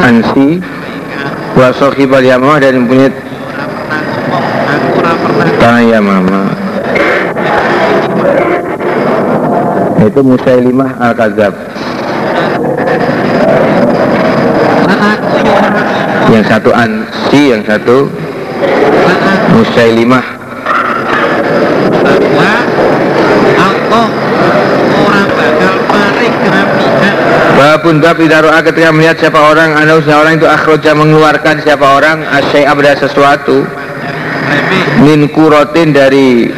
ansi 0.00 0.60
wa 1.56 1.68
sohibal 1.76 2.24
yamamah 2.24 2.58
dan 2.60 2.82
mempunyai 2.84 3.12
tanah 5.60 5.82
yamamah 5.84 6.48
itu 10.00 10.20
Musailimah 10.24 10.90
Al-Kadzab 10.96 11.54
yang 16.32 16.44
satu 16.48 16.70
Ansi 16.72 17.42
yang 17.52 17.62
satu 17.68 18.08
Musailimah 19.52 20.39
Babun 27.60 28.00
bab 28.00 28.16
idaro'a 28.16 28.64
ketika 28.64 28.88
melihat 28.88 29.20
siapa 29.20 29.36
orang 29.36 29.76
Anda 29.76 30.00
orang 30.00 30.40
itu 30.40 30.48
akhroja 30.48 30.96
mengeluarkan 30.96 31.60
siapa 31.60 31.84
orang 31.92 32.24
Asyai 32.24 32.64
abda 32.64 32.96
sesuatu 32.96 33.68
Min 35.04 35.28
kurotin 35.28 35.92
dari 35.92 36.48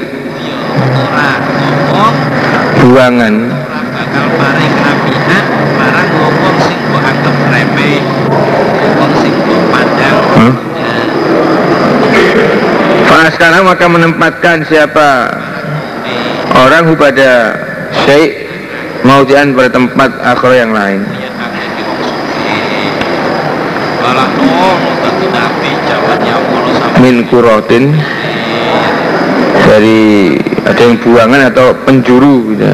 Buangan 2.86 3.34
pandang 3.98 4.30
Hmm? 10.32 10.54
sekarang 13.32 13.62
maka 13.66 13.86
menempatkan 13.90 14.56
siapa 14.66 15.34
orang 16.54 16.94
pada 16.94 17.58
syai 18.06 18.41
maudian 19.02 19.54
pada 19.54 19.70
tempat 19.70 20.10
akhir 20.22 20.52
yang 20.54 20.72
lain. 20.74 21.00
Ya 21.18 21.30
Allah 24.02 24.26
sampai 25.02 27.00
min 27.02 27.26
kurotin 27.26 27.98
dari 29.66 30.38
ada 30.62 30.80
yang 30.80 30.96
buangan 31.02 31.50
atau 31.50 31.74
penjuru 31.82 32.54
gitu. 32.54 32.66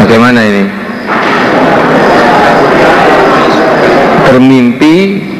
Bagaimana 0.00 0.40
ini? 0.48 0.64
Bermimpi 4.26 4.94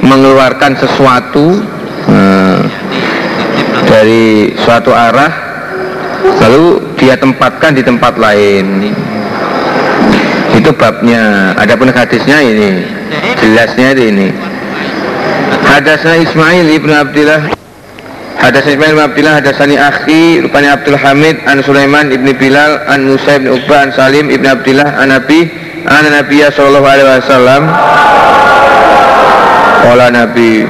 mengeluarkan 0.04 0.72
sesuatu 0.76 1.64
eh, 2.10 2.55
dari 3.96 4.52
suatu 4.60 4.92
arah 4.92 5.32
lalu 6.44 6.84
dia 7.00 7.16
tempatkan 7.16 7.72
di 7.72 7.80
tempat 7.80 8.20
lain. 8.20 8.92
Itu 10.52 10.72
babnya. 10.76 11.56
Adapun 11.56 11.88
hadisnya 11.88 12.44
ini 12.44 12.84
jelasnya 13.40 13.96
ini. 13.96 14.28
Hadasna 15.64 16.20
Ismail 16.20 16.66
ibnu 16.76 16.92
Abdillah. 16.92 17.56
Hadasna 18.36 18.76
Ismail 18.76 18.92
ibn 19.00 19.04
Abdillah 19.08 19.34
hadasani 19.40 19.80
akhi 19.80 20.44
rupanya 20.44 20.76
Abdul 20.76 21.00
Hamid 21.00 21.40
an 21.48 21.64
Sulaiman 21.64 22.12
ibni 22.12 22.36
Bilal 22.36 22.84
an 22.84 23.08
Musa 23.08 23.40
ibn 23.40 23.48
Uqbah 23.48 23.88
an 23.88 23.90
Salim 23.96 24.28
ibn 24.28 24.44
Abdillah 24.44 25.00
an 25.00 25.08
Nabi 25.08 25.48
an 25.88 26.04
Nabiya 26.04 26.52
sallallahu 26.52 26.84
alaihi 26.84 27.08
wasallam. 27.16 27.62
Kala 29.86 30.12
Nabi 30.12 30.68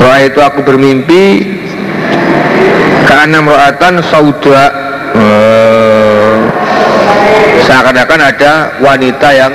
Roa 0.00 0.24
itu 0.24 0.40
aku 0.40 0.64
bermimpi 0.64 1.44
Ka'anam 3.10 3.50
ro'atan 3.50 3.98
sauda 4.06 4.70
Eh, 5.10 6.38
Seakan-akan 7.66 8.20
ada 8.22 8.78
wanita 8.78 9.28
yang 9.34 9.50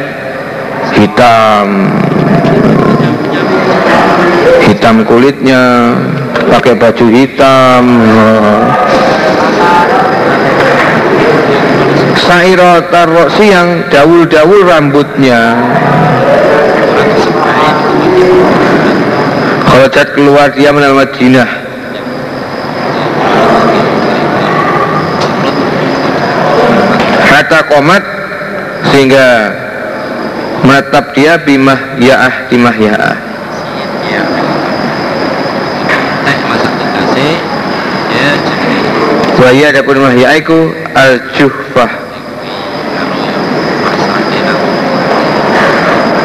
hitam. 0.91 1.87
Hitam 4.67 5.07
kulitnya 5.07 5.95
Pakai 6.51 6.75
baju 6.75 7.05
hitam. 7.07 7.83
Sairo 12.19 12.83
tarroksi 12.91 13.53
yang 13.55 13.87
dawul-dawul 13.87 14.67
rambutnya. 14.67 15.55
Kharajat 19.71 20.07
keluar 20.15 20.49
dia 20.51 20.71
menal 20.75 20.95
Madinah 20.99 21.65
Kata 27.25 27.64
komat 27.75 28.03
Sehingga 28.95 29.27
Menetap 30.63 31.11
dia 31.13 31.35
bimah 31.37 31.99
ya'ah 31.99 32.47
Bimah 32.47 32.73
ya'ah. 32.79 33.15
Ya 33.75 34.23
ya 38.15 38.31
jadi 38.39 38.75
Wahia 39.35 39.65
ada 39.75 39.81
pun 39.83 39.99
mah 39.99 40.15
ya'aiku 40.15 40.73
Al-Juhfah. 40.95 41.91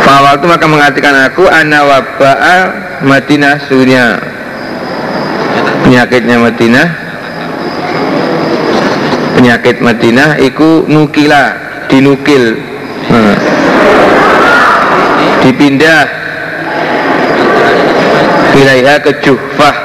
Fawal 0.06 0.40
itu 0.40 0.46
maka 0.48 0.66
mengartikan 0.70 1.14
aku 1.26 1.44
Ana 1.50 1.84
waba'a 1.84 2.56
Madinah 3.04 3.60
Sunya 3.68 4.16
Penyakitnya 5.84 6.40
Madinah 6.40 7.09
Penyakit 9.40 9.80
Madinah 9.80 10.36
Iku 10.36 10.84
nukila 10.84 11.56
Dinukil 11.88 12.60
Hmm. 13.08 13.36
Dipindah 15.40 16.04
Wilayah 18.52 19.00
ke 19.00 19.16
Juhfah 19.24 19.76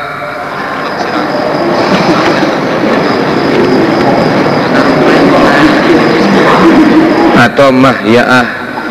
Atau 7.48 7.72
Mahya'ah 7.72 8.48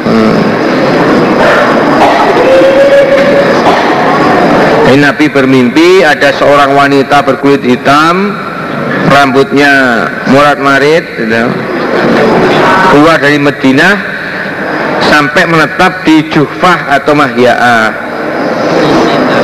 Hmm. 0.09 0.37
Nabi 4.95 5.29
bermimpi 5.29 6.01
ada 6.01 6.33
seorang 6.33 6.73
wanita 6.73 7.21
berkulit 7.27 7.61
hitam, 7.61 8.33
rambutnya 9.11 9.73
murat 10.33 10.59
marit, 10.61 11.05
gitu. 11.17 11.45
keluar 12.93 13.17
dari 13.19 13.39
Madinah 13.41 13.95
sampai 15.11 15.43
menetap 15.47 16.07
di 16.07 16.27
Juhfah 16.31 16.91
atau 17.01 17.13
Mahya'ah. 17.15 17.87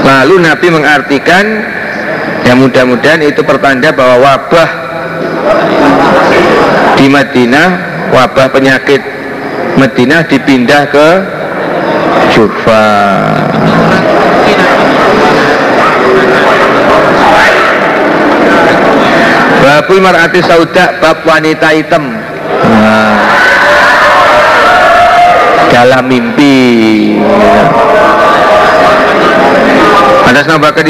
Lalu 0.01 0.35
Nabi 0.43 0.67
mengartikan 0.73 1.45
ya 2.43 2.57
mudah-mudahan 2.57 3.21
itu 3.23 3.45
pertanda 3.45 3.93
bahwa 3.93 4.17
wabah 4.25 4.71
di 6.97 7.07
Madinah, 7.07 7.69
wabah 8.13 8.49
penyakit 8.51 9.03
Madinah 9.77 10.27
dipindah 10.27 10.83
ke 10.91 11.09
Juhfah. 12.35 13.90
Babul 19.81 20.05
mar'ati 20.05 20.45
sauda 20.45 21.01
bab 21.01 21.25
wanita 21.25 21.73
hitam. 21.73 22.05
Nah, 22.05 23.17
dalam 25.73 26.05
mimpi. 26.05 27.17
Hadasna 30.29 30.61
Bakar 30.61 30.85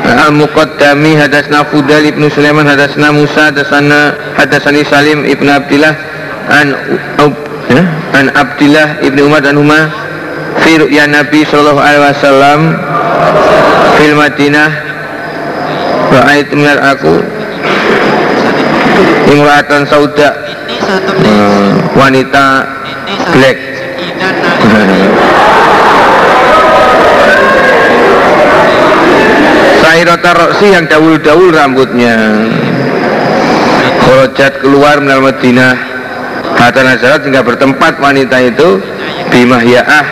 Al-Muqaddami 0.00 1.12
Hadasna 1.20 1.60
Fudal 1.68 2.08
Ibnu 2.08 2.32
Sulaiman 2.32 2.64
Hadasna 2.64 3.12
Musa 3.12 3.52
Hadasana 3.52 4.16
Hadasani 4.32 4.80
Salim 4.88 5.28
Ibnu 5.28 5.52
Abdillah 5.52 5.92
An 6.48 6.72
ya, 7.68 7.84
An 8.16 8.32
Abdillah 8.32 9.04
Ibnu 9.04 9.28
Umar 9.28 9.44
dan 9.44 9.60
Umar 9.60 9.92
Fi 10.64 10.80
ru'ya 10.80 11.04
Nabi 11.04 11.44
Sallallahu 11.44 11.78
Alaihi 11.78 12.02
Wasallam 12.16 12.60
Fil 14.00 14.16
Madinah 14.16 14.68
Ra'ait 16.10 16.48
melihat 16.50 16.80
aku 16.96 17.29
Imratan 19.30 19.82
Sauda. 19.86 20.30
Eh, 21.22 21.70
Wanita 21.94 22.46
Black. 23.34 23.58
Sekian 24.60 25.00
Sahirata 29.80 30.30
Roksi 30.32 30.66
yang 30.70 30.84
dawul-dawul 30.86 31.50
rambutnya. 31.50 32.16
Khorojat 34.06 34.62
keluar 34.62 35.02
menal 35.02 35.20
Madinah. 35.24 35.74
Hatta 36.56 36.84
Nazarat 36.84 37.24
hingga 37.24 37.40
bertempat 37.40 37.96
wanita 37.98 38.36
itu 38.44 38.80
Bimahya'ah. 39.32 40.06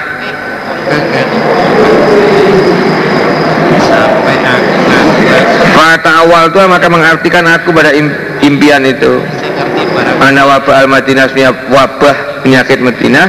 Fata 5.73 6.11
awal 6.26 6.50
itu 6.50 6.58
maka 6.67 6.87
mengartikan 6.90 7.44
aku 7.46 7.70
pada 7.70 7.94
im- 7.94 8.28
impian 8.43 8.82
itu. 8.87 9.23
Saya 9.38 9.52
ngerti 9.55 9.82
Ana 10.19 10.43
wabah 10.46 10.75
al-Madinah 10.85 11.26
wabah 11.70 12.43
penyakit 12.43 12.82
Madinah 12.82 13.26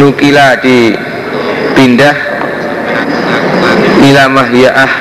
Nukila 0.00 0.56
dipindah 0.60 2.16
Ila 3.98 4.24
mahyaah. 4.30 4.92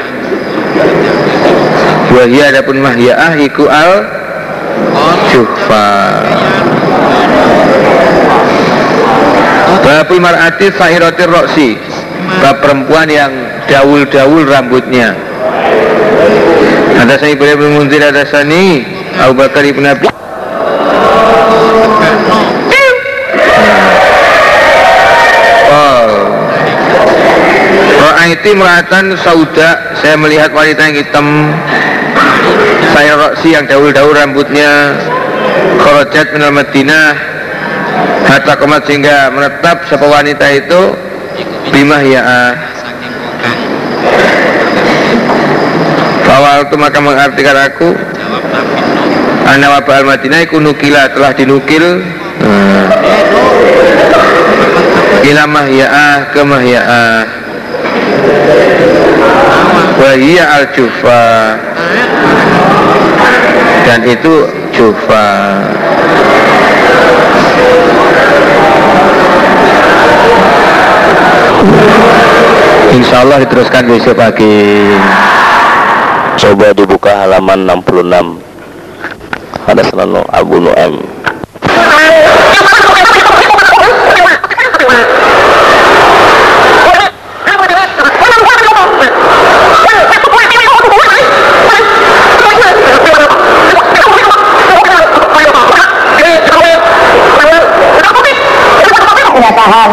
Wahia 2.11 2.43
adapun 2.49 2.81
mahyaah 2.81 3.33
Iku 3.39 3.67
al 3.67 3.93
Jufa 5.31 5.91
Babul 9.87 10.19
mar'ati 10.19 10.67
sa'irotir 10.75 11.31
roksi. 11.31 11.79
Bab 12.43 12.59
perempuan 12.59 13.07
yang 13.07 13.31
daul-daul 13.71 14.43
rambutnya. 14.43 15.15
Ada 16.99 17.15
saya 17.23 17.39
Ibrahim 17.39 17.59
bin 17.61 17.71
Munzir 17.79 18.03
ada 18.03 18.27
sani 18.27 18.96
Abu 19.17 19.33
Bakar 19.33 19.63
ibn 19.65 19.85
Abi 19.85 20.07
Oh. 25.67 26.07
Ra'aiti 28.07 28.55
meratan 28.55 29.19
sauda. 29.19 29.99
Saya 29.99 30.15
melihat 30.15 30.55
wanita 30.55 30.79
yang 30.89 30.97
hitam. 31.03 31.27
Saya 32.95 33.19
roksi 33.19 33.51
yang 33.51 33.67
daul-daul 33.67 34.15
rambutnya. 34.15 34.95
Kharajat 35.81 36.33
minal 36.33 36.55
Madinah. 36.55 37.07
Hatta 38.25 38.55
komat 38.57 38.87
sehingga 38.87 39.27
menetap. 39.29 39.85
Siapa 39.91 40.07
wanita 40.07 40.45
itu? 40.55 40.81
Bimah 41.67 41.99
ya'ah 41.99 42.51
saking 42.79 43.11
kokang 43.11 43.59
Awal 46.27 46.69
itu 46.69 46.75
maka 46.77 46.99
mengartikan 47.01 47.57
aku 47.57 47.97
Nuh 49.47 49.55
Anak 49.55 49.79
wabah 49.79 50.03
al-Madinah 50.03 50.43
iku 50.43 50.59
nukila 50.59 51.07
telah 51.15 51.31
dinukil 51.31 52.03
hmm. 52.03 52.83
Ila 55.27 55.43
mahya'ah 55.47 56.31
ke 56.35 56.41
mahya'ah. 56.43 57.19
Wahia 59.99 60.43
al-jufa. 60.55 61.23
Dan 63.87 63.99
itu 64.07 64.33
jufa. 64.71 65.27
Insya 72.95 73.15
Allah 73.23 73.43
diteruskan 73.43 73.83
besok 73.83 74.15
pagi. 74.15 74.91
Coba 76.39 76.71
dibuka 76.71 77.27
halaman 77.27 77.67
66 77.67 78.46
Ada 79.67 79.83
selalu 79.83 80.23
Abu 80.31 80.63
punya 99.37 99.53
saham 99.53 99.91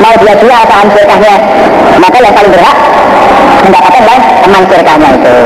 mau 0.00 0.14
dia 0.24 0.34
jual 0.40 0.62
saham 0.72 0.88
sirkahnya 0.96 1.36
maka 2.00 2.16
yang 2.16 2.32
paling 2.32 2.48
berhak 2.48 2.76
mendapatkan 3.66 4.00
adalah 4.00 4.20
teman 4.40 4.62
itu. 4.64 5.36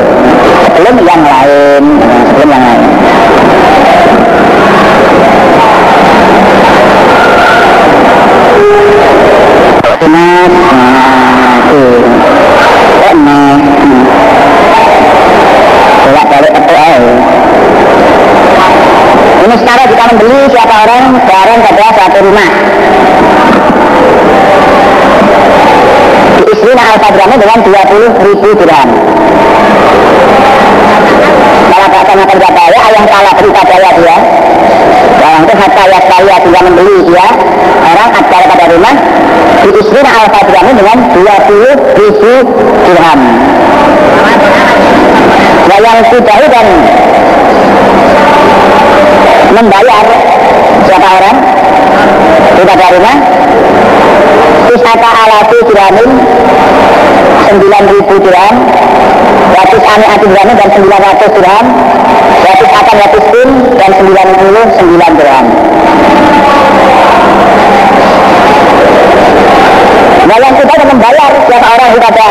Sebelum 0.71 0.94
yang 1.03 1.23
lain 1.26 1.83
sebelum 2.31 2.49
yang 2.55 2.62
lain 2.62 2.81
Ini 19.50 19.58
sekarang 19.67 19.87
kita 19.91 20.05
membeli 20.14 20.47
siapa 20.47 20.75
orang 20.87 21.05
barang 21.26 21.58
pada 21.58 21.87
satu 21.91 22.19
rumah. 22.23 22.50
Diistri 26.38 26.70
al 26.70 26.99
gramnya 27.02 27.35
dengan 27.35 27.58
20 27.67 28.31
ribu 28.31 28.49
dirham. 28.55 28.91
Kalau 31.67 31.87
bahasa 31.91 32.12
makan 32.14 32.38
jabaya, 32.38 32.79
ayah 32.79 33.05
salah 33.11 33.35
berita 33.43 33.62
jaya 33.67 33.91
dia. 33.99 34.17
Orang 35.19 35.43
itu 35.43 35.55
hatta 35.58 35.82
ya 35.82 36.00
saya 36.06 36.37
dia 36.47 36.61
membeli 36.70 36.97
dia. 37.11 37.26
Orang 37.91 38.08
acara 38.23 38.44
pada 38.55 38.64
rumah 38.70 38.94
diistri 39.67 39.99
al 39.99 40.26
gramnya 40.31 40.75
dengan 40.79 40.99
20 41.11 41.99
ribu 41.99 42.32
dirham. 42.87 43.20
Nah 45.67 45.79
yang 45.82 45.99
sudah 46.06 46.38
dan 46.38 46.67
membayar 49.55 50.05
siapa 50.87 51.08
orang? 51.19 51.37
Kita 52.61 52.87
rumah. 52.94 53.17
Isata 54.70 55.08
alati 55.11 55.58
dirhamin 55.67 56.11
9000 57.50 58.25
dirham. 58.25 58.56
Ratus 59.50 59.82
ane 59.82 60.06
ati 60.06 60.25
dirhamin 60.31 60.56
dan 60.61 60.69
900 60.70 61.37
dirham. 61.37 61.67
Ratus 62.41 62.70
akan 62.70 62.97
ratus 63.02 63.25
pin 63.35 63.49
dan 63.75 63.91
99 63.99 65.19
dirham 65.19 65.47
Nah 70.20 70.37
yang 70.37 70.55
kita 70.56 70.72
akan 70.76 70.88
membayar 70.93 71.31
siapa 71.49 71.67
orang 71.72 71.90
kepada 71.96 72.26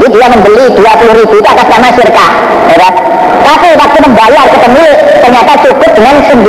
Jadi 0.00 0.06
dia 0.16 0.28
membeli 0.32 0.64
20 0.80 1.20
ribu 1.20 1.34
itu 1.44 1.48
atas 1.50 1.66
nama 1.68 1.92
surga. 1.92 2.26
Ya 2.72 2.76
kan? 2.80 2.94
Tapi 3.44 3.68
waktu 3.76 3.98
membayar 4.00 4.44
ke 4.48 4.58
pemilik 4.64 4.98
ternyata 5.20 5.52
cukup 5.60 5.90
dengan 5.92 6.14
9 6.24 6.40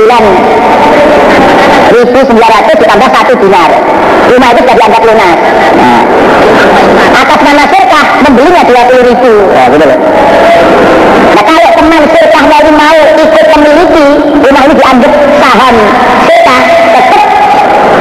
1900 1.92 2.80
ditambah 2.80 3.08
satu 3.12 3.32
dinar. 3.36 3.70
Rumah 4.32 4.48
itu 4.48 4.60
sudah 4.64 4.76
dianggap 4.80 5.02
lunas. 5.04 5.36
Nah, 5.76 6.00
atas 7.20 7.40
nama 7.44 7.64
surkah 7.68 8.06
membelinya 8.24 8.62
20 8.64 9.08
ribu. 9.12 9.32
Nah, 9.52 9.66
loh. 9.68 9.98
Nah 11.32 11.42
kalau 11.44 11.70
teman 11.76 12.02
surkahnya 12.08 12.56
ini 12.64 12.72
mau 12.72 12.98
ikut 13.12 13.46
memiliki 13.52 14.06
rumah 14.40 14.62
ini 14.64 14.74
dianggap 14.80 15.12
saham 15.36 15.74
surkah, 16.24 16.60
tetap 16.96 17.28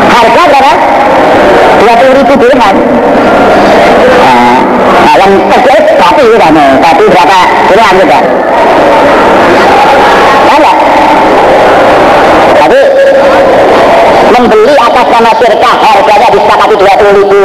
harga 0.07 0.43
berapa? 0.47 0.73
20 1.83 2.19
ribu 2.23 2.33
dirham. 2.39 2.75
Nah, 4.23 4.55
nah 5.03 5.15
yang 5.19 5.33
kecil 5.51 5.77
tapi 6.00 6.23
kan, 6.39 6.55
tapi 6.79 7.03
berapa 7.11 7.39
dirham 7.67 7.95
juga. 8.00 8.19
Ada. 10.51 10.73
Tapi 12.61 12.79
membeli 14.31 14.73
atas 14.79 15.05
nama 15.11 15.31
syirkah 15.35 15.75
harganya 15.83 16.27
disepakati 16.31 16.75
20 16.79 17.19
ribu. 17.19 17.43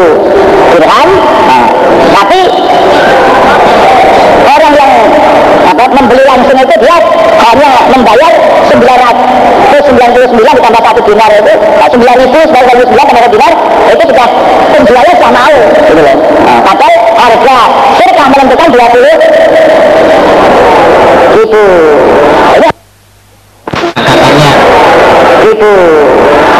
Dirham? 0.76 1.10
Nah, 1.46 1.64
tapi 2.14 2.40
orang 4.46 4.72
yang 4.78 4.92
apa, 5.66 5.84
membeli 5.90 6.22
langsung 6.26 6.56
itu 6.56 6.74
dia 6.78 6.96
hanya 7.46 7.70
membayar 7.90 8.32
999 8.70 10.38
ditambah 10.38 10.82
satu 10.82 11.00
dinar 11.02 11.30
itu. 11.34 11.52
Nah, 11.58 11.88
999 11.90 12.94
tambah 12.94 13.22
satu 13.22 13.30
dinar 13.34 13.52
itu 13.86 14.04
sudah 14.06 14.28
penjualnya 14.74 15.14
sudah 15.18 15.32
mau. 15.34 15.56
Gitu 15.90 16.00
loh. 16.00 16.16
Nah, 16.46 16.58
padahal 16.62 16.94
harga 17.18 17.58
syirkah 17.98 18.26
menentukan 18.30 18.68
20 18.70 19.10
ribu. 21.36 21.64
Ini 22.56 22.68
katanya 23.96 24.50
ribu 25.44 25.72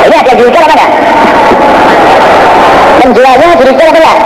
ini 0.07 0.15
ada 0.15 0.33
diukur 0.39 0.63
apa 0.63 0.75
enggak? 0.75 0.91
penjualnya 3.03 3.47
diukur 3.59 3.87
apa 3.87 3.99
enggak? 3.99 4.19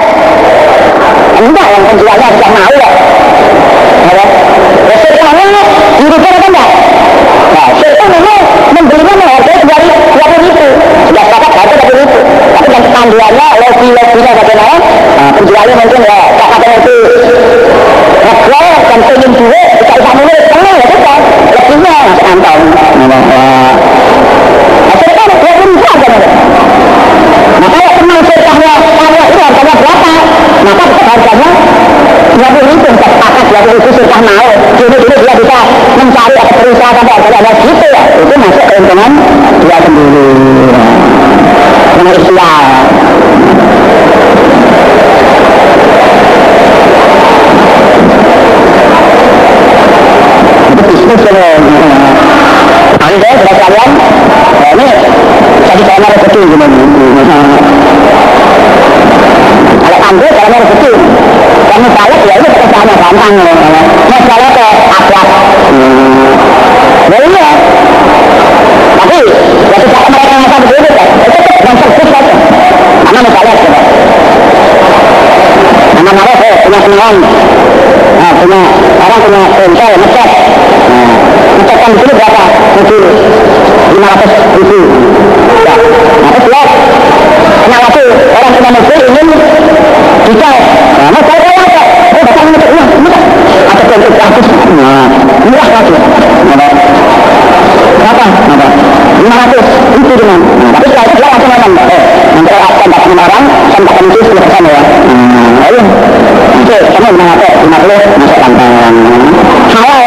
enggak 1.40 1.66
yang 1.91 1.99
penjualnya 1.99 2.29
sudah 2.39 2.51
mau 2.55 2.71
ya 2.71 2.91
ya 4.07 4.25
ya 4.87 4.97
sirkanya 5.03 5.63
diukur 5.99 6.31
apa 6.31 6.47
enggak? 6.47 6.69
nah 7.51 7.67
sirka 7.83 8.05
memang 8.07 8.39
membelinya 8.79 9.15
menghargai 9.19 9.63
dari 9.67 9.89
20 9.91 10.47
ribu 10.47 10.67
sudah 11.11 11.23
sepakat 11.27 11.53
harga 11.59 11.75
20 11.91 11.99
ribu 11.99 12.19
tapi 12.55 12.69
yang 12.71 12.87
panduannya 12.95 13.47
lobby-lobbynya 13.59 14.33
bagaimana? 14.39 14.77
nah, 15.19 15.31
penjualnya 15.35 15.75
mungkin 15.83 16.01
ya 16.07 16.19
kakaknya 16.39 16.77
itu 16.79 16.97
ngejual 18.23 18.67
dan 18.87 19.01
pengen 19.03 19.31
duit 19.35 19.69
bisa 19.83 19.95
bisa 19.99 20.11
nulis 20.15 20.45
tenang 20.47 20.77
ya 20.79 20.87
sudah 20.95 21.17
lebihnya 21.51 21.91
masuk 22.07 22.23
kantong 22.23 22.61
nah, 23.11 23.71
Hasil 24.91 25.11
kan 25.11 25.27
dua 25.27 25.39
puluh 25.43 25.55
ribu 25.59 25.87
aja 25.87 26.07
nih. 26.07 26.23
Nah 27.61 27.69
kalau 27.71 27.93
teman 27.99 28.23
surkahnya 28.27 28.73
kalau 28.79 29.23
itu 29.27 29.39
harganya 29.39 29.75
berapa? 29.79 30.13
Maka 30.61 30.83
tetap 30.91 31.07
harganya 31.11 31.51
dua 32.41 32.49
puluh 32.51 32.67
ribu 32.71 32.87
bisa 32.91 33.09
sepakat 33.11 33.45
dua 33.51 33.61
puluh 33.61 33.77
ribu 33.79 33.89
surkah 33.95 34.21
mau. 34.25 34.49
Dulu 34.81 34.97
dulu 34.97 35.15
dia 35.21 35.35
bisa 35.37 35.59
mencari 36.01 36.35
berusaha 36.91 37.07
sampai 37.07 37.15
harganya 37.15 37.39
ada 37.39 37.51
gitu 37.63 37.87
ya. 37.87 38.03
Itu 38.19 38.35
masuk 38.35 38.65
keuntungan 38.67 39.11
dia 39.63 39.79
sendiri. 39.87 40.27
Dengan. 42.01 42.63
Itu 50.71 50.83
bisnis 50.91 51.23
ya. 51.31 51.51
Anda 53.01 53.29
sudah 53.43 53.57
kalian, 53.59 53.91
nah 54.61 54.71
ini 54.71 54.87
jadi 55.67 55.83
saya 55.83 56.09
rezeki 56.15 56.41
gini. 56.47 56.67
Kalau 59.81 59.99
anda 60.11 60.27
caranya 60.31 60.59
rezeki, 60.63 60.91
kamu 61.71 61.89
balik 61.91 62.21
ya 62.27 62.35
ini 62.39 62.49
pekerjaannya 62.55 62.95
gampang. 63.03 63.35
Masalah 64.11 64.51
ke 64.55 64.67
akhlak. 64.95 65.29
Ya 67.11 67.19
iya. 67.27 67.49
Tapi 69.01 69.19
ya 69.27 69.77
tidak 69.83 70.07
mereka 70.15 70.35
ngasa 70.39 70.57
begitu 70.63 70.91
kan. 70.95 71.09
Itu 71.27 71.39
dengan 71.43 71.75
servis 71.83 72.09
saja. 72.15 72.35
Mana 73.03 73.19
misalnya 73.27 73.55
coba. 73.59 73.81
Mana 75.99 76.11
mana 76.15 76.33
saya 76.39 76.55
punya 76.71 76.87
teman, 76.87 77.15
nah, 78.15 78.31
punya 78.39 78.61
orang 79.03 79.21
punya 79.27 79.43
bengkel, 79.59 79.91
ngecat. 79.91 80.31
Nah, 80.87 81.11
ngecatkan 81.59 81.91
dulu 81.99 82.12
berapa? 82.15 82.43
Mobil 82.79 83.03
500 83.91 84.55
ribu. 84.55 84.79
Ya, 85.67 85.75
nah 86.23 86.31
terus 86.31 86.47
ya, 86.47 86.62
kenapa 87.67 87.87
sih 87.91 88.07
orang 88.07 88.53
punya 88.55 88.71
mobil 88.71 89.00
ingin 89.03 89.27
dicat? 90.31 90.59
Nah, 90.95 91.09
mau 91.11 91.23
saya 91.27 91.41
kaya 91.43 91.59
apa? 91.59 91.83
Oh, 92.15 92.23
ini 92.23 92.59
murah, 92.62 92.87
murah. 93.03 93.23
Ada 93.67 93.83
bentuk 93.91 94.12
gratis. 94.15 94.47
Nah, 94.71 95.07
murah 95.50 95.69
lagi. 95.75 95.91
Nah, 95.91 96.55
berapa? 96.55 96.75
Berapa? 97.99 98.27
500 99.27 99.99
ribu 99.99 100.12
dengan. 100.17 100.39
Nah, 100.39 100.71
tapi 100.71 100.87
setelah 100.87 101.05
itu 101.11 101.19
langsung 101.19 101.50
ngomong, 101.50 101.73
eh, 101.91 102.03
nanti 102.39 102.50
akan 102.55 102.89
dapat 102.95 103.11
orang, 103.19 103.45
dapat 103.75 104.03
itu 104.07 104.19
10 104.23 104.39
persen 104.39 104.62
ya. 104.71 104.81
Nah, 105.11 105.67
ayo. 105.67 105.83
Oke, 106.41 106.77
kamu 106.81 107.09
500, 107.21 107.69
50, 107.69 108.21
masuk 108.21 108.39
kantong. 108.41 108.97
Halal. 109.75 110.05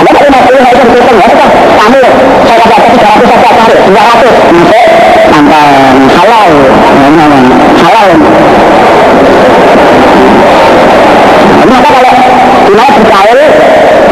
Tapi 0.00 0.24
masih 0.28 0.54
itu. 0.60 1.00
Kamu, 1.80 2.00
saya 2.44 2.56
dapat 2.60 2.80
300 2.92 3.30
saja 3.30 3.50
cari, 3.56 3.76
200 3.88 4.54
masuk 4.54 4.86
kantong. 5.32 5.96
Halal. 6.12 6.52
Halal. 7.80 8.10
Ini 11.60 11.74
apa 11.76 11.90
kalau 11.92 12.12
di 12.66 12.72
mana 12.72 12.90
bergaul 12.96 13.40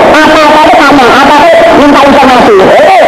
apa-apa 0.09 0.61
itu 0.69 0.75
sama, 0.79 1.05
apa 1.23 1.35
itu 1.49 1.67
minta 1.81 2.01
informasi. 2.05 2.55
Eh, 2.61 3.01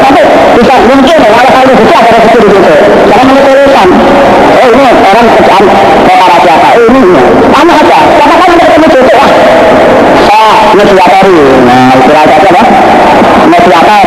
bisa 0.56 0.74
mungkin 0.88 1.16
ya, 1.20 1.30
kalau 1.30 1.50
kalau 1.54 1.74
bisa 1.76 1.94
ada 2.00 2.10
rezeki 2.16 2.38
di 2.40 2.48
situ. 2.50 2.74
Jangan 3.08 3.24
menulis 3.30 3.44
tulisan. 3.46 3.88
Oh 4.60 4.66
ini 4.74 4.84
orang 4.90 5.26
kerjaan 5.36 5.64
para 6.04 6.36
siapa? 6.44 6.49
Sama 7.70 7.86
aja. 7.86 7.98
Siapa 8.18 8.34
kan 8.34 8.48
ada 8.50 8.64
ketemu 8.66 8.86
jodoh 8.90 9.14
lah. 9.14 9.30
Saya 10.26 10.50
mediatori. 10.74 11.38
Nah, 11.70 11.94
istilah 11.94 12.22
aja 12.26 12.36
apa? 12.50 12.62
Mediator. 13.46 14.06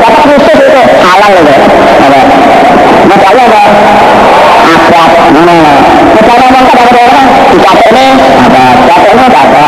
Dapat 0.00 0.20
khusus 0.24 0.56
itu 0.56 0.82
halal 1.04 1.32
itu. 1.36 1.54
Apa? 2.00 2.20
Misalnya 3.12 3.44
apa? 3.44 3.62
Akrab. 4.72 5.10
Mana? 5.36 5.58
Misalnya 6.16 6.46
ngomong 6.48 6.76
ada 6.80 7.00
orang 7.04 7.26
di 7.52 7.58
kafe 7.60 7.86
ini 7.92 8.06
apa? 8.40 8.62
Apa? 9.28 9.62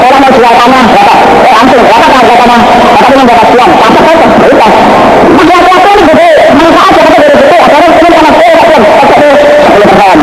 Orang 0.00 0.18
mau 0.18 0.30
jual 0.34 0.54
tanah, 0.58 0.82
berapa? 0.90 1.14
Eh, 1.46 1.52
langsung, 1.54 1.82
berapa 1.86 2.06
harga 2.10 2.34
tanah? 2.42 2.60
Berapa 2.90 3.08
dengan 3.10 3.26
berapa 3.30 3.44
sekian? 3.46 3.70
Dapat 3.70 4.02
saja, 4.02 4.26
berikan. 4.34 4.72
Masih 5.38 5.54
apa 5.54 5.88
ini 5.94 6.02
gede, 6.10 6.28
manfaat 6.58 6.92
ya, 6.98 7.02
kata 7.06 7.16
dari 7.22 7.34
gede. 7.38 7.56
Ada 7.60 7.74
orang 7.78 7.92
ingin 7.94 8.12
tanah, 8.18 8.32
eh, 8.34 8.54
dapat, 8.58 8.80
dapat 8.82 9.16
deh. 9.20 9.34
Sepuluh 9.60 9.86
persen. 9.86 10.18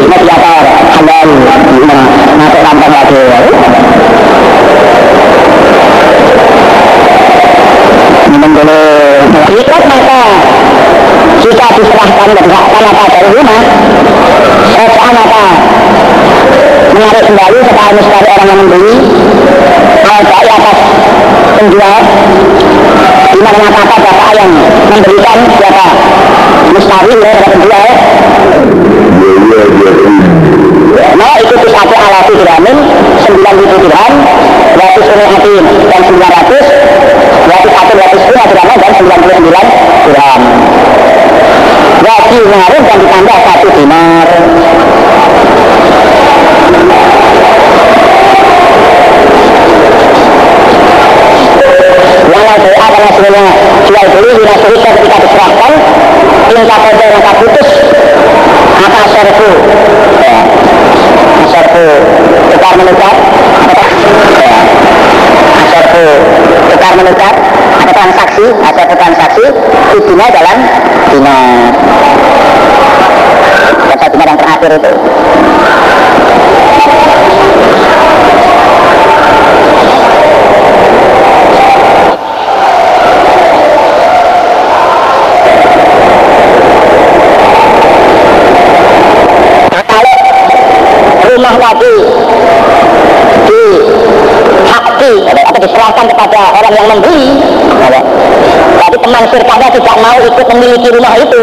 Itu 0.00 0.08
mediator, 0.08 0.64
halal. 0.96 1.28
Lagi. 3.20 3.52
Minum 8.32 8.50
dulu. 8.56 8.80
Ikut 9.60 9.82
maka 9.84 10.20
jika 11.44 11.66
rumah, 13.36 13.62
apa 15.20 15.44
menarik 16.96 17.22
kembali 17.28 17.58
mustahil 17.92 18.24
orang 18.24 18.48
yang 18.48 18.58
membeli 18.64 18.94
atas 20.48 20.78
penjual 21.60 22.00
bapak 24.00 24.30
yang 24.36 24.50
memberikan 24.88 25.38
siapa 25.60 25.86
ya 27.20 27.89
Nah 31.80 31.88
itu 31.88 31.96
satu 31.96 32.12
alati 32.12 32.32
dirhamin 32.36 32.76
9 33.24 33.40
ribu 33.56 33.76
dirham 33.80 34.12
200 34.76 35.00
unit 35.16 35.28
hati 35.32 35.54
dan 35.88 36.00
900 36.12 36.60
201 37.48 37.96
202 38.20 38.52
dirham 38.52 38.68
dan 38.76 38.92
99 39.00 39.48
dirham 40.04 40.42
Wajib 42.04 42.44
ngaruh 42.52 42.82
dan 42.84 42.96
ditambah 43.00 43.36
satu 43.48 43.68
dinar 43.80 44.28
Walau 52.28 52.56
doa 52.60 52.86
karena 52.92 53.10
semuanya 53.16 53.52
jual 53.88 54.06
beli 54.20 54.30
dinasihika 54.36 54.90
ketika 55.00 55.16
diserahkan 55.24 55.72
tingkat 56.44 56.78
kode 56.84 57.06
yang 57.08 57.36
putus 57.40 57.68
maka 58.80 59.00
serfu 59.12 59.50
ya 60.20 60.40
serfu 61.52 61.86
tukar 62.50 62.72
menukar 62.80 63.14
ya 64.40 65.64
serfu 65.70 66.06
tukar 66.72 66.92
menukar 66.96 67.34
ada 67.80 67.92
transaksi 67.92 68.46
ada 68.64 68.82
transaksi 68.88 69.46
idina 70.20 70.36
dalam 70.36 70.58
dinar 71.08 71.72
kata 73.88 74.06
dinar 74.12 74.26
yang 74.28 74.40
terakhir 74.40 74.70
itu. 74.76 74.92
Rumah 91.30 91.56
lagi. 91.56 91.96
Di 93.48 93.64
hakti 94.68 95.12
atau 95.24 95.60
diserahkan 95.64 96.04
kepada 96.12 96.40
orang 96.60 96.72
yang 96.76 96.86
membeli 96.92 97.49
teman 99.10 99.26
sirkahnya 99.26 99.74
tidak 99.74 99.96
mau 99.98 100.22
ikut 100.22 100.46
memiliki 100.54 100.86
rumah 100.94 101.18
itu. 101.18 101.42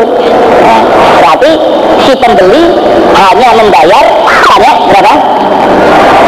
Berarti 1.19 1.51
si 2.07 2.15
pembeli 2.15 2.63
hanya 3.11 3.59
membayar 3.59 4.07
hanya 4.23 4.71
berapa? 4.87 5.13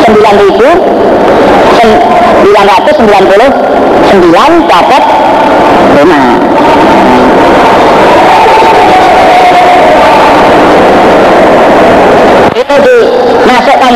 9 0.03 0.43
ribu 0.43 0.67
999 1.79 4.67
dapat 4.67 5.03
rumah. 5.96 6.43
Itu 12.51 12.75
dimasukkan 12.84 13.96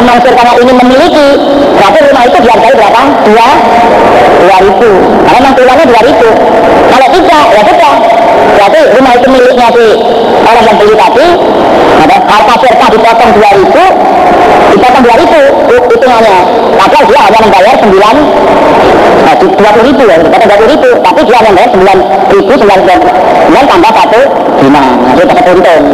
teman 0.00 0.16
surga 0.24 0.52
ini 0.64 0.72
memiliki 0.72 1.26
berarti 1.76 1.98
rumah 2.08 2.22
itu 2.24 2.38
dihargai 2.40 2.72
berapa? 2.72 3.02
dua. 3.28 3.48
Dua 4.40 4.56
ribu. 4.64 4.90
Karena 5.28 5.38
memang 5.44 5.52
tulannya 5.52 5.84
dua 5.84 6.00
ribu. 6.08 6.28
Kalau 6.88 7.08
tidak 7.12 7.44
ya 7.52 7.62
sudah 7.68 7.94
berarti 8.56 8.80
rumah 8.98 9.12
itu 9.16 9.26
miliknya 9.30 9.68
si 9.74 9.86
orang 10.46 10.64
yang 10.66 10.76
beli 10.80 10.94
tadi 10.96 11.26
ada 12.00 12.16
harta 12.26 12.54
surga 12.60 12.86
dipotong 12.90 13.30
dua 13.36 13.50
ribu 13.58 13.84
dipotong 14.70 15.02
dua 15.02 15.16
ribu 15.18 15.40
hitungannya. 15.90 16.38
Padahal 16.80 17.04
dia 17.10 17.20
hanya 17.26 17.40
membayar 17.44 17.74
sembilan 17.76 18.16
nah, 19.20 19.34
dua 19.36 19.70
puluh 19.74 19.86
ribu 19.90 20.02
ya 20.08 20.16
dipotong 20.22 20.48
dua 20.48 20.58
puluh 20.58 20.70
ribu 20.74 20.88
tapi 21.04 21.20
dia 21.28 21.38
membayar 21.44 21.70
sembilan 21.70 21.98
ribu 22.32 22.52
sembilan 22.56 22.80
sembilan 22.88 23.64
tambah 23.68 23.92
satu 23.94 24.20
lima. 24.64 24.82
Nah, 24.82 25.12
dia 25.16 25.24
dapat 25.28 25.44
untung. 25.52 25.84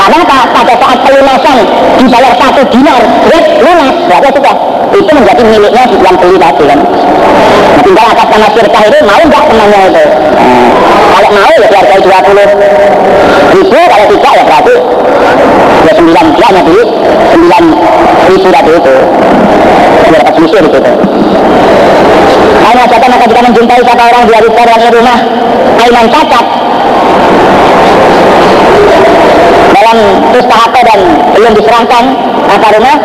Karena 0.00 0.18
pada 0.26 0.74
saat 0.74 0.98
pelunasan 1.06 1.58
dibayar 2.00 2.32
satu 2.40 2.60
dinar 2.72 3.02
red 3.30 3.46
lunas 3.62 3.94
berarti 4.08 4.28
sudah 4.32 4.54
itu 5.00 5.10
menjadi 5.16 5.42
miliknya 5.48 5.84
yang 5.88 6.16
beli 6.20 6.36
tadi 6.36 6.64
kan? 6.68 6.80
Nah, 6.80 7.82
tinggal 7.82 8.06
atas 8.12 8.26
nama 8.28 8.48
sirkah 8.52 8.82
itu 8.84 8.98
mau 9.08 9.20
nggak 9.24 9.42
temannya 9.48 9.80
itu? 9.88 10.04
Nah, 10.04 11.08
kalau 11.16 11.30
mau 11.32 11.52
ya 11.56 11.68
dihargai 11.72 12.00
20 12.04 13.56
ribu 13.56 13.78
kalau 13.88 14.06
tidak 14.12 14.32
ya 14.36 14.44
berarti 14.44 14.74
ya 15.88 15.92
9 15.96 16.36
dia 16.36 16.46
hanya 16.52 16.62
beli 16.68 16.82
9 16.84 18.28
ribu 18.28 18.48
tadi 18.52 18.70
itu. 18.76 18.94
Dia 20.00 20.08
dapat 20.16 20.32
selisih 20.36 20.60
gitu. 20.68 20.92
Hanya 22.60 22.84
saja 22.86 23.06
maka 23.08 23.24
kita 23.26 23.40
menjumpai 23.50 23.80
kata 23.82 24.02
orang 24.04 24.22
di 24.28 24.32
hari 24.36 24.48
rumah? 24.94 25.18
Aiman 25.80 26.06
cacat. 26.12 26.46
Dalam 29.70 29.98
pustaka 30.34 30.80
dan 30.84 31.00
belum 31.34 31.52
diserahkan 31.56 32.04
apa 32.50 32.68
rumah 32.74 32.96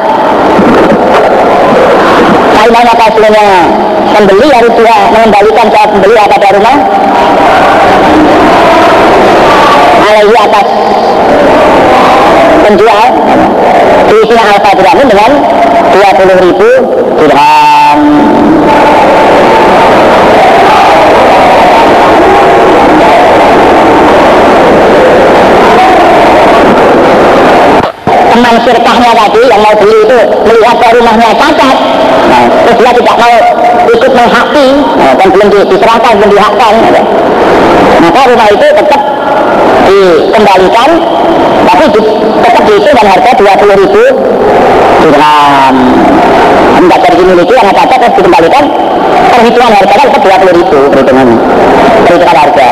Kainanya 2.65 2.97
hasilnya 2.97 3.47
pembeli 4.10 4.49
harus 4.49 4.73
dia 4.73 4.97
mengembalikan 5.13 5.69
saat 5.69 5.86
pembeli 5.86 6.17
pada 6.17 6.49
rumah? 6.58 6.78
Alaihi 10.01 10.34
atas 10.34 10.67
penjual 12.65 13.08
diisinya 14.10 14.43
alfa 14.49 14.71
dirhamin 14.82 15.08
dengan 15.13 15.32
20 15.93 16.41
ribu 16.41 16.69
dirham. 17.21 17.99
Teman 28.34 28.56
sirkahnya 29.06 29.30
tadi 29.30 29.41
yang 29.46 29.62
mau 29.62 29.76
beli 29.78 29.98
itu 30.02 30.18
melihat 30.50 30.76
ke 30.82 30.88
rumahnya 30.98 31.30
cacat 31.38 31.78
nah, 32.26 32.44
terus 32.65 32.76
dia 32.82 32.91
tidak 32.98 33.15
mau 33.22 33.36
ikut 33.86 34.12
menghaki 34.18 34.68
nah, 34.98 35.13
dan 35.13 35.28
belum 35.30 35.48
diserahkan, 35.70 36.12
belum 36.18 36.32
dihakkan 36.34 36.74
gitu. 36.89 37.02
maka 38.02 38.20
rumah 38.34 38.48
itu 38.50 38.65
tetap 38.65 39.02
dikembalikan 39.86 40.89
tapi 41.65 41.84
di, 41.94 42.02
tetap 42.41 42.63
diisi 42.65 42.89
dengan 42.89 43.08
harga 43.13 43.32
20 43.38 43.82
ribu 43.86 44.04
dirham 45.06 45.76
tidak 46.86 47.00
jadi 47.02 47.15
dimiliki 47.18 47.54
yang 47.54 47.70
cacat 47.70 47.98
terus 48.02 48.13
dikembalikan 48.18 48.63
perhitungan 49.30 49.72
harganya 49.74 50.06
tetap 50.10 50.22
20 50.26 50.60
ribu 50.65 50.78
perhitungannya 50.89 51.38
perhitungan 52.10 52.38
harga 52.41 52.68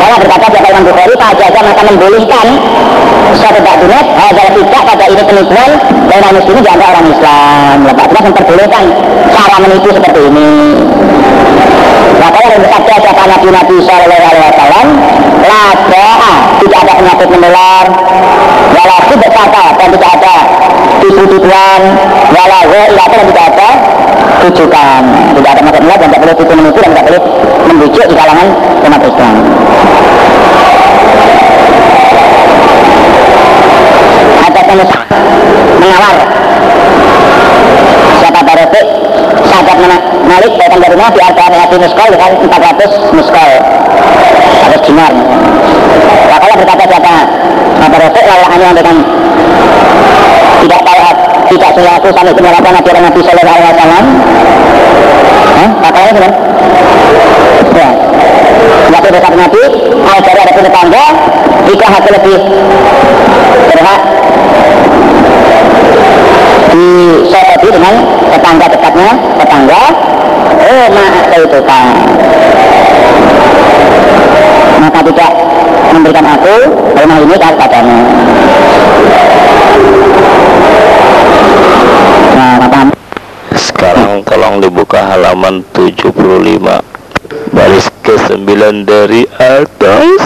Allah 0.00 0.18
berkata 0.26 0.46
siapa 0.48 0.68
Imam 0.72 0.84
Bukhari 0.88 1.14
Pak 1.14 1.32
Jaza 1.36 1.60
maka 1.60 1.82
membolehkan 1.86 2.46
suatu 3.40 3.60
bakdunet 3.64 4.06
Hadal 4.12 4.48
tidak 4.52 4.82
pada 4.84 5.04
ini 5.08 5.22
penipuan 5.24 5.70
Dan 6.06 6.18
orang 6.20 6.34
muslim 6.36 6.56
dianggap 6.60 6.88
orang 6.92 7.06
Islam. 7.08 7.76
Lepas 7.88 8.06
itu 8.06 8.20
memperbolehkan 8.20 8.84
cara 9.32 9.56
menipu 9.64 9.88
seperti 9.90 10.20
ini. 10.28 10.50
Maka 12.20 12.38
yang 12.44 12.60
bersabda 12.60 12.94
siapa 13.00 13.22
Nabi 13.24 13.48
Nabi 13.48 13.76
Sallallahu 13.80 14.24
Alaihi 14.28 14.44
Wasallam 14.44 14.86
Lada 15.40 16.08
tidak 16.60 16.78
ada 16.84 16.92
penyakit 17.00 17.28
menular. 17.32 17.86
Walau 18.76 19.00
berkata 19.16 19.62
dan 19.80 19.88
tidak 19.90 20.10
ada 20.20 20.34
tipu-tipuan 21.00 21.80
Walau 22.30 22.62
ilata 22.70 23.14
dan 23.18 23.26
tidak 23.32 23.44
ada 23.56 23.68
tujukan 24.46 25.02
Tidak 25.36 25.50
ada 25.50 25.60
maksud 25.64 25.82
dan 25.84 25.98
tidak 26.08 26.20
boleh 26.22 26.36
tipu 26.36 26.52
menipu 26.54 26.78
dan 26.80 26.90
tidak 26.94 27.04
boleh 27.08 27.22
membujuk 27.70 28.04
di 28.06 28.14
kalangan 28.14 28.48
umat 28.86 29.02
Islam 29.02 29.34
pengusaha 34.80 35.04
mengawal. 35.80 36.16
Siapa 38.20 38.40
barofik 38.44 38.86
sahabat 39.48 39.76
Malik 40.30 40.52
datang 40.56 40.80
dari 40.80 40.94
rumah 40.94 41.10
di 41.10 41.20
harga 41.20 41.42
hati 41.50 41.76
muskol 41.76 42.08
dengan 42.08 42.30
400 42.38 43.16
muskol 43.16 43.50
100 44.72 44.86
dinar. 44.88 45.12
Kalau 46.30 46.54
berkata 46.56 46.84
siapa? 46.86 47.14
Barofik 47.90 48.24
lalu 48.24 48.44
hanya 48.54 48.68
dengan 48.76 48.96
tidak 50.60 50.80
tahu 50.86 51.00
tidak 51.50 51.70
saya 51.74 51.90
aku 51.98 52.08
sampai 52.14 52.32
penyerapan 52.36 52.72
Nabi 52.78 52.90
Nabi 52.94 53.20
Sallallahu 53.26 53.58
Alaihi 53.58 53.72
Wasallam. 53.74 54.04
Hah? 55.50 55.70
Katanya 55.82 56.10
gimana? 56.14 56.36
Ya 57.74 58.09
Nabi 58.90 59.08
dekat 59.14 59.32
Nabi 59.36 59.62
dari 60.20 60.40
ada 60.40 60.52
tetangga 60.52 61.04
Jika 61.70 61.86
hati 61.86 62.08
lebih 62.10 62.38
berhak. 63.70 64.00
Disopoti 66.70 67.68
dengan 67.74 67.94
tetangga 68.30 68.66
dekatnya 68.70 69.10
Tetangga 69.42 69.82
Oh 70.60 70.86
mak 70.92 71.34
itu 71.34 71.60
kan 71.66 71.86
Maka 74.80 75.00
tidak 75.04 75.30
memberikan 75.90 76.26
aku 76.38 76.54
rumah 76.94 77.18
ini 77.20 77.36
kepadamu 77.36 77.98
Nah, 82.30 82.56
apa? 82.56 82.80
Sekarang 83.58 84.24
tolong 84.24 84.62
dibuka 84.64 85.02
halaman 85.04 85.60
75 85.74 86.14
Baris 87.52 87.90
ke-9 88.10 88.50
dari 88.82 89.22
atas. 89.38 90.18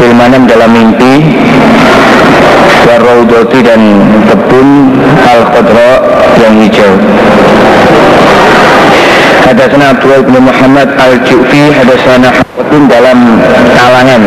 Firmanan 0.00 0.48
dalam 0.48 0.72
mimpi. 0.72 1.14
Warraudoti 2.88 3.60
dan 3.64 3.80
kebun 4.32 4.68
Al-Khadra 5.24 5.92
yang 6.40 6.56
hijau 6.60 6.92
Hadasana 9.44 9.92
Abdullah 9.92 10.24
bin 10.24 10.40
Muhammad 10.40 10.88
Al-Ju'fi 10.96 11.68
Hadasana 11.76 12.32
Hawatin 12.32 12.82
dalam 12.88 13.18
kalangan 13.76 14.22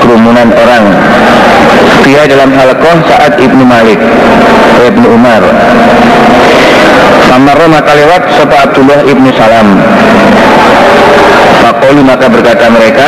kerumunan 0.00 0.48
orang. 0.56 0.84
Dia 2.02 2.24
dalam 2.26 2.50
halqah 2.56 2.96
saat 3.06 3.36
Ibnu 3.36 3.62
Malik 3.68 4.00
Ibnu 4.88 5.06
Umar. 5.12 5.44
Samarro 7.28 7.68
maka 7.68 7.92
lewat 7.92 8.22
Sopa 8.40 8.56
Abdullah 8.64 9.04
Ibnu 9.04 9.28
Salam. 9.36 9.68
Fakolu 11.62 12.02
maka 12.02 12.26
berkata 12.26 12.66
mereka 12.74 13.06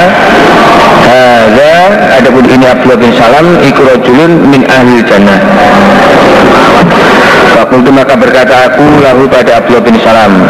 Ada 1.11 1.75
adapun 2.23 2.47
ini 2.47 2.71
Abdullah 2.71 2.99
bin 3.03 3.11
Salam 3.19 3.59
Iku 3.59 3.83
rojulun 3.83 4.47
min 4.47 4.63
ahli 4.71 5.03
jannah 5.11 5.43
Fakultu 7.75 7.91
maka 7.91 8.15
berkata 8.15 8.71
aku 8.71 8.87
lahu 9.03 9.27
pada 9.27 9.59
Abdullah 9.59 9.83
bin 9.83 9.99
Salam. 9.99 10.47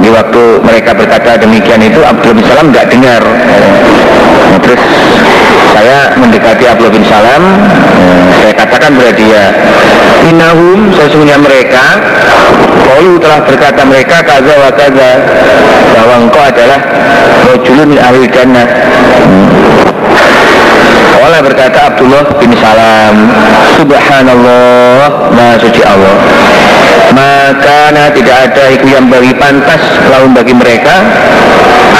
Di 0.00 0.08
waktu 0.08 0.64
mereka 0.64 0.96
berkata 0.96 1.36
demikian 1.36 1.84
itu 1.84 2.00
Abdullah 2.00 2.40
bin 2.40 2.46
Salam 2.48 2.72
nggak 2.72 2.88
dengar. 2.88 3.20
Nah, 3.20 4.58
terus 4.64 4.80
saya 5.76 6.16
mendekati 6.16 6.72
Abdullah 6.72 6.88
bin 6.96 7.04
Salam 7.04 7.42
saya 8.40 8.52
katakan 8.56 8.96
kepada 8.96 9.12
dia 9.12 9.44
inahum 10.24 10.88
sesungguhnya 10.96 11.36
mereka 11.36 11.84
Kalu 12.88 13.20
telah 13.20 13.44
berkata 13.44 13.84
mereka 13.84 14.24
kaza 14.24 14.54
wa 14.56 14.72
kaza 14.72 15.10
bahwa 15.92 16.14
engkau 16.28 16.40
adalah 16.40 16.80
rojulun 17.44 17.92
min 17.92 18.00
ahli 18.00 18.24
jannah 18.32 18.66
Allah 21.22 21.38
berkata 21.38 21.78
Abdullah 21.94 22.26
bin 22.42 22.50
Salam 22.58 23.30
Subhanallah 23.78 25.30
Maha 25.30 25.54
suci 25.62 25.82
Allah. 25.86 26.14
Maka 27.14 27.94
nah, 27.94 28.08
tidak 28.10 28.36
ada 28.50 28.64
itu 28.74 28.86
yang 28.90 29.06
bagi 29.06 29.30
pantas 29.38 29.82
laun 30.10 30.34
bagi 30.34 30.50
mereka. 30.50 30.98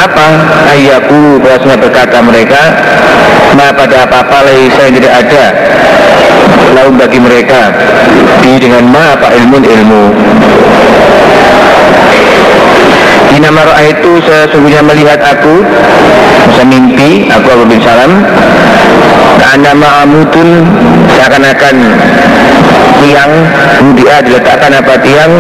Apa? 0.03 0.29
Ayaku 0.75 1.39
bahasanya 1.39 1.79
berkata 1.79 2.19
mereka 2.25 2.63
Ma 3.55 3.71
pada 3.71 4.09
apa-apa 4.09 4.49
saya 4.75 4.91
tidak 4.91 5.13
ada 5.13 5.45
Laun 6.75 6.97
bagi 6.99 7.21
mereka. 7.23 7.71
Di 8.43 8.59
dengan 8.59 8.91
ma 8.91 9.15
apa? 9.15 9.31
Ilmu. 9.39 9.59
Ilmu 9.63 10.03
Inama 13.33 13.65
itu 13.81 14.21
sesungguhnya 14.23 14.85
melihat 14.85 15.21
aku 15.25 15.65
Masa 16.49 16.65
mimpi 16.69 17.27
Aku 17.33 17.47
Abu 17.49 17.65
bin 17.65 17.81
Salam 17.81 18.23
Anda 19.41 19.73
ma'amutun 19.73 20.49
Seakan-akan 21.17 21.77
Tiang 23.03 23.33
Budia 23.83 24.21
diletakkan 24.21 24.73
apa 24.77 24.95
tiang 25.01 25.33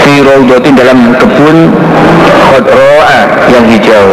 Fi 0.00 0.24
raudotin 0.24 0.74
dalam 0.74 1.12
kebun 1.16 1.70
Khodroa 2.50 3.20
yang 3.46 3.64
hijau. 3.70 4.06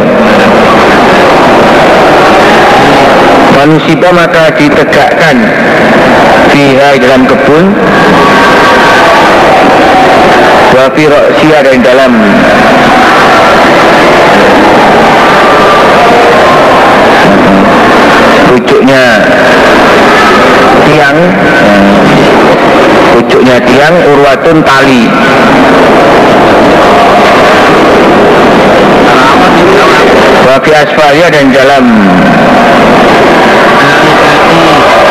Manusia 3.57 4.09
maka 4.13 4.53
ditegakkan 4.53 5.37
Fiha 6.53 6.89
dalam 7.01 7.25
kebun 7.25 7.73
Wafi 10.77 11.09
sia 11.41 11.59
dan 11.65 11.81
dalam 11.81 12.11
tiang. 20.87 21.19
Pucuknya 23.13 23.57
tiang 23.65 23.95
urwatun 24.13 24.57
tali. 24.63 25.03
Wafi 30.47 30.71
asfalnya 30.73 31.27
dan 31.29 31.45
dalam 31.51 31.85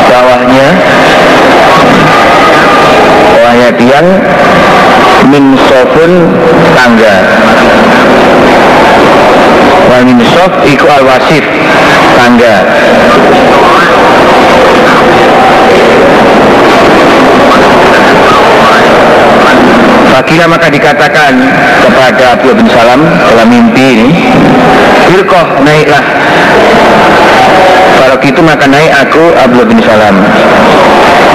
bawahnya. 0.09 0.69
Bawahnya 3.35 3.71
tiang. 3.79 4.09
Min 5.27 5.59
sofun 5.59 6.13
tangga. 6.75 7.17
Wa 9.91 9.99
min 10.07 10.19
sof 10.23 10.53
iku 10.67 10.87
al 10.87 11.05
wasif 11.07 11.45
tangga 12.17 12.57
Fakila 20.37 20.53
maka 20.53 20.69
dikatakan 20.69 21.33
kepada 21.81 22.37
Abu 22.37 22.53
bin 22.53 22.69
Salam 22.69 23.09
dalam 23.09 23.49
mimpi 23.49 24.05
ini 24.05 24.29
Irkoh 25.17 25.65
naiklah. 25.65 26.05
Kalau 27.97 28.21
gitu 28.21 28.45
maka 28.45 28.69
naik 28.69 28.93
aku 29.01 29.33
Abu 29.33 29.65
bin 29.65 29.81
Salam. 29.81 30.13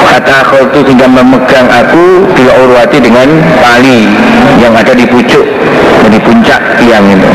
Kata 0.05 0.45
akhul 0.45 0.69
itu 0.69 0.93
hingga 0.93 1.09
memegang 1.09 1.65
aku 1.65 2.29
Bila 2.35 2.51
urwati 2.61 2.99
dengan 2.99 3.41
tali 3.63 4.11
Yang 4.59 4.73
ada 4.83 4.93
di 4.93 5.05
pucuk 5.07 5.45
Di 6.11 6.19
puncak 6.19 6.61
tiang 6.77 7.05
itu 7.09 7.29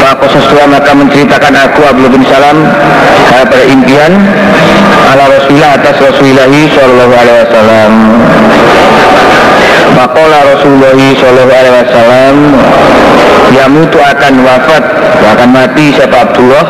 Maka 0.00 0.25
sesuai 0.42 0.66
maka 0.68 0.90
menceritakan 0.92 1.54
aku 1.54 1.80
Abdullah 1.86 2.12
bin 2.12 2.24
Salam 2.28 2.56
pada 3.32 3.60
impian 3.68 4.12
ala 5.12 5.24
Rasulullah 5.30 5.78
atas 5.80 5.96
Rasulullah 6.02 6.50
Shallallahu 6.50 7.12
Alaihi 7.14 7.38
Wasallam. 7.46 7.92
Makola 9.96 10.38
Rasulullah 10.52 10.92
Shallallahu 10.94 11.56
Alaihi 11.56 11.76
Wasallam 11.80 12.36
Yamutu 13.54 13.98
akan 14.02 14.34
wafat 14.42 14.82
akan 15.26 15.48
mati 15.54 15.94
siapa 15.94 16.30
Abdullah? 16.30 16.64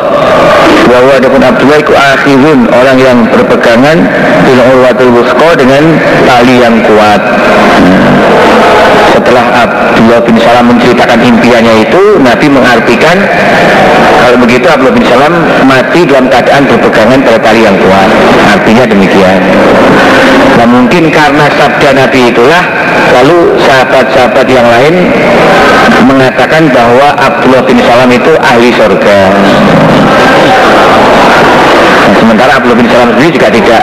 Bahwa 0.86 1.12
adapun 1.18 1.42
Abdullah 1.42 1.78
itu 1.82 1.92
akhirun 1.92 2.60
orang 2.70 2.96
yang 3.00 3.18
berpegangan 3.32 3.98
bil 4.44 4.60
urwatul 4.74 5.12
wusqa 5.18 5.50
dengan 5.58 5.98
tali 6.28 6.56
yang 6.62 6.76
kuat 6.86 7.22
setelah 9.36 9.68
Abdullah 9.68 10.20
bin 10.24 10.36
Salam 10.40 10.64
menceritakan 10.72 11.20
impiannya 11.20 11.84
itu 11.84 12.16
Nabi 12.24 12.48
mengartikan 12.48 13.20
kalau 14.24 14.40
begitu 14.40 14.64
Abdullah 14.64 14.96
bin 14.96 15.04
Salam 15.04 15.44
mati 15.68 16.08
dalam 16.08 16.32
keadaan 16.32 16.64
berpegangan 16.64 17.20
pada 17.20 17.38
tali 17.44 17.68
yang 17.68 17.76
kuat. 17.76 18.08
Artinya 18.56 18.88
demikian. 18.88 19.40
Nah 20.56 20.64
mungkin 20.64 21.12
karena 21.12 21.52
sabda 21.52 21.88
Nabi 22.00 22.32
itulah 22.32 22.64
lalu 23.12 23.60
sahabat-sahabat 23.60 24.48
yang 24.48 24.64
lain 24.64 25.12
mengatakan 26.08 26.72
bahwa 26.72 27.12
Abdullah 27.20 27.60
bin 27.68 27.76
Salam 27.84 28.08
itu 28.08 28.32
ahli 28.40 28.72
surga 28.72 29.18
nah, 31.92 32.12
sementara 32.16 32.56
Abdullah 32.56 32.78
bin 32.80 32.88
Salam 32.88 33.12
sendiri 33.20 33.36
juga 33.36 33.48
tidak 33.52 33.82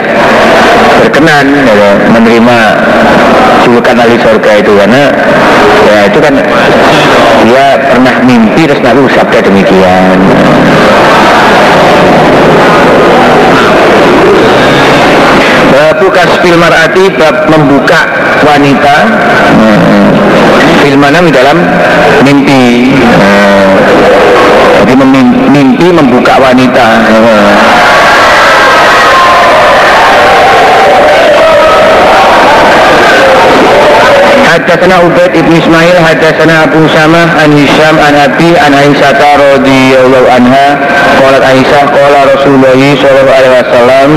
berkenan 1.00 1.46
ya, 1.64 1.90
menerima 2.12 2.58
julukan 3.64 3.96
ahli 3.96 4.16
surga 4.20 4.50
itu. 4.60 4.72
Karena 4.74 5.02
ya 5.84 5.98
itu 6.08 6.18
kan 6.20 6.34
dia 7.44 7.66
pernah 7.92 8.14
mimpi 8.24 8.62
terus 8.64 8.80
Nabi 8.80 9.08
sabda 9.12 9.38
demikian. 9.44 10.18
Babu 15.74 16.06
kasfil 16.06 16.54
mar'ati 16.54 17.10
bab 17.18 17.50
membuka 17.50 18.00
wanita 18.46 18.96
Filmanam 20.84 21.32
dalam 21.32 21.58
mimpi. 22.22 22.94
Jadi 24.84 24.94
mimpi 25.50 25.86
membuka 25.90 26.38
wanita 26.38 26.86
Hadatsana 34.74 35.06
Ubaid 35.06 35.38
ibn 35.38 35.54
Ismail 35.54 35.96
hadatsana 36.02 36.66
Abu 36.66 36.82
Samah 36.90 37.46
an 37.46 37.54
Hisham 37.54 37.94
an 37.94 38.26
Abi 38.26 38.58
an 38.58 38.74
Aisyah 38.74 39.14
radhiyallahu 39.14 40.26
anha. 40.26 40.66
Qalat 41.14 41.46
Aisyah 41.46 41.94
qala 41.94 42.26
Rasulullah 42.34 42.74
sallallahu 42.74 43.38
alaihi 43.38 43.54
wasallam 43.54 44.08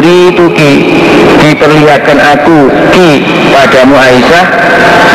Uri 0.00 0.32
tuki 0.32 0.72
diperlihatkan 1.44 2.16
aku 2.24 2.72
ki 2.96 3.10
padamu 3.52 4.00
Aisyah 4.00 4.44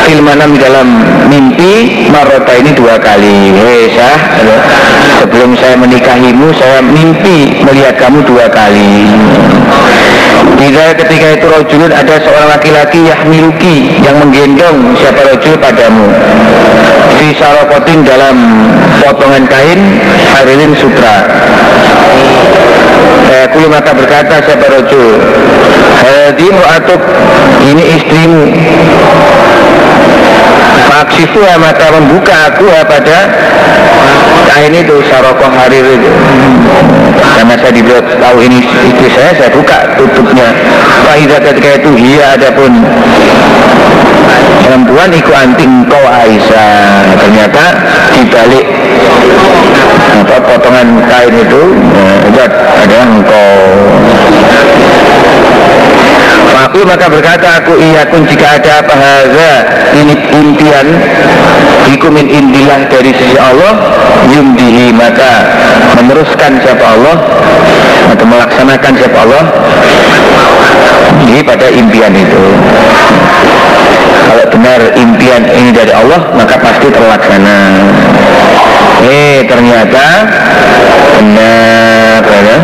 filmanam 0.06 0.54
dalam 0.62 1.02
mimpi 1.26 2.06
marota 2.06 2.54
ini 2.54 2.70
dua 2.78 3.02
kali. 3.02 3.50
Aisyah 3.50 4.16
sebelum 5.26 5.58
saya 5.58 5.74
menikahimu 5.74 6.54
saya 6.54 6.86
mimpi 6.86 7.66
melihat 7.66 7.98
kamu 7.98 8.22
dua 8.30 8.46
kali 8.46 9.10
Bila 10.42 10.94
ketika 10.94 11.26
itu 11.38 11.46
rojulun 11.50 11.90
ada 11.90 12.14
seorang 12.22 12.48
laki-laki 12.54 13.02
yahmiluki 13.06 13.98
yang 14.02 14.16
menggendong 14.22 14.94
siapa 14.98 15.26
rojul 15.26 15.54
padamu. 15.58 16.06
Fi 17.18 17.26
sarokotin 17.38 18.06
dalam 18.06 18.36
potongan 19.02 19.44
kain 19.46 19.98
harilin 20.34 20.72
sutra. 20.78 21.26
Maka 23.72 23.94
berkata 23.96 24.36
siapa 24.44 24.68
rojul? 24.68 25.16
Hadi 26.04 26.46
mu'atuk 26.52 27.00
ini 27.64 27.82
istrimu. 27.96 28.44
Faksifu 30.92 31.40
ya 31.40 31.56
maka 31.56 31.88
membuka 31.88 32.52
aku 32.52 32.68
ya 32.68 32.84
pada 32.84 33.18
kain 34.52 34.72
itu 34.76 34.96
sarokoh 35.08 35.48
harir 35.48 35.96
itu 35.96 36.12
karena 37.32 37.54
saya 37.56 37.72
dibuat 37.72 38.04
tahu 38.20 38.36
ini 38.44 38.60
istri 38.60 39.08
saya 39.16 39.32
saya 39.32 39.50
buka 39.50 39.96
tutupnya. 39.96 40.52
Faidah 41.08 41.40
ketika 41.40 41.80
itu 41.80 41.90
iya 41.96 42.36
adapun 42.36 42.84
perempuan 44.62 45.08
ikut 45.16 45.32
anting 45.32 45.88
kau 45.88 46.04
Aisyah. 46.04 47.16
Ternyata 47.16 47.64
dibalik 48.12 48.66
apa 50.12 50.36
potongan 50.44 50.88
kain 51.08 51.34
itu 51.34 51.62
eh, 51.96 52.16
itu 52.28 52.38
ada 52.52 52.96
engkau 53.08 53.56
Aku 56.72 56.88
maka 56.88 57.04
berkata 57.04 57.60
aku 57.60 57.76
iya 57.76 58.00
pun 58.08 58.24
jika 58.24 58.56
ada 58.56 58.80
apa 58.80 58.96
haza 58.96 59.52
ini 59.92 60.16
impian 60.32 60.88
Ikumin 61.92 62.32
indilah 62.32 62.88
dari 62.88 63.12
sisi 63.12 63.36
Allah 63.36 63.76
Yumdihi 64.32 64.88
maka 64.96 65.52
meneruskan 66.00 66.64
siapa 66.64 66.80
Allah 66.80 67.20
Atau 68.16 68.24
melaksanakan 68.24 68.92
siapa 68.96 69.18
Allah 69.20 69.44
Ini 71.28 71.44
pada 71.44 71.68
impian 71.68 72.16
itu 72.16 72.40
Kalau 74.32 74.44
benar 74.56 74.80
impian 74.96 75.44
ini 75.52 75.76
dari 75.76 75.92
Allah 75.92 76.24
Maka 76.32 76.56
pasti 76.56 76.88
terlaksana 76.88 77.58
Eh 79.04 79.44
ternyata 79.44 80.04
Benar 81.20 82.24
ya. 82.24 82.56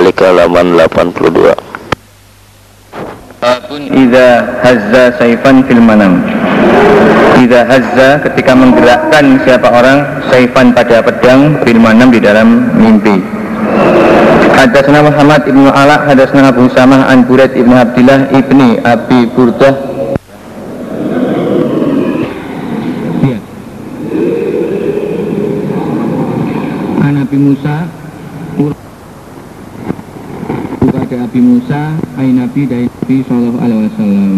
Kembali 0.00 0.16
ke 0.16 0.24
halaman 0.24 0.66
82 0.80 1.52
Babun. 3.36 3.82
Iza 3.92 4.28
hazza 4.64 5.04
saifan 5.20 5.60
fil 5.68 5.76
manam. 5.76 6.24
Iza 7.36 7.68
hazza 7.68 8.08
ketika 8.24 8.56
menggerakkan 8.56 9.44
siapa 9.44 9.68
orang 9.68 10.24
Saifan 10.32 10.72
pada 10.72 11.04
pedang 11.04 11.60
fil 11.68 11.76
manam 11.76 12.08
di 12.08 12.16
dalam 12.16 12.72
mimpi. 12.80 13.20
Hadasna 14.56 15.04
Muhammad 15.04 15.44
ibnu 15.44 15.68
Ala 15.68 16.08
Hadasna 16.08 16.48
Abu 16.48 16.64
Samah 16.72 17.04
An 17.04 17.28
Buraid 17.28 17.52
ibnu 17.52 17.76
Abdillah 17.76 18.32
ibni 18.32 18.80
Abi 18.80 19.28
Burdah. 19.36 19.76
Iya. 23.20 23.38
An 27.04 27.12
Nabi 27.20 27.36
Musa 27.36 28.00
kepada 31.10 31.26
Musa 31.70 31.94
Ay 32.18 32.34
Nabi 32.34 32.66
dari 32.66 32.90
Nabi 32.90 33.16
Sallallahu 33.30 33.58
Alaihi 33.62 33.82
Wasallam. 33.86 34.34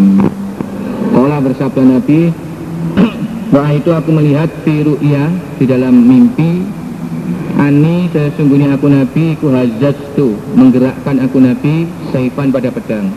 Kala 1.17 1.37
bersabda 1.41 1.81
Nabi 1.81 2.29
Wah 3.57 3.69
itu 3.73 3.89
aku 3.89 4.09
melihat 4.13 4.53
fi 4.61 4.85
ru'ya 4.85 5.33
di 5.57 5.65
dalam 5.65 5.97
mimpi. 5.97 6.61
Ani 7.57 8.05
sesungguhnya 8.13 8.77
aku 8.77 8.85
Nabi 8.85 9.33
ku 9.41 9.49
tu 10.13 10.37
menggerakkan 10.53 11.25
aku 11.25 11.41
Nabi 11.41 11.89
saifan 12.13 12.53
pada 12.53 12.69
pedang. 12.69 13.09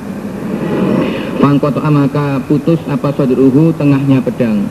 Pangkoto 1.37 1.85
maka 1.85 2.41
putus 2.49 2.81
apa 2.89 3.13
saduruhu 3.13 3.77
tengahnya 3.77 4.25
pedang. 4.25 4.65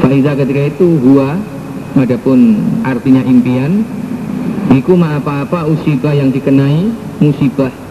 Faiza 0.00 0.32
ketika 0.32 0.64
itu 0.64 0.96
huwa 1.04 1.36
Adapun 1.92 2.56
artinya 2.88 3.20
impian 3.20 3.84
Iku 4.72 4.96
ma 4.96 5.20
apa-apa 5.20 5.68
usibah 5.68 6.16
yang 6.16 6.32
dikenai 6.32 6.88
musibah 7.20 7.87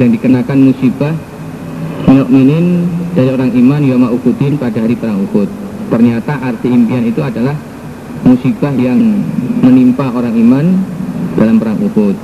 Yang 0.00 0.16
dikenakan 0.16 0.58
musibah. 0.64 1.12
Mukminin 2.08 2.88
dari 3.12 3.28
orang 3.28 3.52
iman 3.52 3.80
Yoma 3.84 4.08
Ukudin 4.08 4.56
pada 4.56 4.80
hari 4.80 4.96
perang 4.96 5.28
Uhud. 5.28 5.44
Ternyata 5.92 6.40
arti 6.40 6.72
impian 6.72 7.04
itu 7.04 7.20
adalah 7.20 7.52
Musibah 8.24 8.72
yang 8.76 8.96
menimpa 9.60 10.08
orang 10.12 10.32
iman 10.32 10.66
Dalam 11.36 11.60
perang 11.60 11.76
Uhud. 11.84 12.16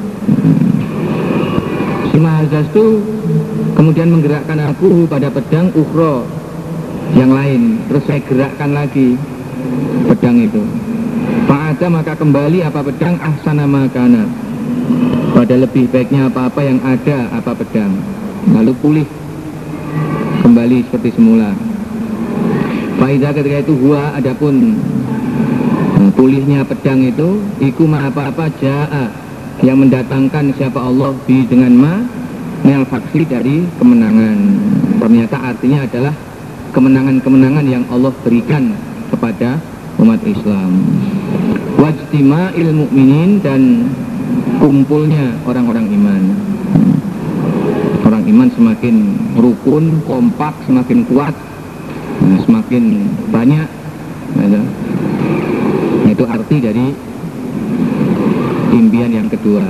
Si 2.09 2.17
Mahazaz 2.17 2.65
itu 2.73 2.87
kemudian 3.77 4.09
menggerakkan 4.09 4.57
aku 4.73 5.05
pada 5.05 5.29
pedang 5.29 5.69
ukhro 5.77 6.25
yang 7.13 7.29
lain. 7.29 7.77
Terus 7.93 8.03
saya 8.09 8.21
gerakkan 8.25 8.73
lagi 8.73 9.21
pedang 10.09 10.41
itu. 10.41 10.65
Fa'ada 11.45 11.87
maka 11.93 12.17
kembali 12.17 12.65
apa 12.65 12.81
pedang? 12.81 13.21
Ahsana 13.21 13.69
makana 13.69 14.46
pada 15.37 15.55
lebih 15.59 15.91
baiknya 15.93 16.33
apa-apa 16.33 16.61
yang 16.65 16.81
ada 16.81 17.29
apa 17.35 17.53
pedang 17.53 17.93
lalu 18.53 18.73
pulih. 18.79 19.09
Kembali 20.45 20.87
seperti 20.87 21.11
semula. 21.19 21.51
Faidah 22.97 23.35
ketika 23.35 23.59
itu 23.67 23.75
gua 23.83 24.15
adapun 24.15 24.79
pulihnya 26.15 26.63
pedang 26.65 27.03
itu 27.03 27.43
iku 27.61 27.85
ma 27.85 28.07
apa-apa 28.09 28.49
ja'a. 28.63 29.27
Yang 29.65 29.89
mendatangkan 29.89 30.53
siapa 30.53 30.77
Allah 30.77 31.17
bi 31.25 31.49
dengan 31.49 31.73
ma 31.73 31.95
nel 32.63 32.85
faksi 32.87 33.25
dari 33.25 33.65
kemenangan. 33.81 34.39
Ternyata 35.01 35.37
artinya 35.41 35.85
adalah 35.89 36.15
kemenangan-kemenangan 36.77 37.65
yang 37.65 37.85
Allah 37.89 38.13
berikan 38.21 38.77
kepada 39.09 39.57
umat 39.97 40.21
Islam. 40.29 40.71
Wajtima 41.81 42.53
ilmu 42.53 42.85
mukminin 42.85 43.41
dan 43.41 43.89
kumpulnya 44.61 45.37
orang-orang 45.45 45.87
iman. 45.93 46.23
Orang 48.07 48.23
iman 48.27 48.49
semakin 48.55 48.97
rukun 49.35 50.01
kompak 50.07 50.55
semakin 50.65 51.03
kuat 51.11 51.35
nah, 52.23 52.39
semakin 52.47 52.85
banyak 53.35 53.69
nah, 54.39 54.47
itu. 56.11 56.25
Arti 56.25 56.57
dari 56.63 56.87
impian 58.73 59.11
yang 59.11 59.29
kedua. 59.29 59.65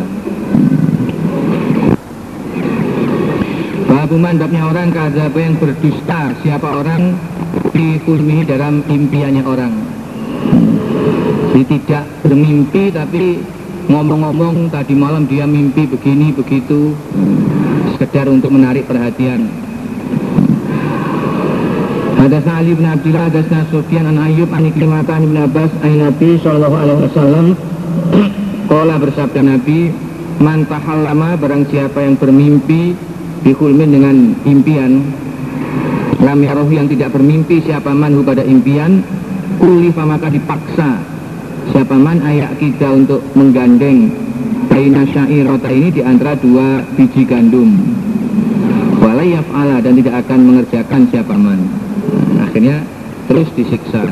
Babu 3.87 4.23
mandapnya 4.23 4.63
orang 4.69 4.93
kadzaba 4.93 5.39
yang 5.41 5.57
berdusta. 5.59 6.31
Siapa 6.45 6.69
orang? 6.85 7.17
Di 7.73 7.99
kulmihi 8.05 8.45
dalam 8.45 8.85
impiannya 8.87 9.43
orang. 9.43 9.73
Jadi 11.57 11.65
tidak 11.81 12.05
bermimpi 12.21 12.93
tapi 12.93 13.41
ngomong-ngomong 13.87 14.71
tadi 14.71 14.95
malam 14.95 15.27
dia 15.31 15.47
mimpi 15.47 15.87
begini 15.87 16.35
begitu. 16.35 16.95
Sekedar 17.97 18.29
untuk 18.29 18.53
menarik 18.53 18.85
perhatian. 18.85 19.49
Hadasna 22.17 22.59
Ali 22.59 22.75
bin 22.75 22.89
Abdullah, 22.89 23.31
hadasna 23.31 23.69
Sufyan 23.71 24.11
an 24.11 24.19
Ayyub 24.19 24.51
an 24.51 24.67
Ikrimatan 24.67 25.31
bin 25.31 25.39
Abbas 25.39 25.71
an 25.85 25.93
Nabi 25.95 26.41
sallallahu 26.43 26.75
alaihi 26.75 27.01
wasallam 27.07 27.47
Kala 28.67 28.99
bersabda 28.99 29.41
Nabi 29.47 29.95
Man 30.43 30.67
tahallama 30.67 31.39
barang 31.39 31.71
siapa 31.71 32.03
yang 32.03 32.19
bermimpi 32.19 32.99
Bikulmin 33.47 33.95
dengan 33.95 34.17
impian 34.43 35.07
Lam 36.19 36.41
yang 36.43 36.91
tidak 36.91 37.15
bermimpi 37.15 37.63
siapa 37.63 37.95
manhu 37.95 38.27
pada 38.27 38.43
impian 38.43 39.07
Kulifa 39.63 40.03
maka 40.03 40.27
dipaksa 40.27 41.16
Siapa 41.75 41.97
man 41.99 42.23
ayak 42.23 42.63
kita 42.63 42.89
untuk 42.95 43.23
menggandeng 43.35 44.13
Baina 44.77 45.09
syairota 45.09 45.73
ini 45.73 45.89
di 45.89 46.03
antara 46.05 46.37
dua 46.37 46.85
biji 47.01 47.25
gandum. 47.25 47.81
Walayaf 49.01 49.49
ala 49.55 49.81
dan 49.81 49.97
tidak 49.97 50.21
akan 50.27 50.41
mengerjakan 50.53 51.01
siapa 51.09 51.33
man. 51.33 51.65
Akhirnya 52.45 52.85
terus 53.25 53.49
disiksa. 53.57 54.05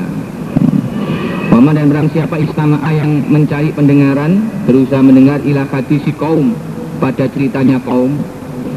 Waman 1.53 1.77
dan 1.77 1.93
berang 1.93 2.09
siapa 2.11 2.41
istama'a 2.41 2.91
yang 2.91 3.31
mencari 3.31 3.71
pendengaran 3.71 4.43
Berusaha 4.65 5.05
mendengar 5.05 5.39
ilah 5.45 5.69
si 5.87 6.13
kaum. 6.17 6.57
Pada 6.97 7.29
ceritanya 7.29 7.77
kaum 7.85 8.17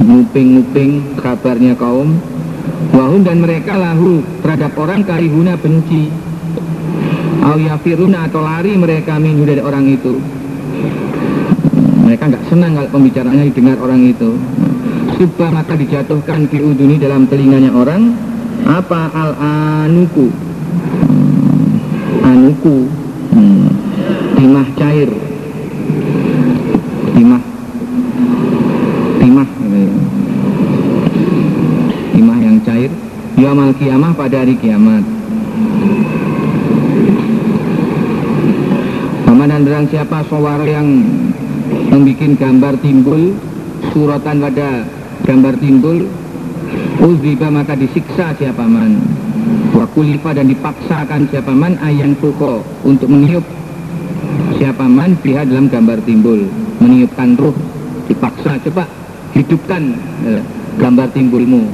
Nguping-nguping 0.03 1.17
kabarnya 1.23 1.73
kaum. 1.79 2.19
Wahum 2.91 3.23
dan 3.23 3.39
mereka 3.39 3.79
lahu 3.79 4.21
terhadap 4.43 4.75
orang 4.75 5.07
karihuna 5.07 5.55
benci 5.55 6.11
Awyafiruna 7.47 8.27
atau 8.27 8.43
lari 8.43 8.75
mereka 8.75 9.15
minhu 9.15 9.47
dari 9.47 9.63
orang 9.63 9.87
itu. 9.87 10.19
Mereka 12.03 12.23
nggak 12.27 12.43
senang 12.51 12.75
kalau 12.75 12.89
pembicaranya 12.91 13.47
didengar 13.47 13.79
orang 13.79 14.03
itu. 14.03 14.35
Subah 15.15 15.55
maka 15.55 15.79
dijatuhkan 15.79 16.51
di 16.51 16.59
uduni 16.59 16.99
dalam 16.99 17.23
telinganya 17.31 17.71
orang. 17.71 18.11
Apa 18.67 19.15
al-anuku? 19.15 20.27
Anuku. 22.27 22.77
Hmm. 23.31 23.69
timah 24.35 24.67
cair. 24.75 25.09
Timah 27.15 27.41
timah 29.23 29.47
timah 32.11 32.37
yang 32.43 32.57
cair. 32.67 32.91
Yamal 33.39 33.71
kiamah 33.79 34.11
pada 34.17 34.43
hari 34.43 34.59
kiamat 34.59 35.16
Paman 39.27 39.51
dan 39.51 39.67
barang 39.67 39.91
siapa? 39.91 40.23
Sawar 40.31 40.63
yang 40.63 40.87
membuat 41.91 42.39
gambar 42.39 42.79
timbul 42.79 43.35
suratan 43.91 44.39
pada 44.39 44.87
gambar 45.27 45.59
timbul. 45.59 46.07
Uziba 47.03 47.51
maka 47.51 47.75
disiksa 47.75 48.31
siapa 48.39 48.63
man? 48.63 48.95
Wakulifa 49.75 50.31
dan 50.31 50.47
dipaksakan 50.47 51.27
siapa 51.27 51.51
man? 51.51 51.75
Ayang 51.83 52.15
fuko 52.23 52.63
untuk 52.87 53.11
meniup 53.11 53.43
siapa 54.55 54.87
man? 54.87 55.19
Pihak 55.19 55.51
dalam 55.51 55.67
gambar 55.67 55.99
timbul. 56.07 56.47
Meniupkan 56.79 57.35
ruh 57.35 57.53
dipaksa. 58.07 58.55
Coba 58.63 58.87
hidupkan 59.35 59.91
eh, 60.23 60.39
gambar 60.79 61.11
timbulmu. 61.11 61.67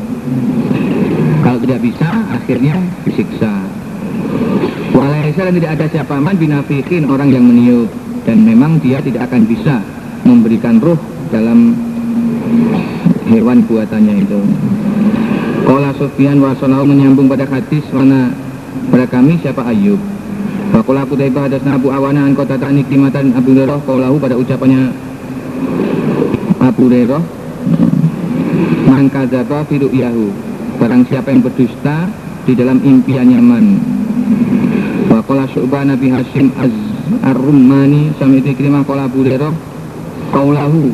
Kalau 1.46 1.62
tidak 1.62 1.86
bisa 1.86 2.10
akhirnya 2.34 2.82
disiksa 3.06 3.63
Walaisa 5.34 5.50
dan 5.50 5.58
tidak 5.58 5.74
ada 5.74 5.86
siapa 5.90 6.16
man 6.22 6.38
binafikin 6.38 7.10
orang 7.10 7.34
yang 7.34 7.42
meniup 7.42 7.90
dan 8.22 8.46
memang 8.46 8.78
dia 8.78 9.02
tidak 9.02 9.26
akan 9.26 9.50
bisa 9.50 9.82
memberikan 10.30 10.78
ruh 10.78 10.94
dalam 11.34 11.74
hewan 13.26 13.66
buatannya 13.66 14.30
itu. 14.30 14.38
Kola 15.66 15.90
Sufyan 15.98 16.38
wa 16.38 16.54
menyambung 16.86 17.26
pada 17.26 17.50
hadis 17.50 17.82
mana 17.90 18.30
pada 18.94 19.10
kami 19.10 19.42
siapa 19.42 19.66
Ayub. 19.74 19.98
Wakola 20.70 21.02
Kutaibah 21.10 21.50
ada 21.50 21.58
Abu 21.66 21.90
Awana 21.90 22.30
an 22.30 22.38
kota 22.38 22.54
ta'ani 22.54 22.86
klimatan 22.86 23.34
Abu 23.34 23.58
Hurairah 23.58 23.82
kaulahu 23.90 24.22
pada 24.22 24.38
ucapannya 24.38 24.94
Abu 26.62 26.94
Hurairah 26.94 27.24
Man 28.86 29.10
kadzaba 29.10 29.66
fi 29.66 29.82
ru'yahu 29.82 30.30
Barang 30.78 31.02
siapa 31.10 31.34
yang 31.34 31.42
berdusta 31.42 32.06
di 32.46 32.54
dalam 32.54 32.86
impiannya 32.86 33.42
man 33.42 33.66
qala 35.28 35.48
Syu'bah 35.52 35.88
Nabi 35.88 36.12
Hashim 36.12 36.52
Az 36.60 36.74
Ar-Rumani 37.24 38.12
Sami 38.20 38.44
Ikrimah 38.44 38.84
qala 38.84 39.08
Abu 39.08 39.24
Hurairah 39.24 39.54
Qaulahu 40.32 40.92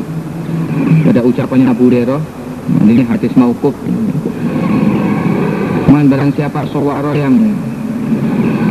Pada 1.06 1.20
ucapannya 1.26 1.70
Abu 1.70 1.90
Hurairah 1.90 2.40
Ini 2.70 3.02
hadis 3.02 3.34
mauquf. 3.34 3.74
Man 5.90 6.06
barang 6.06 6.30
siapa 6.38 6.62
sawara 6.70 7.10
yang 7.18 7.34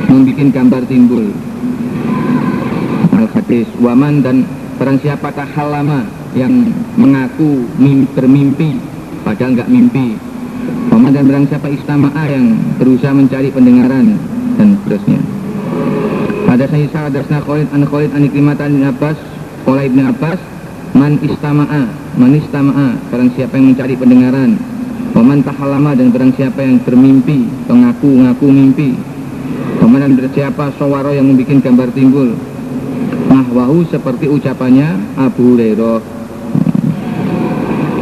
membuat 0.08 0.50
gambar 0.56 0.82
timbul. 0.88 1.36
Al-Hadis 3.12 3.68
Waman 3.84 4.24
dan 4.24 4.48
barang 4.80 5.04
siapa 5.04 5.36
tahalama 5.36 6.08
yang 6.32 6.72
mengaku 6.96 7.68
mimpi, 7.76 8.08
bermimpi 8.16 8.70
padahal 9.28 9.60
nggak 9.60 9.70
mimpi. 9.70 10.16
Waman 10.96 11.12
dan 11.12 11.24
barang 11.28 11.46
siapa 11.52 11.68
istama'a 11.68 12.24
yang 12.32 12.56
berusaha 12.80 13.12
mencari 13.12 13.52
pendengaran 13.52 14.16
dan 14.56 14.80
seterusnya 14.80 15.39
Hadasna 16.50 16.82
Isa, 16.82 17.00
hadasna 17.06 17.46
Khalid, 17.46 17.70
an 17.70 17.86
Khalid, 17.86 18.10
an 18.10 18.26
Ikrimatan 18.26 18.82
bin 18.82 18.84
Abbas, 18.90 19.14
Kola 19.70 19.86
Ibn 19.86 20.10
Abbas, 20.10 20.42
Man 20.98 21.22
istama'a, 21.22 21.86
man 22.18 22.34
istama'a, 22.34 22.98
barang 23.14 23.30
siapa 23.38 23.54
yang 23.62 23.70
mencari 23.70 23.94
pendengaran, 23.94 24.58
Waman 25.14 25.46
tahalama 25.46 25.94
dan 25.94 26.10
barang 26.10 26.34
siapa 26.34 26.66
yang 26.66 26.82
bermimpi, 26.82 27.46
mengaku-ngaku 27.70 28.50
mimpi, 28.50 28.98
Waman 29.78 30.18
dan 30.18 30.26
siapa 30.34 30.74
sawaro 30.82 31.14
yang 31.14 31.30
membuat 31.30 31.62
gambar 31.62 31.94
timbul, 31.94 32.34
Nahwahu 33.30 33.86
seperti 33.86 34.26
ucapannya 34.26 35.22
Abu 35.22 35.54
Hurairah. 35.54 36.02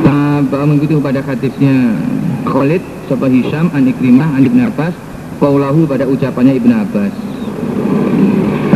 Tanpa 0.07 0.63
mengikuti 0.63 0.95
pada 1.03 1.19
hadisnya 1.19 1.99
Khalid, 2.47 2.79
Sopa 3.11 3.27
Hisham, 3.27 3.67
An 3.75 3.91
Ikrimah, 3.91 4.39
An 4.39 4.47
Ibn 4.47 4.71
Abbas, 4.71 4.95
Paulahu 5.35 5.83
pada 5.83 6.07
ucapannya 6.07 6.55
Ibn 6.55 6.71
Abbas. 6.87 7.26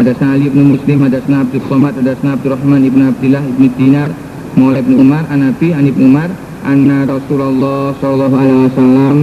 Hadasna 0.01 0.33
Ali 0.33 0.49
ibn 0.49 0.65
Muslim, 0.65 1.05
hadasna 1.05 1.45
Abdul 1.45 1.61
Somad, 1.69 1.93
hadasna 1.93 2.33
Abdul 2.33 2.57
Rahman 2.57 2.81
ibn 2.89 3.05
Abdillah 3.05 3.45
ibn 3.45 3.69
Dinar, 3.77 4.09
Maula 4.57 4.81
ibn 4.81 4.97
Umar, 4.97 5.29
Anabi, 5.29 5.77
An 5.77 5.85
ibn 5.85 6.09
Umar, 6.09 6.33
Anna 6.65 7.05
Rasulullah 7.05 7.93
Sallallahu 8.01 8.33
Alaihi 8.33 8.65
Wasallam. 8.65 9.17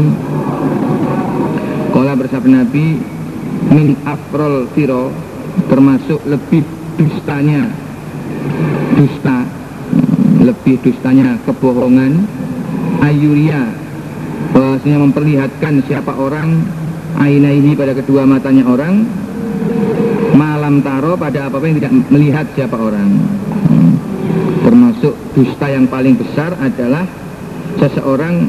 Kala 1.91 2.15
bersabda 2.15 2.63
Nabi 2.63 2.95
Min 3.75 3.99
afrol 4.07 4.71
firo 4.71 5.11
Termasuk 5.67 6.23
lebih 6.31 6.63
dustanya. 6.95 7.67
Dusta 8.95 9.51
Lebih 10.47 10.79
dustanya 10.79 11.43
kebohongan 11.43 12.23
Ayuria 13.03 13.67
Bahwasanya 14.55 14.99
memperlihatkan 15.11 15.83
siapa 15.91 16.15
orang 16.15 16.63
Ainaihi 17.19 17.75
pada 17.75 17.99
kedua 17.99 18.23
matanya 18.31 18.63
orang 18.63 19.27
malam 20.39 20.79
taro 20.87 21.19
pada 21.19 21.51
apa 21.51 21.59
yang 21.67 21.83
tidak 21.83 21.93
melihat 22.15 22.47
siapa 22.55 22.79
orang. 22.79 23.11
Termasuk 24.63 25.19
dusta 25.35 25.67
yang 25.67 25.91
paling 25.91 26.15
besar 26.15 26.55
adalah 26.63 27.03
seseorang 27.83 28.47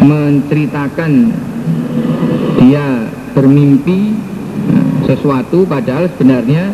menceritakan 0.00 1.12
dia 2.56 3.04
bermimpi 3.36 4.16
sesuatu 5.04 5.68
padahal 5.68 6.08
sebenarnya 6.16 6.72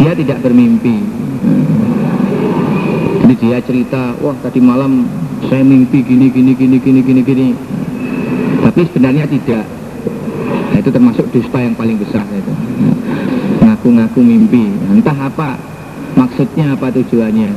dia 0.00 0.12
tidak 0.16 0.40
bermimpi. 0.40 0.96
Jadi 3.20 3.34
dia 3.36 3.58
cerita 3.60 4.16
wah 4.24 4.34
tadi 4.40 4.64
malam 4.64 5.04
saya 5.52 5.60
mimpi 5.60 6.00
gini 6.00 6.32
gini 6.32 6.56
gini 6.56 6.76
gini 6.80 7.00
gini 7.04 7.20
gini. 7.20 7.48
Tapi 8.64 8.80
sebenarnya 8.88 9.28
tidak 9.28 9.79
itu 10.80 10.88
termasuk 10.88 11.28
dusta 11.28 11.60
yang 11.60 11.76
paling 11.76 12.00
besar 12.00 12.24
itu. 12.32 12.52
Ngaku-ngaku 13.60 14.20
mimpi. 14.24 14.64
Entah 14.88 15.28
apa 15.28 15.60
maksudnya 16.16 16.72
apa 16.72 16.88
tujuannya. 16.88 17.50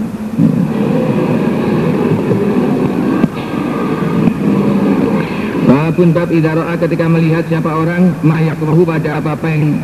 Babun 5.63 6.09
bab 6.11 6.29
idaro'a 6.29 6.75
ketika 6.77 7.05
melihat 7.07 7.43
siapa 7.47 7.71
orang 7.71 8.13
Ma'yakrahu 8.21 8.83
pada 8.83 9.23
apa-apa 9.23 9.47
yang 9.49 9.79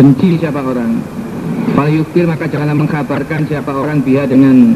benci 0.00 0.40
siapa 0.40 0.64
orang. 0.64 0.96
Kalau 1.70 1.90
yukfir 1.92 2.24
maka 2.24 2.48
janganlah 2.48 2.76
mengkabarkan 2.76 3.46
siapa 3.46 3.70
orang 3.70 4.02
dia 4.02 4.24
dengan 4.24 4.74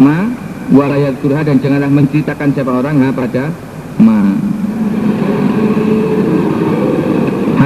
Ma 0.00 0.26
Walayat 0.74 1.20
kurha 1.20 1.44
dan 1.44 1.60
janganlah 1.60 1.92
menceritakan 1.92 2.50
siapa 2.56 2.72
orang 2.72 2.98
ha 3.04 3.08
pada 3.12 3.52
Ma 4.00 4.32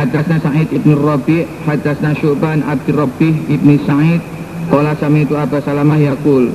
Hadasna 0.09 0.40
Sa'id 0.40 0.73
ibn 0.73 0.97
Rabi 0.97 1.44
Hadasna 1.68 2.16
Syuban 2.16 2.64
Abdi 2.64 2.97
Rabi 2.97 3.29
ibn 3.53 3.77
Sa'id. 3.85 4.25
Kala 4.73 4.97
sami 4.97 5.29
itu 5.29 5.37
Abba 5.37 5.61
Salamah 5.61 6.01
Yakul 6.01 6.49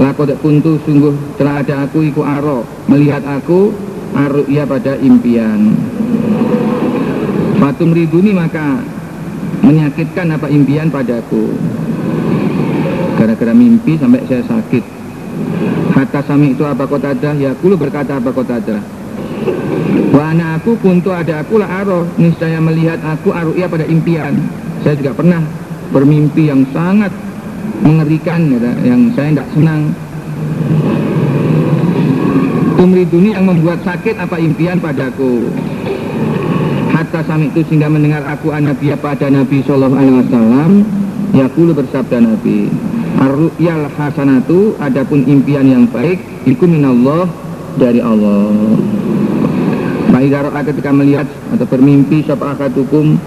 Lakot 0.00 0.32
kuntu 0.40 0.80
sungguh 0.88 1.12
telah 1.36 1.60
ada 1.60 1.84
aku 1.84 2.00
iku 2.00 2.24
aro 2.24 2.64
Melihat 2.88 3.20
aku 3.28 3.76
Arru'ya 4.16 4.64
pada 4.64 4.96
impian. 5.04 5.76
Fatum 7.60 7.92
riduni 7.92 8.32
maka 8.32 8.80
Menyakitkan 9.60 10.32
apa 10.32 10.48
impian 10.48 10.88
padaku. 10.88 11.52
Gara-gara 13.20 13.52
mimpi 13.52 14.00
sampai 14.00 14.24
saya 14.24 14.44
sakit. 14.48 14.84
Hatta 15.92 16.24
sami 16.24 16.56
itu 16.56 16.64
apa 16.64 16.88
kotadah 16.88 17.36
Ya 17.36 17.52
kulu 17.52 17.76
berkata 17.76 18.16
apa 18.16 18.32
kotadah 18.32 18.93
Wana 20.14 20.62
aku 20.62 20.78
kuntu 20.78 21.10
ada 21.10 21.42
aku 21.42 21.58
lah 21.58 21.82
aro 21.82 22.06
Niscaya 22.14 22.62
melihat 22.62 23.02
aku 23.02 23.34
arru'ya 23.34 23.66
pada 23.66 23.82
impian. 23.86 24.38
Saya 24.86 24.94
juga 24.98 25.12
pernah 25.16 25.42
bermimpi 25.90 26.50
yang 26.50 26.62
sangat 26.70 27.10
mengerikan 27.82 28.46
gitu, 28.52 28.70
yang 28.86 29.10
saya 29.16 29.34
tidak 29.34 29.48
senang. 29.56 29.82
Tumriduni 32.78 33.32
yang 33.32 33.48
membuat 33.48 33.80
sakit 33.82 34.20
apa 34.20 34.36
impian 34.36 34.76
padaku? 34.76 35.48
Hatta 36.94 37.26
sami 37.26 37.50
itu 37.50 37.66
sehingga 37.66 37.90
mendengar 37.90 38.22
aku 38.28 38.54
nabi 38.54 38.94
pada 38.94 39.26
Nabi 39.26 39.66
Sallallahu 39.66 39.98
Alaihi 39.98 40.16
Wasallam? 40.20 40.70
Yakulu 41.34 41.74
bersabda 41.74 42.22
Nabi 42.22 42.70
Ar-ru'yal 43.18 43.90
hasanatu 43.98 44.78
Adapun 44.78 45.26
impian 45.26 45.66
yang 45.66 45.90
baik 45.90 46.22
Iku 46.46 46.62
minallah 46.70 47.26
dari 47.74 47.98
Allah 47.98 48.54
Faidaro'a 50.14 50.60
ketika 50.62 50.94
melihat 50.94 51.26
Atau 51.50 51.66
bermimpi 51.66 52.22
Siapa 52.22 52.54
akadukum 52.54 53.18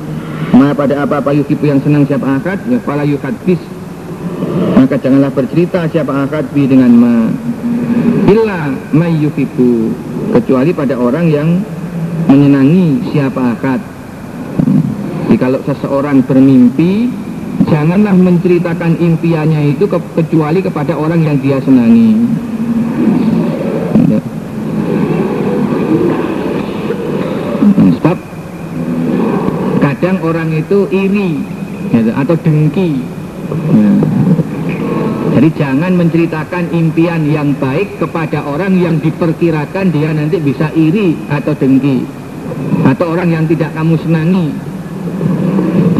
Ma 0.55 0.71
pada 0.71 1.03
apa-apa 1.03 1.35
yukipu 1.35 1.67
yang 1.67 1.83
senang 1.83 2.07
siapa 2.07 2.39
akad 2.39 2.63
Ya 2.71 2.79
fala 2.79 3.03
yukadis 3.03 3.59
maka 4.77 4.95
janganlah 5.01 5.33
bercerita 5.33 5.89
siapa 5.89 6.13
akad 6.13 6.53
bi 6.53 6.69
dengan 6.69 6.93
ma. 6.93 7.25
Illa 8.29 8.69
mayyuhibu 8.93 9.91
kecuali 10.37 10.71
pada 10.71 10.95
orang 10.95 11.25
yang 11.27 11.49
menyenangi 12.29 13.11
siapa 13.11 13.57
akad 13.57 13.81
jadi 15.27 15.53
kalau 15.53 15.59
seseorang 15.67 16.23
bermimpi 16.23 17.11
janganlah 17.67 18.15
menceritakan 18.15 18.95
impiannya 18.95 19.75
itu 19.75 19.85
ke, 19.85 19.99
kecuali 20.15 20.63
kepada 20.63 20.95
orang 20.95 21.19
yang 21.19 21.37
dia 21.43 21.59
senangi 21.59 22.15
ya. 24.07 24.19
Itu 30.57 30.89
iri 30.89 31.39
gitu, 31.93 32.11
atau 32.11 32.35
dengki. 32.41 32.89
Ya. 33.73 33.91
Jadi 35.37 35.49
jangan 35.53 35.93
menceritakan 35.93 36.73
impian 36.73 37.21
yang 37.29 37.53
baik 37.61 38.01
kepada 38.01 38.41
orang 38.41 38.73
yang 38.81 38.97
diperkirakan 38.97 39.93
dia 39.93 40.09
nanti 40.09 40.41
bisa 40.41 40.73
iri 40.73 41.13
atau 41.29 41.53
dengki 41.53 42.03
atau 42.87 43.13
orang 43.13 43.29
yang 43.29 43.45
tidak 43.45 43.69
kamu 43.77 43.95
senangi 44.01 44.47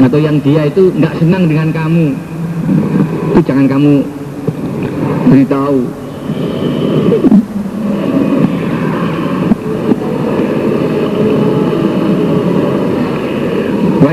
atau 0.01 0.20
yang 0.22 0.41
dia 0.41 0.66
itu 0.66 0.89
nggak 0.95 1.14
senang 1.20 1.43
dengan 1.45 1.70
kamu 1.70 2.05
itu 3.34 3.39
jangan 3.45 3.66
kamu 3.70 3.93
beritahu 5.28 5.80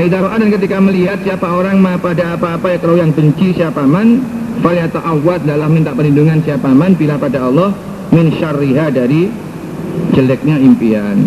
Waidaro'an 0.05 0.37
dan 0.37 0.53
ketika 0.53 0.77
melihat 0.77 1.17
siapa 1.25 1.49
orang 1.49 1.81
ma 1.81 1.97
pada 1.97 2.37
apa-apa 2.37 2.69
ya 2.69 2.77
kalau 2.77 2.93
yang 2.93 3.09
benci 3.09 3.57
siapa 3.57 3.89
man 3.89 4.21
Falyata'awad 4.61 5.49
dalam 5.49 5.73
minta 5.73 5.97
perlindungan 5.97 6.45
siapa 6.45 6.69
man 6.77 6.93
bila 6.93 7.17
pada 7.17 7.49
Allah 7.49 7.73
min 8.13 8.29
syarriha 8.29 8.93
dari 8.93 9.33
jeleknya 10.13 10.61
impian. 10.61 11.17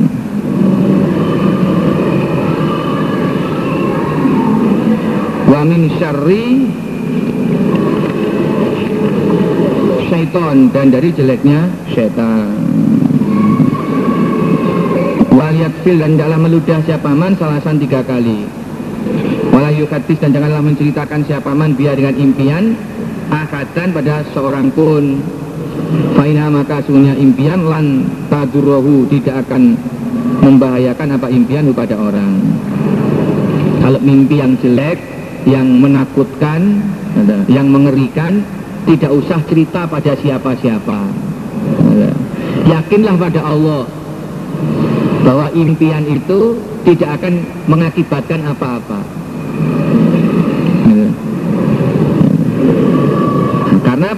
Wa 5.51 5.61
min 5.67 5.83
syarri 5.99 6.47
syaiton 10.07 10.71
dan 10.71 10.95
dari 10.95 11.11
jeleknya 11.11 11.67
syaitan. 11.91 12.55
Waliyat 15.35 15.75
fil 15.83 15.99
dan 15.99 16.15
dalam 16.15 16.47
meludah 16.47 16.79
siapa 16.87 17.11
man 17.11 17.35
salasan 17.35 17.83
tiga 17.83 18.07
kali 18.07 18.58
walayukatis 19.53 20.19
dan 20.21 20.31
janganlah 20.35 20.63
menceritakan 20.65 21.21
siapa 21.25 21.51
man 21.53 21.75
biar 21.75 21.97
dengan 21.97 22.15
impian 22.17 22.77
akadan 23.29 23.93
pada 23.93 24.25
seorang 24.33 24.73
pun. 24.73 25.21
Faina 26.17 26.53
maka 26.53 26.85
sungguhnya 26.85 27.17
impian 27.17 27.65
lan 27.65 28.05
tadurrohu 28.29 29.09
tidak 29.09 29.47
akan 29.49 29.77
membahayakan 30.45 31.17
apa 31.17 31.27
impian 31.33 31.65
kepada 31.73 31.97
orang. 31.97 32.35
Kalau 33.81 34.01
mimpi 34.05 34.37
yang 34.37 34.53
jelek 34.61 34.99
yang 35.49 35.65
menakutkan 35.81 36.85
yang 37.49 37.73
mengerikan 37.73 38.45
tidak 38.85 39.13
usah 39.17 39.41
cerita 39.49 39.89
pada 39.89 40.13
siapa-siapa. 40.13 41.01
Yakinlah 42.69 43.17
pada 43.17 43.41
Allah 43.49 43.83
bahwa 45.25 45.47
impian 45.57 46.05
itu 46.05 46.57
tidak 46.85 47.21
akan 47.21 47.45
mengakibatkan 47.69 48.41
apa-apa 48.49 49.01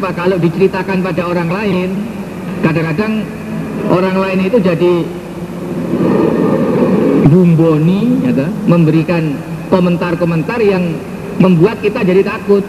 apa 0.01 0.16
kalau 0.16 0.40
diceritakan 0.40 1.05
pada 1.05 1.28
orang 1.28 1.53
lain 1.53 1.88
kadang-kadang 2.64 3.20
orang 3.92 4.16
lain 4.16 4.48
itu 4.48 4.57
jadi 4.57 4.94
bumboni 7.28 8.24
ya, 8.24 8.48
memberikan 8.64 9.36
komentar-komentar 9.68 10.57
yang 10.64 10.96
membuat 11.36 11.84
kita 11.84 12.01
jadi 12.01 12.24
takut. 12.24 12.64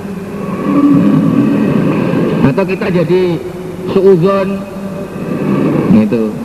Atau 2.51 2.67
kita 2.67 2.91
jadi 2.91 3.39
suuzon 3.95 4.59
gitu. 6.03 6.35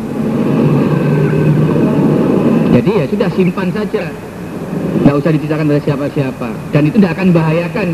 Jadi 2.78 2.90
ya 2.94 3.04
sudah 3.10 3.28
simpan 3.34 3.74
saja. 3.74 4.06
Nggak 5.02 5.16
usah 5.18 5.30
diceritakan 5.34 5.66
pada 5.66 5.82
siapa-siapa. 5.82 6.50
Dan 6.70 6.82
itu 6.86 6.96
tidak 7.02 7.18
akan 7.18 7.28
bahayakan 7.34 7.88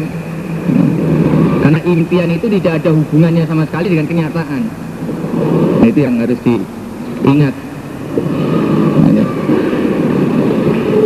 karena 1.63 1.81
impian 1.87 2.29
itu 2.35 2.47
tidak 2.59 2.83
ada 2.83 2.91
hubungannya 2.91 3.47
sama 3.47 3.63
sekali 3.71 3.95
dengan 3.95 4.07
kenyataan 4.11 4.63
nah 5.79 5.87
itu 5.87 6.01
yang 6.03 6.15
harus 6.19 6.39
diingat 6.43 7.55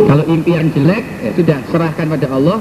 kalau 0.07 0.23
impian 0.27 0.65
jelek 0.73 1.03
ya 1.21 1.31
sudah 1.35 1.59
serahkan 1.69 2.07
pada 2.09 2.27
Allah 2.33 2.57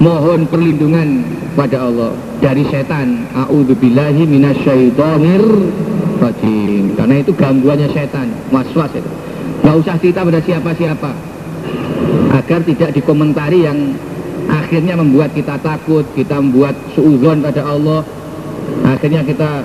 mohon 0.00 0.48
perlindungan 0.48 1.22
pada 1.54 1.86
Allah 1.86 2.16
dari 2.40 2.64
setan. 2.72 3.28
A'udzubillahi 3.36 4.24
minasyaitonir 4.24 5.44
rajim. 6.18 6.84
Karena 6.96 7.14
itu 7.20 7.32
gangguannya 7.36 7.88
setan, 7.92 8.32
waswas 8.48 8.90
itu. 8.96 9.10
Gak 9.60 9.76
usah 9.76 9.94
cerita 10.00 10.24
pada 10.24 10.40
siapa-siapa 10.40 11.10
agar 12.32 12.60
tidak 12.64 12.90
dikomentari 12.96 13.68
yang 13.68 13.92
akhirnya 14.50 14.98
membuat 14.98 15.30
kita 15.32 15.54
takut, 15.62 16.02
kita 16.18 16.42
membuat 16.42 16.74
suuzon 16.98 17.38
pada 17.40 17.62
Allah. 17.62 18.02
Akhirnya 18.82 19.22
kita 19.22 19.62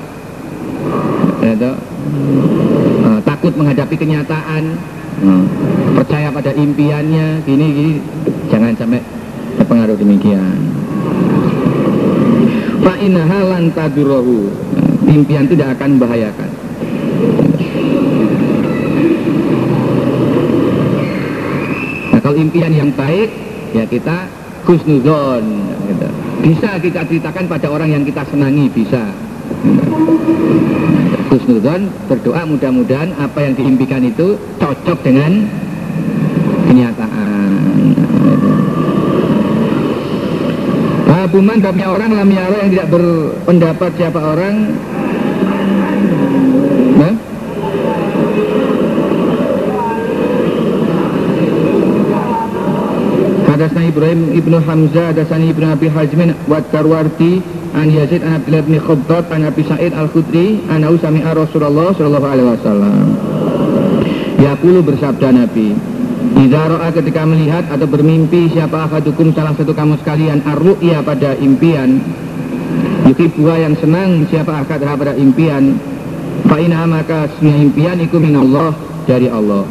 ya, 1.42 1.54
uh, 1.58 3.20
takut 3.26 3.54
menghadapi 3.58 3.96
kenyataan, 3.98 4.64
uh, 5.26 5.44
percaya 5.98 6.30
pada 6.30 6.54
impiannya, 6.54 7.42
gini 7.44 7.66
gini. 7.74 7.94
Jangan 8.54 8.78
sampai 8.78 9.02
terpengaruh 9.58 9.98
demikian. 9.98 10.58
Fa'inaha 12.86 13.40
lan 13.50 13.74
tadurrohu 13.74 14.54
impian 15.10 15.48
itu 15.48 15.54
tidak 15.58 15.80
akan 15.80 15.90
membahayakan. 15.98 16.50
Nah 22.14 22.20
kalau 22.22 22.38
impian 22.38 22.72
yang 22.74 22.90
baik 22.94 23.30
ya 23.74 23.84
kita 23.88 24.45
kusnuzon 24.66 25.44
gitu. 25.86 26.08
bisa 26.42 26.70
kita 26.82 27.02
ceritakan 27.06 27.46
pada 27.46 27.68
orang 27.70 27.90
yang 27.94 28.04
kita 28.04 28.26
senangi 28.28 28.66
bisa 28.74 29.14
kusnuzon 31.30 31.94
berdoa 32.10 32.44
mudah-mudahan 32.50 33.14
apa 33.22 33.46
yang 33.46 33.54
diimpikan 33.54 34.02
itu 34.02 34.36
cocok 34.58 35.00
dengan 35.06 35.46
kenyataan 36.66 37.54
Babuman 41.06 41.58
babnya 41.58 41.90
orang 41.90 42.12
lam 42.14 42.30
yang 42.30 42.70
tidak 42.70 42.88
berpendapat 42.94 43.92
siapa 43.98 44.22
orang 44.22 44.78
Hadasna 53.66 53.90
Ibrahim 53.90 54.30
ibnu 54.38 54.62
Hamzah 54.62 55.10
Hadasani 55.10 55.50
ibnu 55.50 55.66
Abi 55.66 55.90
Hajmin 55.90 56.38
Wat 56.46 56.70
Tarwarti 56.70 57.42
An 57.74 57.90
Yazid 57.90 58.22
an 58.22 58.38
Abdullah 58.38 58.62
bin 58.62 58.78
Khubbat 58.78 59.34
An 59.34 59.42
Abi 59.42 59.66
Sa'id 59.66 59.90
Al-Khudri 59.90 60.62
An 60.70 60.86
Sami'a 60.86 61.34
Rasulullah 61.34 61.90
Sallallahu 61.98 62.30
Alaihi 62.30 62.46
Wasallam. 62.46 63.06
Yakulu 64.38 64.86
bersabda 64.86 65.34
Nabi 65.34 65.74
Izaro'a 66.46 66.94
ketika 66.94 67.26
melihat 67.26 67.66
atau 67.74 67.90
bermimpi 67.90 68.54
siapa 68.54 68.86
akadukum 68.86 69.34
salah 69.34 69.58
satu 69.58 69.74
kamu 69.74 69.98
sekalian 69.98 70.46
arru'ya 70.46 71.02
pada 71.02 71.34
impian 71.42 72.06
buah 73.18 73.58
yang 73.66 73.74
senang 73.82 74.30
siapa 74.30 74.62
akad 74.62 74.86
pada 74.86 75.18
impian 75.18 75.74
Fa'ina 76.46 76.86
maka 76.86 77.34
semua 77.42 77.58
impian 77.58 77.98
itu 77.98 78.22
min 78.22 78.38
Allah 78.38 78.78
dari 79.10 79.26
Allah. 79.26 79.66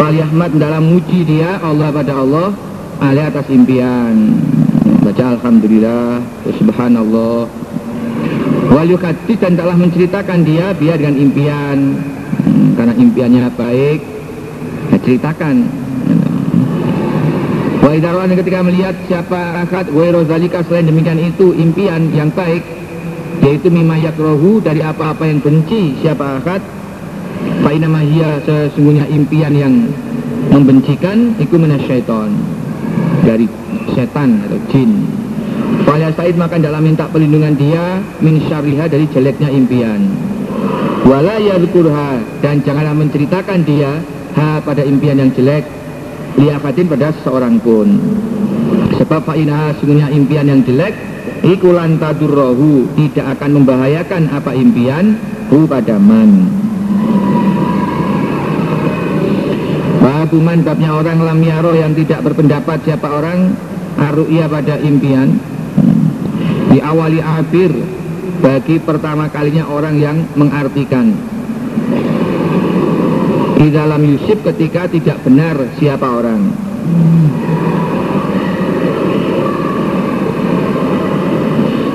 Faliyahmad 0.00 0.56
dalam 0.56 0.96
muji 0.96 1.28
dia 1.28 1.60
Allah 1.60 1.92
pada 1.92 2.16
Allah 2.16 2.69
alih 3.00 3.24
atas 3.24 3.48
impian. 3.48 4.36
Baca 5.00 5.24
Alhamdulillah 5.40 6.20
Subhanallah. 6.60 7.48
Wal 8.70 8.92
dan 9.40 9.52
telah 9.56 9.76
menceritakan 9.76 10.38
dia 10.44 10.76
biar 10.76 11.00
dengan 11.00 11.16
impian. 11.16 11.78
Hmm, 12.44 12.68
Karena 12.76 12.94
impiannya 12.94 13.40
baik. 13.56 14.00
Ya, 14.92 14.96
ceritakan. 15.00 15.56
Wa 17.80 17.96
ketika 18.28 18.60
melihat 18.62 18.94
siapa 19.08 19.64
akad 19.66 19.88
wa 19.90 20.06
rozalika 20.12 20.62
selain 20.68 20.86
demikian 20.86 21.18
itu 21.18 21.56
impian 21.56 22.12
yang 22.12 22.28
baik 22.30 22.62
yaitu 23.40 23.72
mimma 23.72 23.96
yakrohu 23.98 24.60
dari 24.60 24.84
apa-apa 24.84 25.24
yang 25.24 25.40
benci 25.40 25.96
siapa 26.04 26.38
akad 26.38 26.60
fa 27.64 27.72
hiya 27.72 28.30
sesungguhnya 28.44 29.08
impian 29.08 29.52
yang 29.56 29.74
membencikan 30.52 31.34
itu 31.40 31.56
syaiton 31.88 32.59
dari 33.24 33.46
setan 33.92 34.44
atau 34.46 34.58
jin. 34.72 35.06
Faya 35.84 36.12
Said 36.14 36.36
maka 36.36 36.60
dalam 36.60 36.84
minta 36.84 37.08
perlindungan 37.08 37.56
dia 37.56 37.98
min 38.20 38.40
syariha 38.46 38.86
dari 38.86 39.06
jeleknya 39.10 39.48
impian. 39.50 40.00
Wala 41.08 41.40
yadkurha 41.40 42.20
dan 42.44 42.60
janganlah 42.62 42.94
menceritakan 42.94 43.64
dia 43.64 43.98
ha 44.36 44.60
pada 44.62 44.84
impian 44.84 45.18
yang 45.18 45.32
jelek 45.32 45.64
liafatin 46.38 46.86
pada 46.86 47.10
seorang 47.24 47.58
pun. 47.58 47.88
Sebab 49.00 49.24
fa'inaha 49.24 49.74
sungguhnya 49.80 50.12
impian 50.12 50.46
yang 50.46 50.60
jelek 50.62 50.92
ikulan 51.42 51.96
tadurrohu 51.96 52.86
tidak 52.94 53.38
akan 53.38 53.62
membahayakan 53.62 54.28
apa 54.28 54.52
impian 54.52 55.16
hu 55.48 55.64
pada 55.64 55.96
man 55.96 56.69
Babuman 60.00 60.64
babnya 60.64 60.96
orang 60.96 61.20
lam 61.20 61.40
yaroh 61.44 61.76
yang 61.76 61.92
tidak 61.92 62.24
berpendapat 62.24 62.80
siapa 62.88 63.04
orang 63.04 63.52
Aru'ya 64.00 64.48
pada 64.48 64.80
impian. 64.80 65.36
Di 66.72 66.80
awali 66.80 67.20
akhir 67.20 68.00
Bagi 68.40 68.80
pertama 68.80 69.28
kalinya 69.28 69.68
orang 69.68 70.00
yang 70.00 70.24
mengartikan. 70.32 71.12
Di 73.60 73.68
dalam 73.68 74.00
Yusuf 74.00 74.40
ketika 74.40 74.88
tidak 74.88 75.20
benar 75.20 75.60
siapa 75.76 76.08
orang. 76.08 76.48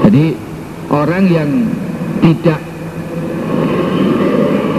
Jadi 0.06 0.26
orang 0.94 1.24
yang 1.34 1.50
tidak 2.22 2.62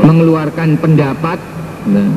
mengeluarkan 0.06 0.78
pendapat 0.78 1.55
nah, 1.90 2.10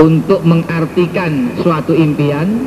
untuk 0.00 0.40
mengartikan 0.44 1.52
suatu 1.60 1.92
impian 1.96 2.64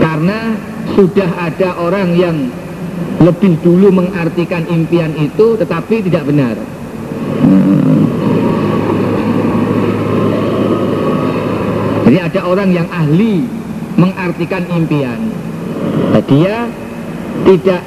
karena 0.00 0.56
sudah 0.94 1.30
ada 1.40 1.80
orang 1.80 2.14
yang 2.14 2.36
lebih 3.24 3.56
dulu 3.64 3.88
mengartikan 3.88 4.68
impian 4.68 5.10
itu 5.16 5.56
tetapi 5.56 6.04
tidak 6.04 6.28
benar. 6.28 6.56
Jadi 12.04 12.18
ada 12.20 12.40
orang 12.44 12.68
yang 12.68 12.86
ahli 12.92 13.48
mengartikan 13.96 14.68
impian. 14.68 15.18
Nah, 16.12 16.22
dia 16.28 16.68
tidak 17.48 17.82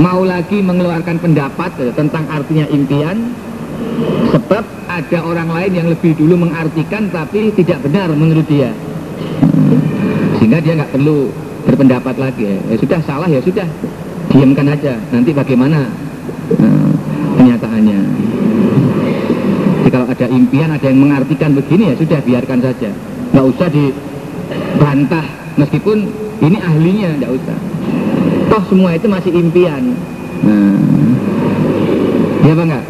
mau 0.00 0.24
lagi 0.24 0.64
mengeluarkan 0.64 1.20
pendapat 1.20 1.70
tentang 1.92 2.24
artinya 2.32 2.64
impian 2.72 3.30
sebab 4.32 4.64
ada 5.00 5.18
orang 5.24 5.48
lain 5.48 5.72
yang 5.72 5.88
lebih 5.88 6.12
dulu 6.18 6.44
mengartikan 6.44 7.08
tapi 7.08 7.48
tidak 7.56 7.80
benar 7.80 8.12
menurut 8.12 8.44
dia. 8.44 8.68
Sehingga 10.36 10.60
dia 10.60 10.76
nggak 10.76 10.92
perlu 10.92 11.32
berpendapat 11.64 12.14
lagi. 12.20 12.60
Ya, 12.68 12.76
sudah 12.76 13.00
salah 13.06 13.28
ya 13.30 13.40
sudah. 13.40 13.64
Diamkan 14.32 14.68
aja. 14.68 14.96
Nanti 15.12 15.30
bagaimana 15.32 15.88
nah, 16.60 16.88
kenyataannya? 17.40 18.00
Jadi 19.82 19.90
kalau 19.92 20.06
ada 20.08 20.26
impian 20.28 20.70
ada 20.72 20.86
yang 20.88 21.00
mengartikan 21.00 21.56
begini 21.56 21.92
ya 21.92 21.94
sudah 21.96 22.20
biarkan 22.20 22.60
saja. 22.60 22.90
Nggak 23.32 23.46
usah 23.48 23.68
dibantah. 23.72 25.26
Meskipun 25.56 25.98
ini 26.44 26.58
ahlinya 26.60 27.10
nggak 27.20 27.32
usah. 27.32 27.58
Toh 28.52 28.62
semua 28.68 28.96
itu 28.96 29.08
masih 29.08 29.32
impian. 29.32 29.96
Nah. 30.44 30.80
Ya 32.42 32.58
apa 32.58 32.82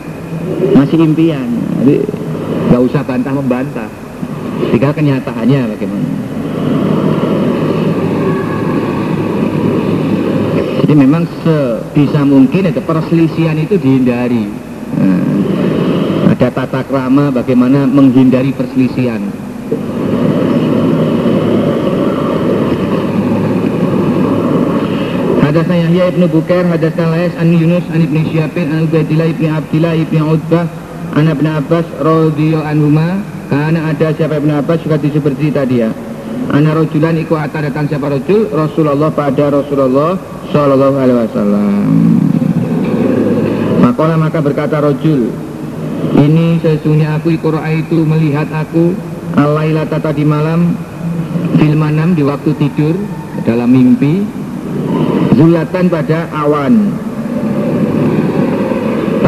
masih 0.75 0.99
impian 1.05 1.49
jadi 1.83 1.99
nggak 2.71 2.83
usah 2.87 3.03
bantah 3.03 3.35
membantah. 3.35 3.91
Tinggal 4.71 4.95
kenyataannya 4.95 5.61
bagaimana. 5.75 6.09
Jadi 10.79 10.95
memang 10.95 11.27
sebisa 11.43 12.23
mungkin 12.23 12.71
ada 12.71 12.79
perselisihan 12.79 13.59
itu 13.59 13.75
dihindari. 13.83 14.47
Nah, 14.95 15.23
ada 16.31 16.55
tata 16.55 16.87
krama 16.87 17.35
bagaimana 17.35 17.91
menghindari 17.91 18.55
perselisihan. 18.55 19.19
Hadasna 25.43 25.77
Yahya 25.83 26.15
ibnu 26.15 26.31
Bukair, 26.31 26.63
hadasna 26.71 27.11
Lais 27.11 27.35
an 27.35 27.51
Yunus 27.51 27.83
an 27.91 28.07
ibni 28.07 28.23
Syafin 28.31 28.71
an 28.71 28.87
Ubaidillah 28.87 29.35
ibni 29.35 29.51
Abdillah 29.51 29.99
ibni 29.99 30.23
Utbah 30.23 30.82
an 31.13 31.29
ibn 31.29 31.47
Abbas 31.47 31.87
radhiyallahu 32.01 32.65
anhuma 32.65 33.21
karena 33.53 33.93
ada 33.93 34.17
siapa 34.17 34.41
ibn 34.41 34.51
Abbas 34.53 34.81
juga 34.81 34.97
seperti 35.01 35.53
tadi 35.53 35.85
ya. 35.85 35.91
Ana 36.51 36.75
rojulan 36.75 37.17
iku 37.21 37.39
datang 37.39 37.87
siapa 37.87 38.11
rojul 38.11 38.51
Rasulullah 38.51 39.13
pada 39.15 39.53
Rasulullah 39.53 40.19
Sallallahu 40.51 40.97
alaihi 40.99 41.19
wasallam. 41.29 41.87
Makola 43.83 44.15
maka 44.15 44.39
berkata 44.39 44.79
rojul 44.79 45.29
Ini 46.17 46.63
sesungguhnya 46.63 47.19
aku 47.19 47.35
iku 47.35 47.51
itu 47.67 48.07
melihat 48.07 48.47
aku 48.55 48.95
Alailata 49.35 49.99
tadi 49.99 50.23
malam 50.23 50.79
Filmanam 51.59 52.15
di 52.15 52.23
waktu 52.23 52.55
tidur 52.57 52.95
Dalam 53.43 53.75
mimpi 53.75 54.23
zulatan 55.35 55.91
pada 55.91 56.31
awan 56.31 56.95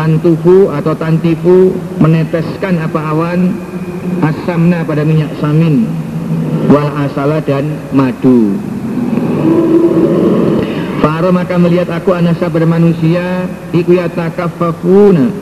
tantufu 0.05 0.69
atau 0.69 0.93
tantifu 0.93 1.73
meneteskan 1.97 2.77
apa 2.77 3.01
awan 3.09 3.57
asamna 4.21 4.85
pada 4.85 5.01
minyak 5.01 5.33
samin 5.41 5.89
wal 6.69 6.93
asala 7.09 7.41
dan 7.41 7.73
madu. 7.89 8.53
Faro 11.01 11.33
maka 11.33 11.57
melihat 11.57 11.89
aku 11.89 12.13
anasa 12.13 12.53
pada 12.53 12.69
manusia 12.69 13.49
iku 13.73 13.97
yatakafafuna 13.97 15.33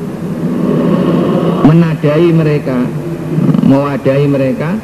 menadai 1.66 2.30
mereka 2.30 2.86
mewadai 3.66 4.30
mereka 4.30 4.78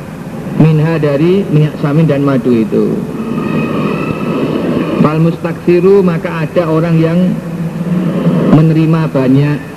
minha 0.59 0.99
dari 0.99 1.47
minyak 1.55 1.79
samin 1.79 2.11
dan 2.11 2.27
madu 2.27 2.51
itu. 2.51 2.99
Fal 5.07 5.23
mustaksiru 5.23 6.03
maka 6.03 6.51
ada 6.51 6.67
orang 6.67 6.99
yang 6.99 7.31
menerima 8.59 9.07
banyak 9.15 9.68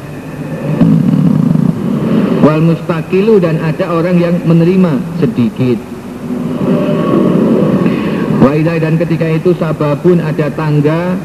Wal 2.52 2.68
mustakilu 2.68 3.40
dan 3.40 3.64
ada 3.64 3.96
orang 3.96 4.20
yang 4.20 4.36
menerima 4.44 5.00
sedikit. 5.24 5.80
Waidah 8.44 8.76
dan 8.76 9.00
ketika 9.00 9.24
itu 9.32 9.56
sababun 9.56 10.20
ada 10.20 10.52
tangga 10.52 11.16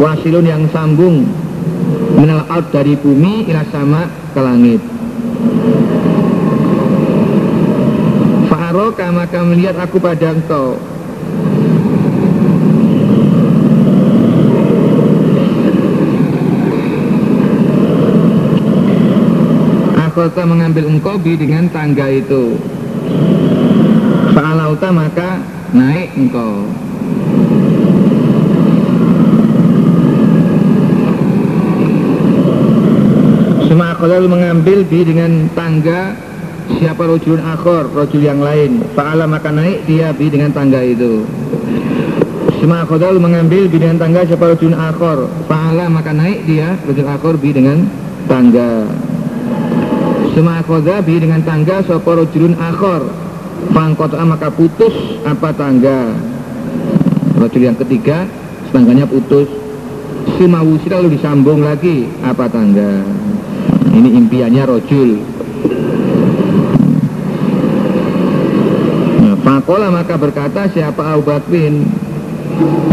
Wasilun 0.00 0.48
yang 0.48 0.64
sambung 0.72 1.28
Menal 2.16 2.48
out 2.48 2.72
dari 2.72 2.96
bumi 2.96 3.44
ila 3.52 3.60
sama 3.68 4.08
ke 4.32 4.40
langit. 4.40 4.80
Fa'aroka 8.48 9.06
maka 9.12 9.38
melihat 9.44 9.76
aku 9.84 10.00
pada 10.00 10.32
engkau 10.32 10.80
Akhota 20.20 20.44
mengambil 20.44 20.84
engkau 20.84 21.16
bi 21.16 21.32
dengan 21.32 21.64
tangga 21.72 22.04
itu. 22.12 22.52
Fa'alauta 24.36 24.92
maka 24.92 25.40
naik 25.72 26.12
engkau 26.12 26.68
Semua 33.64 33.96
akhol 33.96 34.28
mengambil 34.28 34.84
bi 34.84 35.08
dengan 35.08 35.48
tangga 35.56 36.12
Siapa 36.68 37.00
rojulun 37.00 37.40
akhor, 37.40 37.88
rojul 37.88 38.20
yang 38.20 38.44
lain. 38.44 38.84
Fa'ala 38.92 39.24
maka 39.24 39.48
naik 39.48 39.88
dia 39.88 40.12
bi 40.12 40.28
dengan 40.28 40.52
tangga 40.52 40.84
itu. 40.84 41.24
Semua 42.60 42.84
akhol 42.84 43.16
mengambil 43.16 43.72
bi 43.72 43.80
dengan 43.80 43.96
tangga 43.96 44.28
siapa 44.28 44.52
rojulun 44.52 44.76
akhor. 44.76 45.32
Fa'ala 45.48 45.88
maka 45.88 46.12
naik 46.12 46.44
dia, 46.44 46.76
rojul 46.84 47.08
akhor 47.08 47.40
bi 47.40 47.56
dengan 47.56 47.88
tangga 48.28 48.99
Semua 50.30 50.62
bi 51.02 51.18
dengan 51.18 51.42
tangga 51.42 51.82
Sopo 51.82 52.14
rojulun 52.14 52.54
akhor 52.54 53.02
Fangkota 53.74 54.22
maka 54.22 54.46
putus 54.54 54.94
apa 55.26 55.50
tangga? 55.52 56.14
Rojul 57.34 57.62
yang 57.66 57.76
ketiga 57.76 58.30
Tangganya 58.70 59.10
putus. 59.10 59.50
Semua 60.38 60.62
wusir 60.62 60.94
lalu 60.94 61.18
disambung 61.18 61.66
lagi 61.66 62.06
Apa 62.22 62.46
tangga? 62.46 63.02
Ini 63.90 64.08
impiannya 64.22 64.62
rojul 64.70 65.10
nah, 69.18 69.34
Fakola 69.42 69.90
maka 69.90 70.14
berkata 70.14 70.70
siapa 70.70 71.18
Abu 71.18 71.26
Bakrin? 71.26 71.90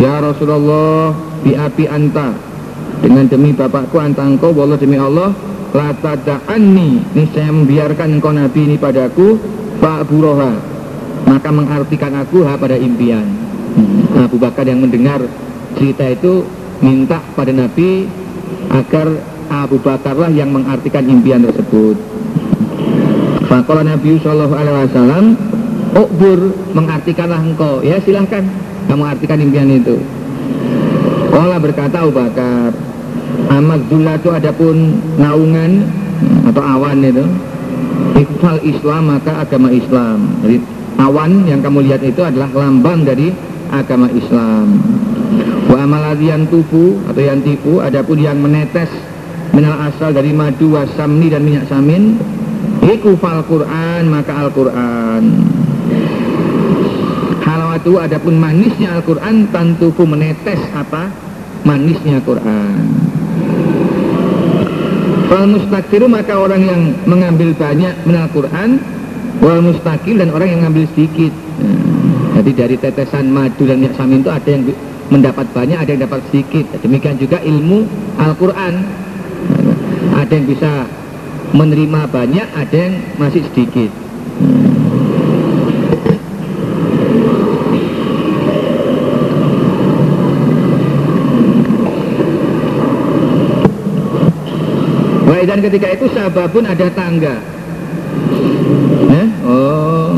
Ya 0.01 0.17
Rasulullah 0.25 1.13
Bi 1.45 1.53
api 1.53 1.85
anta. 1.85 2.33
Dengan 2.97 3.29
demi 3.29 3.53
bapakku 3.53 4.01
antangko 4.01 4.49
Wallah 4.57 4.81
demi 4.81 4.97
Allah 4.97 5.46
latada'anni. 5.73 7.15
Niscaya 7.15 7.51
membiarkan 7.51 8.19
engkau 8.19 8.31
nabi 8.35 8.59
ini 8.67 8.75
padaku 8.75 9.39
Pak 9.77 10.07
Buroha 10.09 10.77
maka 11.27 11.49
mengartikan 11.51 12.15
aku 12.15 12.47
ha 12.47 12.55
pada 12.55 12.79
impian. 12.79 13.27
Hmm. 13.75 14.23
Abu 14.23 14.39
Bakar 14.39 14.63
yang 14.63 14.79
mendengar 14.79 15.19
cerita 15.75 16.07
itu 16.07 16.47
minta 16.79 17.19
pada 17.35 17.51
Nabi 17.51 18.07
agar 18.71 19.11
Abu 19.51 19.77
Bakarlah 19.83 20.31
yang 20.31 20.55
mengartikan 20.55 21.03
impian 21.03 21.43
tersebut. 21.43 21.99
Fakola 23.47 23.83
Nabi 23.83 24.19
Sallallahu 24.19 24.55
Alaihi 24.55 24.91
Wasallam 24.91 25.25
Ukbur 25.95 26.39
mengartikanlah 26.75 27.39
engkau. 27.43 27.79
Ya 27.83 27.99
silahkan 28.03 28.43
kamu 28.87 29.03
artikan 29.07 29.39
impian 29.39 29.71
itu. 29.71 29.99
Kala 31.31 31.59
berkata 31.59 32.01
Abu 32.01 32.11
Bakar 32.15 32.71
Amat 33.47 33.85
itu 33.85 34.29
adapun 34.33 34.97
naungan 35.21 35.85
atau 36.49 36.63
awan 36.65 37.05
itu. 37.05 37.25
Ikhfal 38.17 38.59
Islam 38.65 39.13
maka 39.13 39.45
agama 39.45 39.69
Islam. 39.69 40.41
Jadi 40.41 40.57
awan 40.97 41.45
yang 41.45 41.61
kamu 41.61 41.85
lihat 41.85 42.01
itu 42.01 42.25
adalah 42.25 42.49
lambang 42.49 43.05
dari 43.05 43.29
agama 43.69 44.09
Islam. 44.09 44.81
Wa 45.69 45.85
amaladian 45.85 46.49
tufu 46.49 46.97
atau 47.05 47.21
yang 47.21 47.45
tipu 47.45 47.77
adapun 47.77 48.17
yang 48.17 48.41
menetes 48.41 48.89
minal 49.53 49.77
asal 49.85 50.09
dari 50.09 50.33
madu 50.33 50.73
wasamni 50.73 51.29
dan 51.29 51.45
minyak 51.45 51.69
samin 51.69 52.17
iku 52.83 53.15
fal 53.19 53.43
Quran 53.47 54.11
maka 54.11 54.31
Al 54.33 54.49
Quran 54.51 55.23
halawatu 57.43 57.99
adapun 58.01 58.39
manisnya 58.39 58.97
Al 58.97 59.03
Quran 59.05 59.47
tantuku 59.53 60.03
menetes 60.03 60.61
apa? 60.73 61.09
Manisnya 61.65 62.23
Quran 62.23 62.96
Wal 65.27 65.47
mustaqiru 65.51 66.07
maka 66.07 66.39
orang 66.39 66.61
yang 66.63 66.81
mengambil 67.03 67.51
banyak 67.55 67.93
minal 68.07 68.31
Quran 68.31 68.79
Wal 69.37 69.61
mustaqil 69.61 70.17
dan 70.17 70.33
orang 70.33 70.49
yang 70.49 70.59
mengambil 70.65 70.89
sedikit. 70.97 71.29
Nah, 71.61 72.41
Jadi 72.41 72.51
dari 72.57 72.75
tetesan 72.77 73.29
madu 73.29 73.69
dan 73.69 73.81
minyak 73.81 73.93
samin 73.93 74.25
itu 74.25 74.31
ada 74.33 74.49
yang 74.49 74.63
mendapat 75.13 75.45
banyak, 75.53 75.77
ada 75.77 75.89
yang 75.93 76.01
dapat 76.09 76.21
sedikit. 76.29 76.65
Demikian 76.81 77.21
juga 77.21 77.37
ilmu 77.45 77.85
Al-Quran. 78.17 78.73
Ada 80.17 80.31
yang 80.33 80.47
bisa 80.49 80.71
menerima 81.53 82.09
banyak, 82.09 82.47
ada 82.57 82.75
yang 82.75 82.93
masih 83.21 83.45
sedikit 83.53 84.06
Wah, 95.37 95.45
dan 95.45 95.61
ketika 95.61 95.93
itu 95.93 96.09
sababun 96.17 96.65
ada 96.65 96.89
tangga. 96.97 97.37
Eh? 99.05 99.27
Oh, 99.45 100.17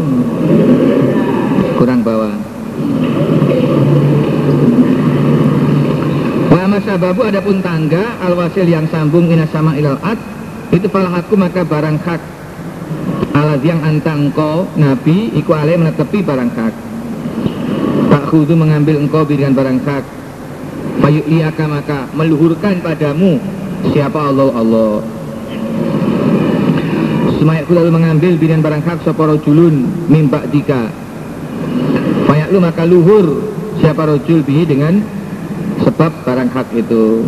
kurang 1.76 2.07
bawah. 2.07 2.32
Wa 6.47 6.80
sababu 6.88 7.28
adapun 7.28 7.59
tangga 7.59 8.15
alwasil 8.24 8.63
yang 8.63 8.88
sambung 8.88 9.28
ina 9.28 9.43
sama 9.51 9.76
ilal 9.76 9.99
ad 9.99 10.15
itu 10.72 10.88
falahaku 10.88 11.36
maka 11.36 11.67
barang 11.67 11.99
hak 11.99 12.22
alat 13.36 13.59
yang 13.59 13.84
antang 13.84 14.32
kau 14.32 14.72
nabi 14.80 15.36
iku 15.36 15.51
alai 15.51 15.76
menetepi 15.76 16.24
barang 16.24 16.47
hak 16.55 16.74
tak 18.07 18.24
khudu 18.32 18.55
mengambil 18.55 18.95
engkau 18.95 19.28
dengan 19.28 19.51
barang 19.51 19.84
hak 19.84 20.03
Fayuk 20.99 21.28
liyaka 21.32 21.63
maka 21.67 22.07
meluhurkan 22.15 22.80
padamu 22.80 23.59
siapa 23.96 24.20
Allah? 24.20 24.50
Allah. 24.52 24.94
Semayakku 27.40 27.72
lalu 27.72 27.90
mengambil 27.96 28.36
dengan 28.36 28.60
barang 28.60 28.84
hak 28.84 29.00
sapa 29.08 29.24
rojulun 29.24 29.88
mimba 30.12 30.44
dika 30.52 30.92
Fayak 32.28 32.52
lu 32.52 32.60
maka 32.60 32.84
luhur 32.84 33.48
siapa 33.80 34.04
rojul 34.04 34.44
bihi 34.44 34.68
dengan 34.68 35.00
sebab 35.88 36.12
barang 36.28 36.50
hak 36.52 36.68
itu. 36.76 37.24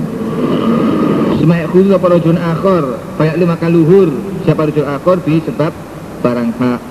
Semayakku 1.39 1.88
sapa 1.88 2.06
rojulun 2.12 2.39
akhor 2.43 2.99
Fayak 3.16 3.36
lu 3.39 3.45
maka 3.47 3.72
luhur 3.72 4.12
siapa 4.43 4.68
rojul 4.68 4.86
akhor 4.86 5.18
bihi 5.24 5.39
sebab 5.47 5.72
barang 6.20 6.52
hak 6.60 6.82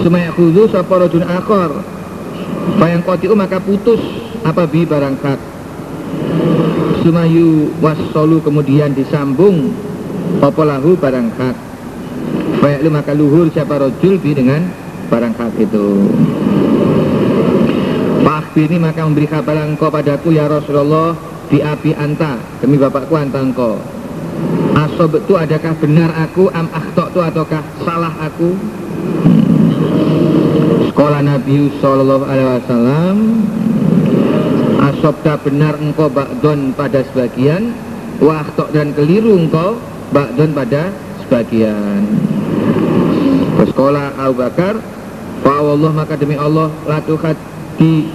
Semayakku 0.00 0.48
sapa 0.72 0.94
rojulun 1.04 1.28
akhor 1.28 1.84
Fayang 2.76 3.02
kotiu 3.02 3.32
maka 3.32 3.58
putus 3.58 3.98
apa 4.44 4.68
bi 4.68 4.84
barang 4.84 5.16
hak 5.18 5.40
Sumayu 7.02 7.70
wassolu 7.78 8.42
kemudian 8.42 8.94
disambung. 8.94 9.70
Apa 10.42 10.62
lahu 10.66 10.98
barang 10.98 11.28
hak? 11.38 11.56
Baik 12.58 12.78
lu 12.82 12.90
maka 12.90 13.14
luhur 13.14 13.46
siapa 13.54 13.78
rojul 13.78 14.18
bi 14.18 14.34
dengan 14.34 14.66
barang 15.08 15.34
hak 15.34 15.54
itu. 15.62 15.86
Pak 18.26 18.52
ini 18.58 18.76
maka 18.82 19.06
memberi 19.06 19.30
kabar 19.30 19.56
engkau 19.62 19.88
padaku 19.88 20.34
ya 20.34 20.50
Rasulullah 20.50 21.14
di 21.48 21.62
api 21.62 21.94
anta 21.94 22.36
demi 22.60 22.76
bapakku 22.76 23.14
anta 23.14 23.40
engkau. 23.40 23.78
Asob 24.74 25.18
itu 25.18 25.34
adakah 25.38 25.74
benar 25.78 26.10
aku 26.14 26.50
am 26.50 26.66
akhtok 26.70 27.14
itu 27.14 27.20
ataukah 27.22 27.62
salah 27.82 28.14
aku? 28.20 28.54
Sekolah 30.90 31.22
Nabi 31.22 31.70
Sallallahu 31.78 32.24
Alaihi 32.26 32.48
Wasallam 32.58 33.16
Asobta 34.78 35.34
benar 35.42 35.74
engkau 35.82 36.06
bakdon 36.06 36.70
pada 36.72 37.02
sebagian. 37.10 37.74
Wahtok 38.22 38.70
dan 38.74 38.94
keliru 38.94 39.38
engkau 39.38 39.78
bakdon 40.14 40.54
pada 40.54 40.94
sebagian. 41.26 42.06
Sekolah 43.66 44.14
Abu 44.16 44.38
Bakar. 44.38 44.78
Fa 45.42 45.62
Allah 45.62 45.94
maka 45.94 46.18
demi 46.18 46.34
Allah 46.34 46.66
Latuhat 46.82 47.38
di 47.78 48.10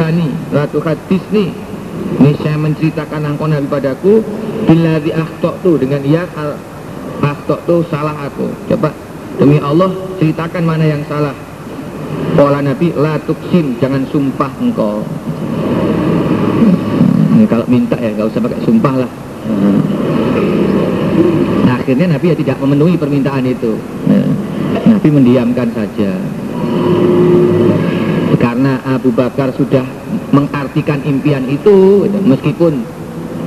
sani 0.00 0.32
Latuhat 0.48 0.96
disni 1.12 1.52
Ini 2.16 2.32
saya 2.40 2.56
menceritakan 2.56 3.36
engkau 3.36 3.44
Nabi 3.44 3.68
padaku 3.68 4.24
Bila 4.64 4.96
di 4.96 5.12
ahtok 5.12 5.60
tu 5.60 5.76
dengan 5.76 6.00
ia 6.08 6.24
al 6.32 6.56
Ahtok 7.24 7.60
tu 7.64 7.76
salah 7.88 8.26
aku. 8.26 8.52
Coba 8.68 8.90
demi 9.38 9.56
Allah 9.62 9.88
ceritakan 10.20 10.62
mana 10.66 10.84
yang 10.84 11.02
salah. 11.06 11.32
Pola 12.34 12.60
Nabi 12.60 12.90
la 12.92 13.16
tuksim 13.22 13.78
jangan 13.78 14.04
sumpah 14.10 14.50
engkau 14.58 15.00
ini 17.44 17.52
kalau 17.52 17.68
minta 17.68 17.92
ya 18.00 18.08
nggak 18.16 18.32
usah 18.32 18.40
pakai 18.40 18.58
sumpah 18.64 18.94
lah. 19.04 19.10
Nah, 21.68 21.76
akhirnya 21.76 22.16
Nabi 22.16 22.32
ya 22.32 22.36
tidak 22.40 22.56
memenuhi 22.56 22.96
permintaan 22.96 23.44
itu. 23.44 23.76
Nah, 24.08 24.24
Nabi 24.88 25.08
mendiamkan 25.12 25.68
saja. 25.76 26.16
Karena 28.40 28.80
Abu 28.88 29.12
Bakar 29.12 29.52
sudah 29.52 29.84
mengartikan 30.32 31.04
impian 31.04 31.44
itu 31.52 32.08
meskipun 32.24 32.80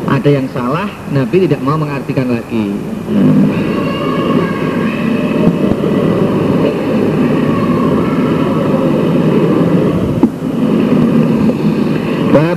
ada 0.06 0.30
yang 0.30 0.46
salah 0.54 0.86
Nabi 1.10 1.50
tidak 1.50 1.66
mau 1.66 1.76
mengartikan 1.76 2.30
lagi 2.30 2.78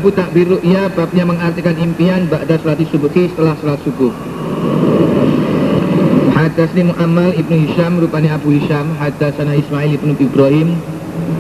Babu 0.01 0.17
takbir 0.17 0.49
ru'ya 0.49 0.89
babnya 0.97 1.29
mengartikan 1.29 1.77
impian 1.77 2.25
Ba'da 2.25 2.57
salati 2.57 2.89
subuhi 2.89 3.29
setelah 3.29 3.53
salat 3.61 3.85
subuh. 3.85 4.09
Hadasni 6.33 6.89
Mu'ammal 6.89 7.37
ibnu 7.37 7.69
Hisham 7.69 8.01
rupanya 8.01 8.41
Abu 8.41 8.57
Hisham. 8.57 8.97
Hadasana 8.97 9.61
Ismail 9.61 10.01
ibnu 10.01 10.17
Ibrahim. 10.17 10.81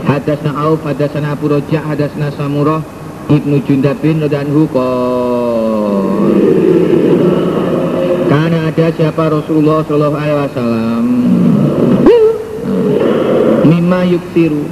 Hadasna 0.04 0.52
Auf, 0.60 0.84
hadasna 0.84 1.32
Abu 1.32 1.48
Roja 1.48 1.80
Hadasna 1.80 2.36
Samurah 2.36 2.84
ibnu 3.32 3.64
Jundabin 3.64 4.20
Rodanhu 4.20 4.68
Qol. 4.68 6.36
Karena 8.28 8.68
ada 8.68 8.86
siapa 8.92 9.40
Rasulullah 9.40 9.88
Sallallahu 9.88 10.20
Alaihi 10.20 10.36
Wasallam? 10.52 11.04
Mimma 13.64 14.04
yuksiru 14.04 14.68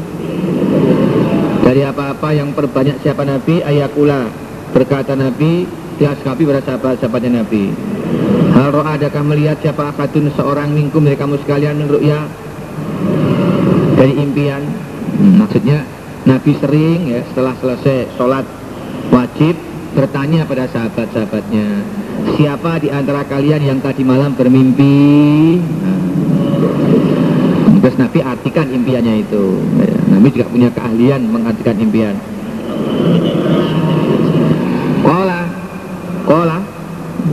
dari 1.69 1.85
apa-apa 1.85 2.33
yang 2.33 2.57
perbanyak 2.57 2.97
siapa 3.05 3.29
Nabi 3.29 3.61
ayakula 3.61 4.33
berkata 4.73 5.13
Nabi 5.13 5.69
diaskapi 6.01 6.49
pada 6.49 6.65
sahabat-sahabatnya 6.65 7.45
Nabi. 7.45 7.69
Hal 8.57 8.73
roh 8.73 8.89
adakah 8.89 9.21
melihat 9.21 9.61
siapa 9.61 9.93
akadun 9.93 10.33
seorang 10.33 10.73
mingkum 10.73 11.05
dari 11.05 11.21
kamu 11.21 11.37
sekalian 11.45 11.77
menurut 11.77 12.01
ya? 12.01 12.25
Dari 14.01 14.17
impian. 14.17 14.65
Hmm, 15.21 15.45
maksudnya 15.45 15.85
Nabi 16.25 16.57
sering 16.57 17.13
ya 17.13 17.21
setelah 17.29 17.53
selesai 17.61 18.17
sholat 18.17 18.49
wajib 19.13 19.53
bertanya 19.93 20.49
pada 20.49 20.65
sahabat-sahabatnya 20.73 21.85
siapa 22.41 22.81
di 22.81 22.89
antara 22.89 23.29
kalian 23.29 23.61
yang 23.61 23.79
tadi 23.85 24.09
malam 24.09 24.33
bermimpi? 24.33 25.61
Nah, 25.85 26.01
Terus 27.79 27.97
Nabi 28.01 28.19
artikan 28.25 28.73
impiannya 28.73 29.21
itu 29.21 29.45
Ya, 29.85 29.98
Nabi 30.09 30.27
juga 30.33 30.47
punya 30.49 30.69
keahlian 30.73 31.21
mengartikan 31.29 31.77
impian. 31.79 32.17
Kola 34.99 35.41
Kola 36.27 36.59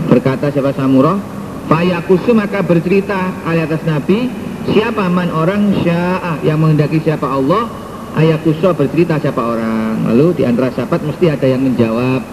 Berkata 0.07 0.47
siapa 0.53 0.71
Samurah 0.71 1.19
Fayakusu 1.67 2.31
maka 2.31 2.63
bercerita 2.63 3.35
ali 3.43 3.59
atas 3.59 3.83
Nabi 3.83 4.31
Siapa 4.71 5.11
man 5.11 5.33
orang 5.33 5.75
sya'ah 5.83 6.39
Yang 6.45 6.57
menghendaki 6.61 6.99
siapa 7.03 7.27
Allah? 7.27 7.67
Ayakuso 8.15 8.71
bercerita 8.71 9.19
siapa 9.19 9.43
orang. 9.43 10.07
Lalu 10.07 10.39
di 10.39 10.43
antara 10.47 10.71
sahabat 10.71 11.03
mesti 11.03 11.27
ada 11.27 11.51
yang 11.51 11.59
menjawab. 11.59 12.23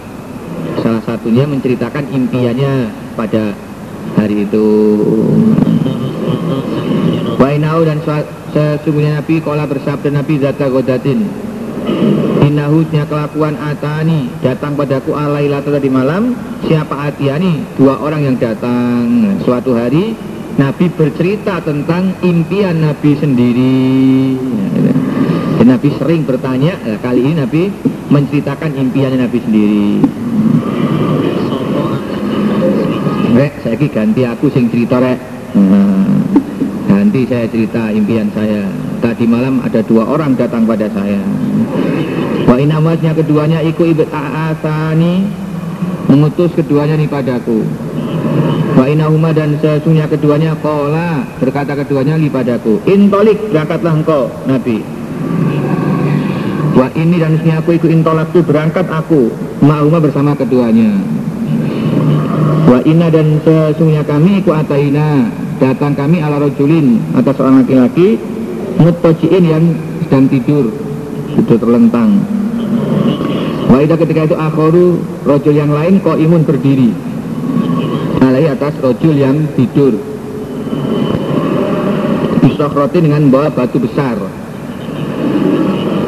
Salah 0.79 1.03
satunya 1.03 1.43
menceritakan 1.43 2.07
impiannya 2.07 2.87
pada 3.19 3.51
hari 4.15 4.47
itu 4.47 4.67
Wainau 7.39 7.81
dan 7.85 7.99
sesungguhnya 8.53 9.21
Nabi 9.21 9.41
Kola 9.41 9.65
bersabda 9.65 10.09
Nabi 10.13 10.41
Zata 10.41 10.69
Godatin 10.69 11.25
Innahusnya 12.43 13.07
kelakuan 13.07 13.59
Atani 13.59 14.29
Datang 14.39 14.77
padaku 14.79 15.15
alailah 15.15 15.63
tadi 15.63 15.89
malam 15.91 16.35
Siapa 16.63 17.11
Atiani 17.11 17.75
Dua 17.75 17.99
orang 17.99 18.21
yang 18.23 18.37
datang 18.39 19.35
Suatu 19.43 19.75
hari 19.75 20.33
Nabi 20.53 20.85
bercerita 20.93 21.57
tentang 21.65 22.13
impian 22.21 22.77
Nabi 22.77 23.17
sendiri. 23.17 24.37
Dan 25.57 25.73
Nabi 25.73 25.89
sering 25.97 26.29
bertanya, 26.29 26.77
nah, 26.77 27.01
kali 27.01 27.25
ini 27.25 27.33
Nabi 27.41 27.73
menceritakan 28.13 28.77
impian 28.77 29.17
Nabi 29.17 29.39
sendiri. 29.41 30.05
Rek, 33.33 33.65
saya 33.65 33.81
ganti 33.81 34.21
aku 34.29 34.53
sing 34.53 34.69
cerita 34.69 35.01
rek. 35.01 35.17
Nah, 35.57 36.02
ganti 36.93 37.25
saya 37.25 37.49
cerita 37.49 37.89
impian 37.89 38.29
saya. 38.37 38.69
Tadi 39.01 39.25
malam 39.25 39.57
ada 39.65 39.81
dua 39.81 40.05
orang 40.05 40.37
datang 40.37 40.69
pada 40.69 40.85
saya. 40.93 41.17
Wa 42.45 42.53
inamasnya 42.61 43.17
keduanya 43.17 43.65
iku 43.65 43.89
ibn 43.89 44.05
Asani 44.13 45.25
mengutus 46.05 46.53
keduanya 46.53 46.93
nih 46.93 47.09
padaku. 47.09 47.65
Wa 48.77 48.85
inahuma 48.85 49.33
dan 49.33 49.57
sesungguhnya 49.57 50.05
keduanya 50.05 50.53
kola 50.61 51.25
berkata 51.41 51.73
keduanya 51.73 52.13
li 52.13 52.29
padaku. 52.29 52.77
Intolik 52.85 53.41
berangkatlah 53.49 53.93
engkau 53.97 54.29
Nabi. 54.45 54.85
Wa 56.77 56.93
ini 56.93 57.15
dan 57.17 57.41
sesungguhnya 57.41 57.57
aku 57.65 57.69
ikut 57.73 57.89
intolak 57.89 58.29
tu 58.29 58.45
berangkat 58.45 58.85
aku 58.85 59.33
ma'uma 59.65 59.97
bersama 59.97 60.37
keduanya. 60.37 60.93
Wa 62.69 62.85
inna 62.85 63.09
dan 63.09 63.41
sesungguhnya 63.41 64.05
kami 64.05 64.45
ikut 64.45 64.53
ataina 64.53 65.41
datang 65.63 65.95
kami 65.95 66.19
ala 66.19 66.43
rojulin 66.43 66.99
atas 67.15 67.39
seorang 67.39 67.63
laki-laki 67.63 68.19
mutociin 68.83 69.43
yang 69.47 69.63
sedang 70.03 70.27
tidur 70.27 70.75
tidur 71.39 71.57
terlentang. 71.63 72.19
Waidah 73.71 73.95
ketika 73.95 74.27
itu 74.27 74.35
akhoru 74.35 74.99
rojul 75.23 75.55
yang 75.55 75.71
lain 75.71 76.03
kok 76.03 76.19
imun 76.19 76.43
berdiri 76.43 76.91
alai 78.19 78.51
atas 78.51 78.75
rojul 78.83 79.15
yang 79.15 79.47
tidur. 79.55 79.95
Roti 82.63 83.03
dengan 83.03 83.27
bawa 83.27 83.51
batu 83.51 83.75
besar. 83.75 84.15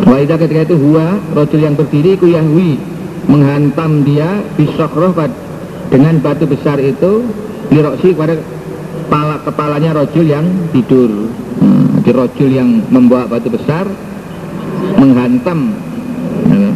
Waidah 0.07 0.39
ketika 0.39 0.71
itu 0.71 0.79
huwa 0.79 1.19
rojul 1.35 1.59
yang 1.59 1.75
berdiri 1.75 2.15
ku 2.15 2.31
yahwi 2.31 2.79
menghantam 3.27 4.07
dia 4.07 4.39
bisokroh 4.55 5.11
dengan 5.91 6.15
batu 6.23 6.47
besar 6.47 6.79
itu 6.79 7.27
liroksi 7.75 8.15
pada 8.15 8.39
kepala 9.05 9.37
kepalanya 9.45 9.93
rojul 9.93 10.25
yang 10.25 10.45
tidur. 10.73 11.29
Hmm, 11.61 12.01
di 12.01 12.09
rojul 12.09 12.49
yang 12.49 12.81
membawa 12.89 13.29
batu 13.29 13.53
besar 13.53 13.85
menghantam 14.97 15.71
ya, 16.49 16.73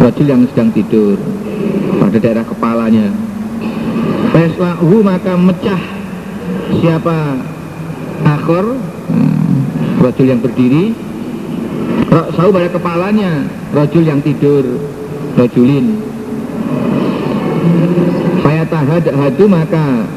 rojul 0.00 0.26
yang 0.26 0.42
sedang 0.48 0.72
tidur 0.72 1.20
pada 2.00 2.16
daerah 2.16 2.44
kepalanya. 2.48 3.12
Feslahu 4.32 5.04
maka 5.04 5.36
mecah 5.36 5.82
siapa 6.80 7.16
akhor 8.24 8.80
rojul 10.00 10.26
yang 10.26 10.40
berdiri. 10.40 10.96
Roksahu 12.10 12.50
pada 12.50 12.68
kepalanya 12.72 13.44
rojul 13.76 14.02
yang 14.02 14.24
tidur 14.24 14.64
rojulin. 15.36 16.00
Fayatahad 18.40 19.04
hadu 19.12 19.44
maka 19.46 20.08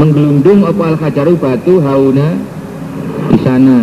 menggelundung 0.00 0.64
apa 0.64 0.82
al 0.88 0.96
hajaru 0.96 1.36
batu 1.36 1.76
hauna 1.84 2.28
di 3.28 3.38
sana. 3.44 3.78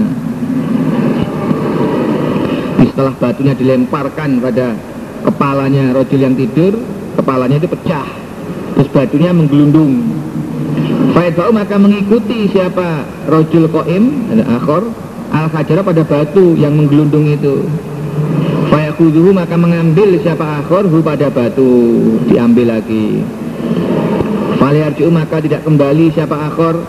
Setelah 2.90 3.14
batunya 3.22 3.54
dilemparkan 3.54 4.42
pada 4.42 4.74
kepalanya 5.22 5.94
rojul 5.94 6.18
yang 6.18 6.34
tidur 6.34 6.74
kepalanya 7.14 7.62
itu 7.62 7.70
pecah. 7.70 8.10
Terus 8.74 8.90
batunya 8.90 9.30
menggelundung. 9.30 10.02
Faidba'u 11.14 11.54
maka 11.54 11.78
mengikuti 11.78 12.50
siapa 12.50 13.06
rojul 13.30 13.70
koim 13.70 14.34
ada 14.34 14.58
akhor 14.58 14.90
al 15.30 15.54
hajar 15.54 15.86
pada 15.86 16.02
batu 16.02 16.58
yang 16.58 16.74
menggelundung 16.74 17.30
itu. 17.30 17.62
Fayakuduhu 18.74 19.38
maka 19.38 19.54
mengambil 19.54 20.18
siapa 20.26 20.66
akhor 20.66 20.90
hu 20.90 20.98
pada 21.06 21.30
batu. 21.30 21.70
Diambil 22.26 22.74
lagi 22.74 23.22
Faliarju 24.58 25.06
maka 25.14 25.38
tidak 25.38 25.62
kembali 25.64 26.10
siapa 26.12 26.34
akhor. 26.50 26.82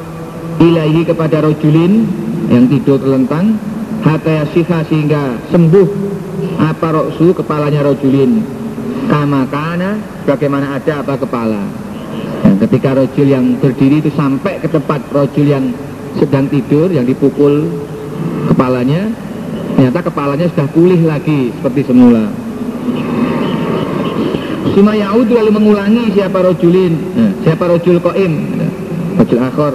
Ilahi 0.58 1.06
kepada 1.06 1.44
rojulin 1.44 2.02
yang 2.50 2.66
tidur 2.66 2.98
terlentang 2.98 3.60
hatta 4.02 4.42
yasiha 4.42 4.82
sehingga 4.90 5.38
sembuh 5.54 5.88
apa 6.58 6.88
roksu 6.90 7.30
kepalanya 7.36 7.86
rojulin. 7.86 8.42
Kama 9.06 9.46
kana 9.52 10.00
bagaimana 10.26 10.80
ada 10.80 11.04
apa 11.04 11.14
kepala. 11.14 11.62
Dan 12.42 12.58
ketika 12.58 12.96
rojul 12.96 13.28
yang 13.28 13.54
berdiri 13.60 14.02
itu 14.02 14.10
sampai 14.16 14.58
ke 14.58 14.66
tempat 14.66 15.04
rojul 15.14 15.46
yang 15.46 15.70
sedang 16.18 16.48
tidur 16.50 16.90
yang 16.90 17.04
dipukul 17.04 17.68
kepalanya 18.50 19.12
ternyata 19.76 20.00
kepalanya 20.02 20.46
sudah 20.50 20.68
pulih 20.74 21.00
lagi 21.06 21.54
seperti 21.54 21.86
semula 21.86 22.26
Suma 24.74 24.92
ya'udu 24.92 25.32
lalu 25.38 25.50
mengulangi 25.54 26.12
siapa 26.12 26.44
rojulin? 26.44 26.92
Nah, 27.14 27.32
Siapa 27.44 27.64
rojul 27.68 27.96
ko'im 28.02 28.32
Rojul 29.16 29.40
akhor 29.40 29.72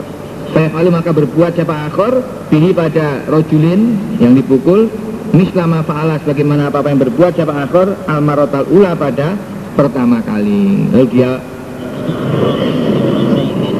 Fayafalu 0.54 0.90
maka 0.94 1.10
berbuat 1.10 1.52
siapa 1.58 1.90
akhor 1.90 2.22
Bihi 2.54 2.70
pada 2.78 3.26
rojulin 3.26 3.98
yang 4.22 4.38
dipukul. 4.38 4.86
Mislama 5.34 5.82
fa'ala 5.82 6.22
sebagaimana 6.22 6.70
apa-apa 6.70 6.94
yang 6.94 7.02
berbuat 7.02 7.34
siapa 7.34 7.54
akhor 7.66 7.98
Almarotal 8.06 8.70
ula 8.70 8.94
pada 8.94 9.34
pertama 9.74 10.22
kali. 10.22 10.94
Lalu 10.94 11.08
dia 11.10 11.42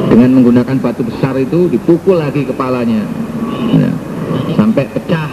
Dengan 0.10 0.30
menggunakan 0.42 0.78
batu 0.82 1.06
besar 1.06 1.38
itu 1.38 1.70
Dipukul 1.70 2.18
lagi 2.18 2.42
kepalanya. 2.42 3.06
Nah, 3.78 3.94
Sampai 4.58 4.90
pecah 4.90 5.30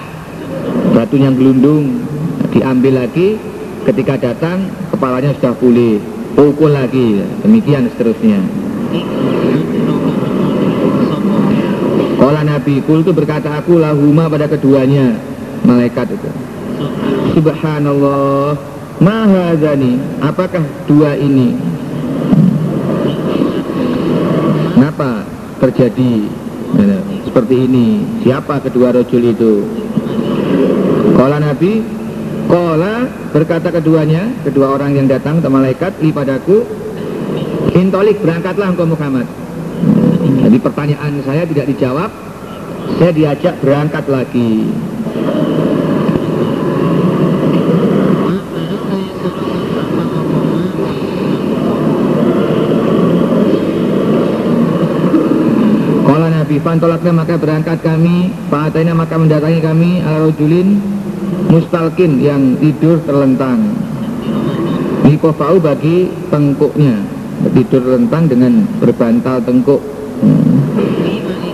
Batunya 0.93 1.33
gelundung. 1.33 2.05
Diambil 2.53 3.07
lagi. 3.07 3.41
Ketika 3.81 4.21
datang 4.21 4.69
kepalanya 5.01 5.33
sudah 5.41 5.57
pulih. 5.57 5.97
Pukul 6.37 6.77
lagi. 6.77 7.25
Demikian 7.41 7.89
seterusnya. 7.89 8.37
Kala 12.21 12.45
Nabi 12.45 12.85
Kul 12.85 13.01
itu 13.01 13.17
berkata 13.17 13.49
aku 13.65 13.81
lahuma 13.81 14.29
pada 14.29 14.45
keduanya. 14.45 15.17
Malaikat 15.65 16.13
itu. 16.13 16.31
Subhanallah. 17.33 18.61
Mahadani 19.01 19.97
Apakah 20.21 20.61
dua 20.85 21.17
ini? 21.17 21.57
Kenapa 24.77 25.25
terjadi? 25.65 26.29
Ya, 26.77 27.01
seperti 27.25 27.55
ini. 27.65 28.05
Siapa 28.21 28.61
kedua 28.61 28.93
rojul 28.93 29.33
itu? 29.33 29.65
Kala 31.17 31.41
Nabi 31.41 32.00
Kola 32.51 33.07
berkata 33.31 33.71
keduanya, 33.71 34.27
kedua 34.43 34.75
orang 34.75 34.99
yang 34.99 35.07
datang 35.07 35.39
ke 35.39 35.47
malaikat, 35.47 35.95
li 36.03 36.11
padaku, 36.11 36.67
intolik 37.79 38.19
berangkatlah 38.19 38.75
engkau 38.75 38.91
Muhammad. 38.91 39.23
Jadi 40.43 40.59
pertanyaan 40.59 41.23
saya 41.23 41.47
tidak 41.47 41.71
dijawab, 41.71 42.11
saya 42.99 43.15
diajak 43.15 43.55
berangkat 43.63 44.03
lagi. 44.11 44.67
Kola 56.03 56.29
Nabi, 56.35 56.57
pantolaknya 56.59 57.13
maka 57.15 57.39
berangkat 57.39 57.79
kami, 57.79 58.35
Pak 58.51 58.75
maka 58.75 59.15
mendatangi 59.15 59.63
kami, 59.63 60.03
ala 60.03 60.27
rojulin, 60.27 60.99
mustalkin 61.51 62.23
yang 62.23 62.59
tidur 62.59 63.03
terlentang. 63.05 63.75
Nikofau 65.05 65.59
bagi 65.59 66.11
tengkuknya. 66.31 67.01
Tidur 67.57 67.81
terlentang 67.81 68.29
dengan 68.29 68.69
berbantal 68.79 69.41
tengkuk. 69.43 69.81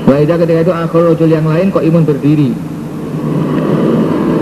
Waidah 0.07 0.37
ketika 0.39 0.61
itu 0.67 0.75
akhir 0.75 1.03
rojul 1.03 1.31
yang 1.31 1.47
lain 1.47 1.71
kok 1.71 1.83
imun 1.83 2.05
berdiri? 2.07 2.51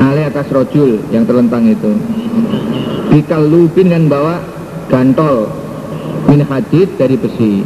Ale 0.01 0.29
atas 0.29 0.49
rojul 0.53 1.01
yang 1.13 1.25
terlentang 1.25 1.69
itu. 1.69 1.93
Bikal 3.13 3.45
lubin 3.47 3.93
dan 3.93 4.09
bawa 4.09 4.41
gantol 4.89 5.65
Min 6.29 6.41
hadid 6.45 6.97
dari 6.97 7.17
besi. 7.21 7.63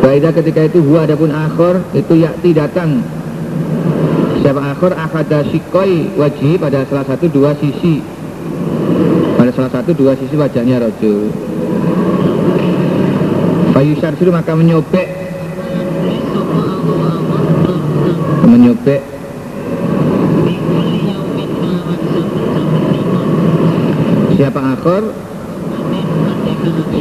Waidah 0.00 0.32
ketika 0.32 0.64
itu 0.64 0.80
huwa 0.80 1.04
adapun 1.04 1.28
akhir 1.28 1.84
itu 1.92 2.24
yakti 2.24 2.56
datang 2.56 3.04
Siapa 4.40 4.56
akhir 4.72 4.96
akhada 4.96 5.44
sikoi 5.52 6.16
wajib 6.16 6.64
pada 6.64 6.80
salah 6.88 7.04
satu 7.04 7.28
dua 7.28 7.52
sisi. 7.60 8.00
Pada 9.36 9.52
salah 9.52 9.68
satu 9.68 9.92
dua 9.92 10.16
sisi 10.16 10.32
wajahnya 10.32 10.80
rojul. 10.80 11.28
Fayusar 13.76 14.16
suruh 14.16 14.32
maka 14.32 14.56
menyobek. 14.56 15.08
Menyobek. 18.48 19.02
Siapa 24.40 24.60
akhir 24.72 25.02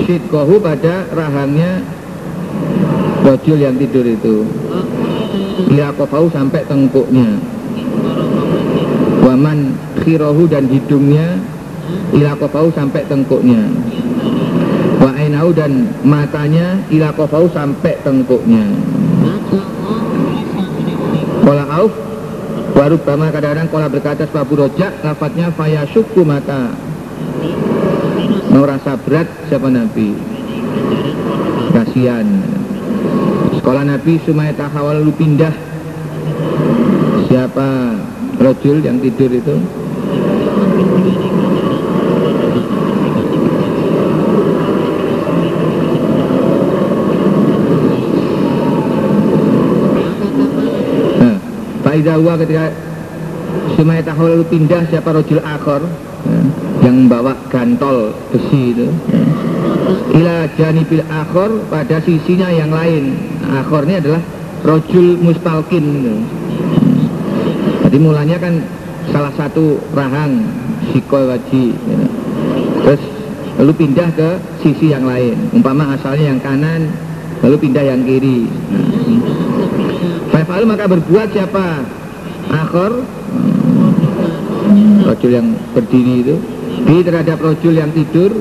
Sidkohu 0.03 0.59
pada 0.59 1.07
rahangnya 1.15 1.79
rojul 3.23 3.57
yang 3.63 3.79
tidur 3.79 4.03
itu 4.03 4.43
ila 5.67 5.91
kofau 5.97 6.31
sampai 6.31 6.63
tengkuknya. 6.63 7.27
Waman 9.25 9.75
khirohu 9.99 10.47
dan 10.47 10.71
hidungnya 10.71 11.35
ila 12.15 12.31
kofau 12.39 12.71
sampai 12.71 13.03
tengkuknya. 13.09 13.67
Wa 14.99 15.11
ainau 15.15 15.51
dan 15.51 15.91
matanya 16.07 16.79
ila 16.87 17.11
kofau 17.11 17.51
sampai 17.51 17.99
tengkuknya. 18.05 18.63
Kola 21.43 21.65
auf 21.71 21.93
Warub 22.69 23.01
bama 23.01 23.33
kadang-kadang 23.33 23.67
kola 23.73 23.89
berkata 23.89 24.23
sebabu 24.29 24.55
rojak 24.55 25.01
Lafadnya 25.01 25.49
faya 25.51 25.83
syuku 25.89 26.21
maka 26.21 26.77
Merasa 28.49 28.97
berat 28.97 29.29
siapa 29.49 29.69
Nabi. 29.69 30.13
Kasihan 31.69 32.25
Sekolah 33.69 33.85
Nabi 33.85 34.17
Sumaya 34.25 34.49
tahawal 34.57 34.97
lalu 35.05 35.13
pindah. 35.13 35.53
Siapa 37.29 37.93
rojul 38.41 38.81
yang 38.81 38.97
tidur 38.97 39.29
itu? 39.29 39.61
Nah, 51.21 51.37
Faiza 51.85 52.17
huwa 52.17 52.41
ketika 52.41 52.73
Sumaya 53.77 54.01
tahawal 54.01 54.33
lalu 54.33 54.45
pindah 54.49 54.81
siapa 54.89 55.13
rojul 55.13 55.45
akhor? 55.45 55.85
Ya, 56.25 56.41
Yang 56.89 56.95
membawa 57.05 57.37
gantol 57.53 58.17
besi 58.33 58.73
itu. 58.73 58.89
Ya. 58.89 59.21
Ila 60.17 60.49
janibil 60.57 61.05
akhor 61.05 61.69
pada 61.69 62.01
sisinya 62.01 62.49
yang 62.49 62.73
lain 62.73 63.28
Akhor 63.49 63.83
ini 63.89 63.97
adalah 63.97 64.21
rojul 64.61 65.17
mustalkin. 65.17 65.85
Jadi 67.89 67.97
mulanya 67.97 68.37
kan 68.37 68.61
salah 69.09 69.33
satu 69.33 69.81
rahang 69.97 70.45
sikol 70.93 71.25
waji. 71.25 71.73
Terus 72.85 73.01
lalu 73.57 73.71
pindah 73.75 74.09
ke 74.15 74.29
sisi 74.63 74.95
yang 74.95 75.03
lain 75.03 75.51
Umpama 75.51 75.93
asalnya 75.93 76.31
yang 76.31 76.39
kanan 76.39 76.89
Lalu 77.43 77.55
pindah 77.69 77.83
yang 77.85 78.01
kiri. 78.07 78.47
Fa'al 80.31 80.65
maka 80.65 80.89
berbuat 80.89 81.29
siapa? 81.29 81.85
Akhor 82.49 83.05
Rojul 85.05 85.31
yang 85.31 85.47
berdiri 85.77 86.15
itu 86.25 86.35
Di 86.87 86.97
terhadap 87.05 87.37
rojul 87.37 87.77
yang 87.77 87.93
tidur 87.93 88.33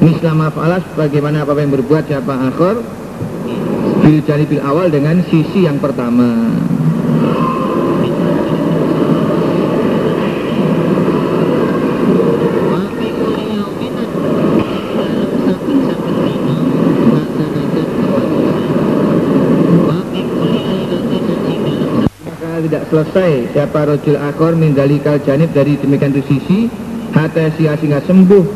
Mislama 0.00 0.48
falas 0.48 0.80
bagaimana 0.96 1.44
apa 1.44 1.60
yang 1.60 1.76
berbuat 1.76 2.08
siapa 2.08 2.32
akhor 2.48 2.80
Bil 4.00 4.24
janibil 4.24 4.64
awal 4.64 4.88
dengan 4.88 5.20
sisi 5.28 5.68
yang 5.68 5.76
pertama. 5.76 6.48
Tidak 22.60 22.86
selesai 22.92 23.50
siapa 23.50 23.82
rojul 23.82 24.14
akhor 24.14 24.54
Mindalikal 24.54 25.18
janib 25.26 25.50
dari 25.50 25.74
demikian 25.74 26.14
itu 26.14 26.22
sisi 26.30 26.70
Hatta 27.10 27.50
sia 27.58 27.74
sehingga 27.74 27.98
sembuh. 28.06 28.46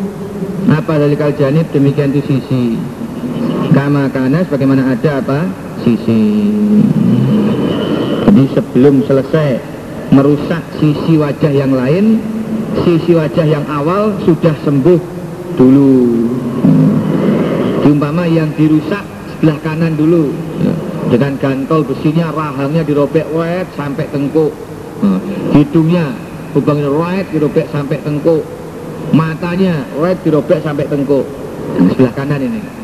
Apa 0.71 1.03
dalikal 1.03 1.35
janib 1.35 1.67
demikian 1.75 2.15
itu 2.15 2.23
sisi 2.39 2.94
Kama 3.75 4.07
kanas 4.15 4.47
bagaimana 4.47 4.95
ada 4.95 5.19
apa? 5.19 5.51
Sisi. 5.83 6.23
Jadi 8.25 8.45
sebelum 8.55 9.03
selesai 9.03 9.59
merusak 10.15 10.63
sisi 10.79 11.19
wajah 11.19 11.51
yang 11.51 11.75
lain 11.75 12.23
Sisi 12.83 13.15
wajah 13.15 13.47
yang 13.47 13.65
awal 13.71 14.19
sudah 14.27 14.53
sembuh 14.67 15.01
dulu. 15.55 15.95
Diumpama 17.87 18.27
yang 18.27 18.51
dirusak 18.59 19.05
sebelah 19.31 19.59
kanan 19.63 19.95
dulu. 19.95 20.35
Dengan 21.09 21.39
gantol 21.39 21.87
besinya 21.87 22.35
rahangnya 22.35 22.83
dirobek 22.83 23.31
wet 23.31 23.71
sampai 23.79 24.11
tengkuk. 24.11 24.51
Hidungnya 25.55 26.11
lubangnya 26.51 26.91
wet 26.91 27.31
dirobek 27.31 27.71
sampai 27.71 28.03
tengkuk. 28.03 28.43
Matanya 29.15 29.87
wet 30.03 30.19
dirobek 30.27 30.59
sampai 30.59 30.91
tengkuk. 30.91 31.25
Sebelah 31.95 32.13
kanan 32.19 32.43
ini 32.43 32.84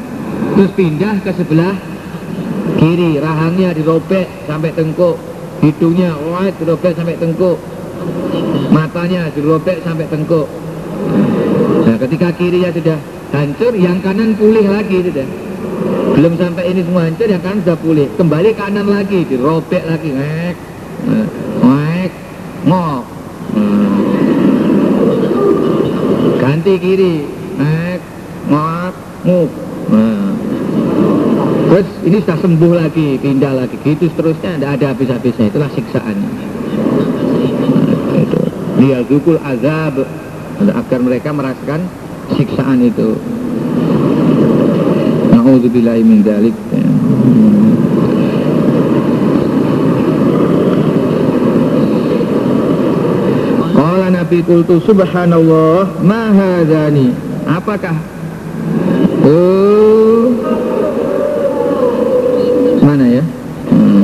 Terus 0.57 0.71
pindah 0.77 1.15
ke 1.25 1.31
sebelah 1.35 1.75
kiri 2.77 3.21
Rahangnya 3.21 3.77
dirobek 3.77 4.27
sampai 4.45 4.71
tengkuk 4.73 5.17
Hidungnya 5.61 6.17
wet 6.17 6.55
dirobek 6.61 6.93
sampai 6.97 7.17
tengkuk 7.17 7.59
Matanya 8.71 9.29
dirobek 9.35 9.83
sampai 9.85 10.07
tengkuk. 10.09 10.49
Nah 11.85 11.97
ketika 12.01 12.29
kirinya 12.37 12.71
sudah 12.73 12.99
hancur 13.35 13.73
Yang 13.77 13.99
kanan 14.05 14.31
pulih 14.37 14.67
lagi 14.69 14.99
sudah 15.05 15.51
belum 16.11 16.37
sampai 16.37 16.65
ini 16.69 16.85
semua 16.85 17.09
hancur 17.09 17.29
yang 17.33 17.41
kanan 17.41 17.65
sudah 17.65 17.79
pulih. 17.81 18.09
Kembali 18.19 18.51
kanan 18.53 18.87
lagi 18.93 19.25
dirobek 19.25 19.89
lagi. 19.89 20.11
Nah, 20.13 20.53
ngek 21.65 22.13
ngok. 22.69 23.03
Ganti 26.37 26.75
kiri. 26.77 27.15
Ngek 27.57 28.01
ngok 28.53 28.95
nguk 29.25 29.51
Nah. 29.89 30.37
terus 31.71 31.89
ini 32.05 32.19
sudah 32.21 32.39
sembuh 32.45 32.73
lagi 32.77 33.17
pindah 33.17 33.53
lagi 33.57 33.77
gitu 33.81 34.11
seterusnya 34.13 34.61
tidak 34.61 34.71
ada 34.77 34.87
habis-habisnya 34.93 35.47
itulah 35.49 35.71
siksaan 35.73 36.17
Nah, 38.11 38.19
itu 38.21 38.41
liyadzukul 38.83 39.41
azab 39.41 40.05
agar 40.61 40.99
mereka 41.01 41.33
merasakan 41.33 41.89
siksaan 42.37 42.85
itu 42.85 43.17
Na'udzubillahi 45.31 46.03
min 46.05 46.21
dzalik. 46.21 46.53
Qala 53.73 54.07
Nabi 54.13 54.39
kultu 54.45 54.85
subhanallah 54.85 56.05
ma 56.05 56.23
hadzani. 56.35 57.15
Apakah 57.49 57.97
Oh 59.31 60.27
Mana 62.83 63.07
ya? 63.07 63.23
Hmm. 63.71 64.03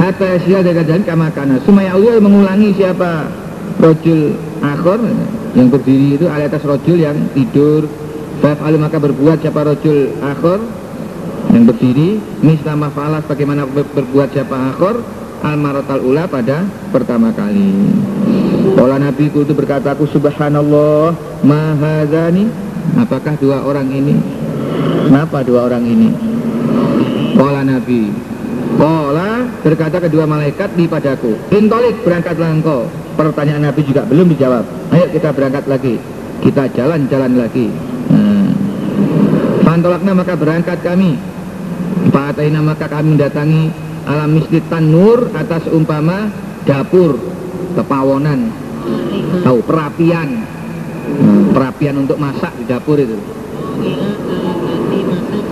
Hatta 0.00 0.40
sila 0.40 0.64
dekajan 0.64 1.04
kamakana 1.04 1.60
Sumaya 1.68 1.92
Allah 1.92 2.16
mengulangi 2.16 2.72
siapa? 2.72 3.28
Rojul 3.76 4.32
akhor 4.64 5.04
Yang 5.52 5.68
berdiri 5.68 6.16
itu 6.16 6.26
ali 6.32 6.48
atas 6.48 6.64
rojul 6.64 6.96
yang 6.96 7.28
tidur. 7.36 7.84
Fa'alu 8.40 8.80
maka 8.80 8.96
berbuat 8.96 9.44
siapa 9.44 9.68
rojul 9.68 10.16
akhor 10.24 10.64
Yang 11.52 11.64
berdiri. 11.76 12.10
Mislama 12.40 12.88
falas 12.88 13.28
bagaimana 13.28 13.68
ber- 13.68 13.92
berbuat 13.92 14.32
siapa 14.32 14.72
akhor 14.72 15.04
Al-Marotal 15.42 15.98
ula 16.06 16.30
pada 16.30 16.62
pertama 16.94 17.34
kali. 17.34 17.74
Olah 18.78 19.02
Nabi 19.02 19.26
itu 19.26 19.52
berkata 19.52 19.90
aku 19.90 20.06
subhanallah 20.06 21.18
Mahadani 21.42 22.46
Apakah 22.98 23.34
dua 23.38 23.62
orang 23.62 23.88
ini? 23.90 24.16
Kenapa 25.08 25.42
dua 25.46 25.70
orang 25.70 25.84
ini? 25.86 26.08
Olah 27.38 27.64
Nabi. 27.64 28.12
Olah 28.78 29.46
berkata 29.62 30.00
kedua 30.02 30.24
malaikat 30.26 30.74
di 30.74 30.84
padaku. 30.86 31.36
Intolik 31.52 32.02
berangkatlah 32.02 32.50
engkau. 32.52 32.88
Pertanyaan 33.14 33.68
Nabi 33.70 33.80
juga 33.84 34.02
belum 34.08 34.32
dijawab. 34.32 34.64
Ayo 34.94 35.06
kita 35.12 35.30
berangkat 35.32 35.64
lagi. 35.68 35.94
Kita 36.42 36.66
jalan-jalan 36.72 37.32
lagi. 37.38 37.66
Nah. 38.10 38.50
Fantolakna 39.62 40.12
maka 40.16 40.34
berangkat 40.34 40.78
kami. 40.82 41.14
Fa'ataina 42.10 42.60
maka 42.60 42.90
kami 42.90 43.14
mendatangi 43.14 43.64
Alam 44.02 44.34
misli 44.34 44.58
tanur 44.66 45.30
atas 45.30 45.70
umpama 45.70 46.26
dapur 46.66 47.14
Kepawonan 47.78 48.50
Tahu 49.46 49.58
perapian. 49.62 50.42
Hmm, 51.02 51.41
Perapian 51.52 52.00
untuk 52.00 52.16
masak 52.16 52.52
di 52.56 52.64
dapur 52.64 52.96
itu. 52.96 53.16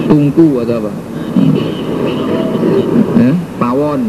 Tungku 0.09 0.65
atau 0.65 0.77
apa? 0.81 0.93
Eh, 3.21 3.35
Pawon. 3.61 4.03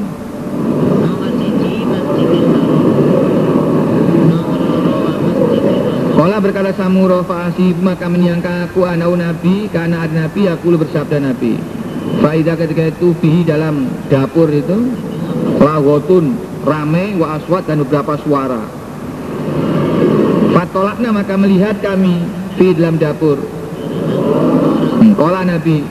Kala 6.22 6.38
berkata 6.38 6.72
Samuro 6.78 7.26
fa'asi 7.26 7.74
maka 7.82 8.06
menyangka 8.06 8.70
aku 8.70 8.86
anau 8.86 9.18
nabi 9.18 9.66
karena 9.74 10.06
ada 10.06 10.30
nabi 10.30 10.48
aku 10.48 10.80
bersabda 10.80 11.18
nabi. 11.18 11.58
Faidah 12.22 12.56
ketika 12.56 12.94
itu 12.94 13.14
bihi 13.18 13.42
dalam 13.46 13.90
dapur 14.10 14.50
itu 14.50 14.90
Lagotun 15.62 16.34
rame 16.66 17.18
wa 17.18 17.38
aswat 17.38 17.70
dan 17.70 17.82
beberapa 17.86 18.18
suara 18.22 18.81
Fatolakna 20.62 21.10
maka 21.10 21.34
melihat 21.42 21.82
kami 21.82 22.22
di 22.54 22.70
dalam 22.78 23.02
dapur 23.02 23.42
Kala 25.18 25.42
nabi 25.42 25.82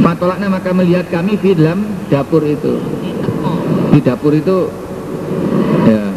Fatolakna 0.00 0.48
maka 0.48 0.72
melihat 0.72 1.04
kami 1.12 1.36
di 1.36 1.52
dalam 1.52 1.84
dapur 2.08 2.40
itu. 2.48 2.80
Di 3.92 4.00
dapur 4.00 4.32
itu 4.32 4.72
ya 5.84 6.08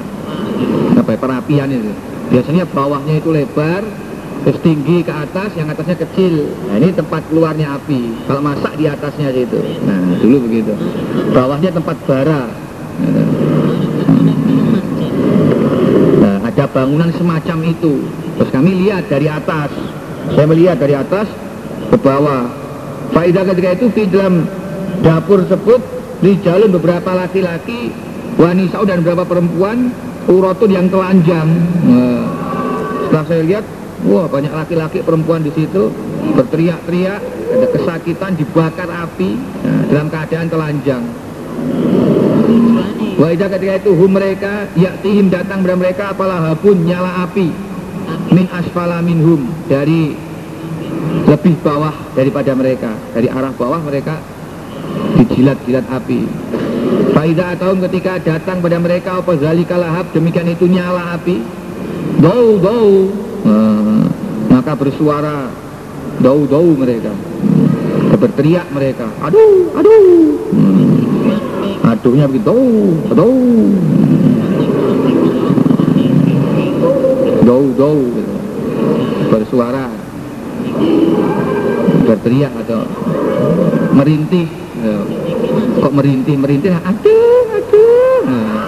apa 0.96 1.12
ya, 1.12 1.20
perapian 1.20 1.68
itu. 1.68 1.92
Biasanya 2.32 2.64
bawahnya 2.72 3.20
itu 3.20 3.30
lebar, 3.36 3.84
terus 4.48 4.60
tinggi 4.64 5.04
ke 5.04 5.12
atas, 5.12 5.52
yang 5.60 5.68
atasnya 5.68 6.00
kecil. 6.00 6.56
Nah 6.72 6.80
ini 6.80 6.96
tempat 6.96 7.28
keluarnya 7.28 7.76
api. 7.76 8.24
Kalau 8.24 8.40
masak 8.40 8.80
di 8.80 8.88
atasnya 8.88 9.36
situ. 9.36 9.60
Nah 9.84 10.00
dulu 10.24 10.48
begitu. 10.48 10.72
Bawahnya 11.36 11.76
tempat 11.76 12.00
bara. 12.08 12.48
Nah, 16.24 16.38
ada 16.54 16.70
bangunan 16.70 17.10
semacam 17.18 17.58
itu. 17.66 18.06
Terus 18.38 18.50
kami 18.54 18.86
lihat 18.86 19.10
dari 19.10 19.26
atas. 19.26 19.74
Saya 20.38 20.46
melihat 20.46 20.78
dari 20.78 20.94
atas 20.94 21.26
ke 21.90 21.98
bawah. 21.98 22.46
Faidah 23.10 23.44
ketika 23.50 23.70
itu 23.74 23.86
di 23.90 24.04
dalam 24.14 24.46
dapur 25.02 25.42
tersebut 25.44 25.82
di 26.22 26.38
jalan 26.46 26.70
beberapa 26.70 27.12
laki-laki, 27.18 27.90
wanita 28.38 28.86
dan 28.86 29.02
beberapa 29.02 29.26
perempuan, 29.26 29.92
urotun 30.30 30.72
yang 30.72 30.88
telanjang. 30.94 31.50
Nah, 31.90 32.22
setelah 33.10 33.26
saya 33.28 33.44
lihat, 33.44 33.66
wah 34.06 34.30
banyak 34.30 34.54
laki-laki 34.54 35.02
perempuan 35.02 35.42
di 35.42 35.52
situ 35.58 35.90
berteriak-teriak, 36.38 37.22
ada 37.50 37.68
kesakitan 37.76 38.32
dibakar 38.38 38.88
api 38.88 39.36
nah, 39.36 39.82
dalam 39.90 40.08
keadaan 40.08 40.48
telanjang. 40.48 41.04
Waidah 43.24 43.48
ketika 43.48 43.80
itu 43.80 43.96
hum 43.96 44.20
mereka 44.20 44.68
yaktihim 44.76 45.32
datang 45.32 45.64
kepada 45.64 45.80
mereka 45.80 46.04
apalah 46.12 46.44
habun 46.44 46.84
nyala 46.84 47.24
api. 47.24 47.48
Min 48.36 48.52
asfala 48.52 49.00
minhum 49.00 49.48
dari 49.72 50.12
lebih 51.32 51.56
bawah 51.64 51.96
daripada 52.20 52.52
mereka. 52.52 52.92
Dari 53.16 53.32
arah 53.32 53.56
bawah 53.56 53.80
mereka 53.80 54.20
dijilat-jilat 55.24 55.88
api. 55.88 56.20
Faidah 57.16 57.56
atau 57.56 57.80
ketika 57.88 58.20
datang 58.20 58.60
pada 58.60 58.76
mereka 58.84 59.24
apa 59.24 59.40
zalika 59.40 59.80
lahab 59.80 60.12
demikian 60.12 60.52
itu 60.52 60.68
nyala 60.68 61.16
api. 61.16 61.40
Dau 62.20 62.60
dau. 62.60 63.08
Nah, 63.48 64.04
maka 64.52 64.76
bersuara 64.76 65.48
dau 66.20 66.44
dau 66.44 66.76
mereka. 66.76 67.16
Berteriak 68.20 68.68
mereka. 68.76 69.08
Aduh 69.24 69.72
aduh. 69.80 70.04
hmm. 70.52 70.93
Aduhnya 72.04 72.28
begitu. 72.28 72.52
Aduh 73.16 73.32
dau 77.48 77.64
dau 77.80 77.96
gitu. 78.12 78.34
bersuara. 79.32 79.88
Berteriak 82.04 82.52
atau 82.68 82.84
merintih. 83.96 84.52
Kok 85.80 85.94
merintih? 85.96 86.36
Merintih. 86.36 86.76
Aduh 86.76 87.48
aduh. 87.56 88.20
Nah. 88.28 88.68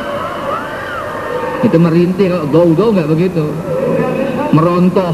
itu 1.59 1.75
merintih 1.81 2.31
kalau 2.31 2.47
dau 2.55 2.69
dau 2.71 2.89
nggak 2.95 3.09
begitu. 3.11 3.43
Merontoh 4.55 5.11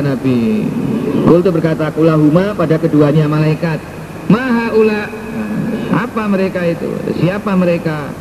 Nabi. 0.00 0.66
Kul 1.24 1.40
itu 1.40 1.50
berkata 1.52 1.92
kulahuma 1.94 2.56
pada 2.56 2.76
keduanya 2.80 3.30
malaikat. 3.30 3.78
Maha 4.30 4.74
ula 4.74 5.02
Apa 5.90 6.30
mereka 6.30 6.62
itu? 6.62 6.86
Siapa 7.18 7.54
mereka? 7.58 8.14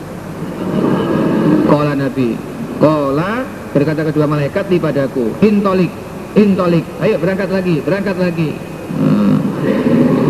Kola 1.70 1.94
Nabi. 1.94 2.34
Kola 2.82 3.46
berkata 3.72 4.02
kedua 4.10 4.26
malaikat 4.26 4.66
di 4.68 4.78
padaku. 4.82 5.38
Intolik 5.46 5.92
Intolik. 6.34 6.86
Ayo 7.02 7.22
berangkat 7.22 7.50
lagi 7.54 7.76
Berangkat 7.86 8.18
lagi. 8.18 8.50
Hmm. 8.98 9.38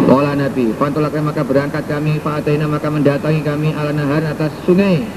Kola 0.07 0.35
Nabi 0.35 0.75
Pantolaknya 0.75 1.23
maka 1.31 1.41
berangkat 1.47 1.83
kami. 1.87 2.19
Fa'ataina 2.19 2.67
maka 2.67 2.91
mendatangi 2.91 3.41
kami 3.41 3.71
ala 3.71 3.95
nahar 3.95 4.23
atas 4.35 4.51
sungai. 4.67 5.07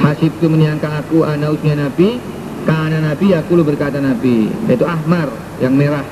Hasib 0.00 0.32
itu 0.40 0.48
menyangka 0.48 1.04
aku 1.04 1.22
anausnya 1.22 1.76
Nabi 1.76 2.31
karena 2.62 2.98
Nabi 3.02 3.34
aku 3.34 3.58
lu 3.58 3.64
berkata 3.66 3.98
Nabi 3.98 4.46
Yaitu 4.70 4.86
Ahmar 4.86 5.28
yang 5.58 5.74
merah. 5.74 6.04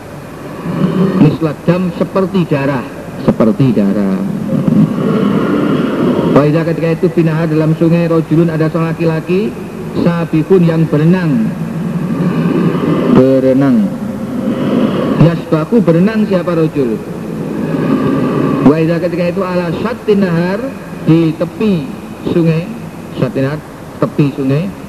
Mislat 1.22 1.56
jam 1.64 1.88
seperti 1.96 2.44
darah. 2.48 2.84
Seperti 3.24 3.72
darah. 3.72 4.20
Waidah 6.36 6.64
ketika 6.72 6.88
itu 6.96 7.06
binahar 7.12 7.52
dalam 7.52 7.76
sungai 7.76 8.08
Rojulun 8.08 8.48
ada 8.48 8.72
seorang 8.72 8.96
laki-laki 8.96 9.52
Sabikun 10.00 10.62
yang 10.64 10.86
berenang. 10.86 11.50
Berenang. 13.12 13.84
Yasbaku 15.20 15.82
berenang 15.84 16.24
siapa 16.24 16.56
rojul? 16.56 16.96
Waidah 18.70 19.02
ketika 19.02 19.24
itu 19.28 19.42
ala 19.44 19.68
syatin 19.82 20.22
nahar 20.22 20.60
Di 21.04 21.34
tepi 21.36 21.84
sungai. 22.30 22.64
Syatin 23.18 23.42
nahar 23.44 23.60
tepi 24.00 24.26
sungai 24.32 24.79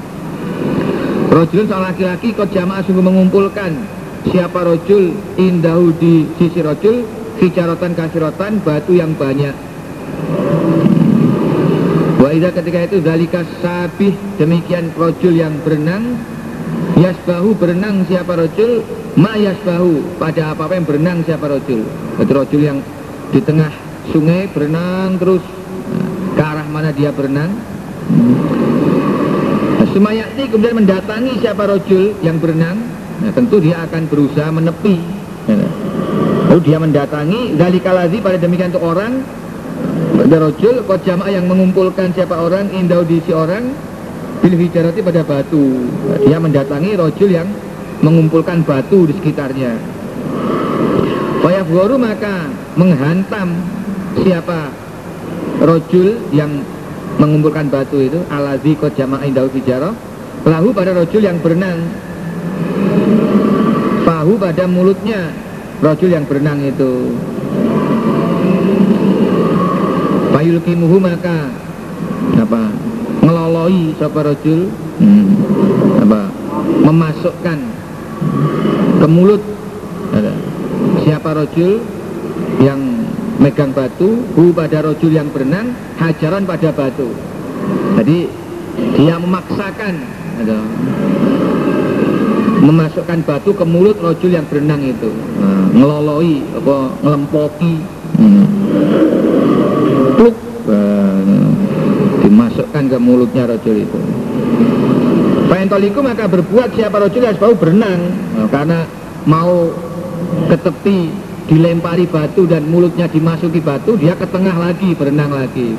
Rojul 1.32 1.64
seorang 1.64 1.96
laki-laki 1.96 2.36
kau 2.36 2.44
jamaah 2.44 2.84
sungguh 2.84 3.08
mengumpulkan. 3.08 3.72
Siapa 4.28 4.68
rojul 4.68 5.16
indahu 5.40 5.96
di 5.96 6.28
sisi 6.36 6.60
rojul 6.60 7.08
Hijarotan 7.40 7.96
kasirotan 7.96 8.60
batu 8.62 8.94
yang 8.94 9.16
banyak. 9.16 9.56
Waidah 12.22 12.52
ketika 12.54 12.86
itu 12.86 13.02
Dalika 13.02 13.42
sabih 13.64 14.14
demikian 14.36 14.92
rojul 14.94 15.34
yang 15.34 15.56
berenang. 15.64 16.20
Yasbahu 17.00 17.56
berenang 17.56 18.04
siapa 18.06 18.36
rojul 18.36 18.84
Ma 19.16 19.40
yasbahu 19.40 20.20
pada 20.20 20.54
apa-apa 20.54 20.78
yang 20.78 20.86
berenang 20.88 21.20
siapa 21.28 21.52
rojul 21.52 21.84
Itu 22.20 22.32
rojul 22.32 22.62
yang 22.62 22.80
di 23.32 23.40
tengah 23.40 23.72
sungai 24.12 24.52
berenang 24.52 25.16
terus. 25.16 25.42
Ke 26.36 26.44
arah 26.44 26.68
mana 26.68 26.92
dia 26.92 27.10
berenang 27.16 27.56
Sumayati 29.92 30.48
kemudian 30.48 30.76
mendatangi 30.80 31.44
siapa 31.44 31.68
rojul 31.68 32.16
yang 32.24 32.40
berenang? 32.40 32.80
Nah, 33.22 33.32
Tentu 33.36 33.60
dia 33.60 33.84
akan 33.84 34.08
berusaha 34.08 34.50
menepi. 34.50 34.98
Ya. 35.46 35.68
Lalu 36.52 36.62
dia 36.68 36.78
mendatangi 36.78 37.56
Dari 37.58 37.80
kalazi 37.82 38.22
pada 38.22 38.38
demikian 38.38 38.70
itu 38.70 38.78
orang 38.78 39.26
Pada 40.20 40.38
rojul 40.38 40.86
Kau 40.86 41.00
jamaah 41.02 41.34
yang 41.34 41.50
mengumpulkan 41.50 42.14
siapa 42.14 42.38
orang 42.38 42.70
Indau 42.76 43.02
di 43.02 43.24
si 43.26 43.34
orang 43.34 43.72
Bil 44.42 44.58
hijarati 44.58 45.06
pada 45.06 45.22
batu. 45.22 45.86
Nah, 45.86 46.18
Dia 46.18 46.38
mendatangi 46.42 46.98
rojul 46.98 47.30
yang 47.30 47.46
mengumpulkan 48.02 48.66
batu 48.66 49.06
di 49.06 49.14
sekitarnya. 49.14 49.78
Fayafgoru 51.42 52.02
maka 52.02 52.50
menghantam 52.74 53.54
siapa 54.18 54.74
rojul 55.62 56.18
yang 56.34 56.66
mengumpulkan 57.22 57.70
batu 57.70 58.02
itu 58.02 58.18
alazi 58.34 58.74
kod 58.74 58.98
jamaah 58.98 59.22
indahu 59.22 59.46
fijarah 59.54 59.94
lahu 60.42 60.74
pada 60.74 60.98
rojul 60.98 61.22
yang 61.22 61.38
berenang. 61.38 61.86
Fahu 64.02 64.34
pada 64.42 64.66
mulutnya 64.66 65.30
rojul 65.86 66.10
yang 66.10 66.26
berenang 66.26 66.58
itu. 66.66 67.14
Kimuhu 70.62 71.00
maka 71.00 71.48
apa 72.36 72.62
ngeloloi 73.24 73.96
siapa 73.96 74.20
rojul 74.20 74.68
hmm, 75.00 75.28
apa 76.06 76.28
memasukkan 76.86 77.60
ke 79.00 79.08
mulut 79.08 79.42
siapa 81.08 81.30
rojul 81.40 81.82
yang 82.62 82.91
megang 83.42 83.74
batu, 83.74 84.22
hu 84.38 84.54
pada 84.54 84.86
rojul 84.86 85.10
yang 85.10 85.26
berenang, 85.34 85.74
hajaran 85.98 86.46
pada 86.46 86.70
batu. 86.70 87.10
Jadi 87.98 88.30
dia 88.96 89.18
memaksakan 89.18 89.94
ada, 90.46 90.58
memasukkan 92.62 93.20
batu 93.26 93.52
ke 93.58 93.66
mulut 93.66 93.98
rojul 93.98 94.30
yang 94.30 94.46
berenang 94.46 94.86
itu, 94.86 95.10
nah, 95.42 95.66
ngeloloi, 95.74 96.38
apa 96.62 96.78
ngelempoki, 97.02 97.76
hmm. 98.22 98.46
pluk, 100.22 100.38
nah, 100.70 101.18
dimasukkan 102.22 102.84
ke 102.94 102.98
mulutnya 103.02 103.50
rojul 103.50 103.76
itu. 103.76 104.00
Fa'entoliku 105.50 106.00
maka 106.00 106.30
berbuat 106.30 106.78
siapa 106.78 107.02
rojul 107.02 107.26
yang 107.26 107.36
berenang, 107.42 108.00
nah, 108.38 108.48
karena 108.54 108.86
mau 109.26 109.74
ke 110.48 110.56
tepi 110.62 111.10
dilempari 111.52 112.08
batu 112.08 112.48
dan 112.48 112.64
mulutnya 112.72 113.12
dimasuki 113.12 113.60
batu, 113.60 114.00
dia 114.00 114.16
ke 114.16 114.24
tengah 114.32 114.56
lagi, 114.56 114.96
berenang 114.96 115.36
lagi. 115.36 115.76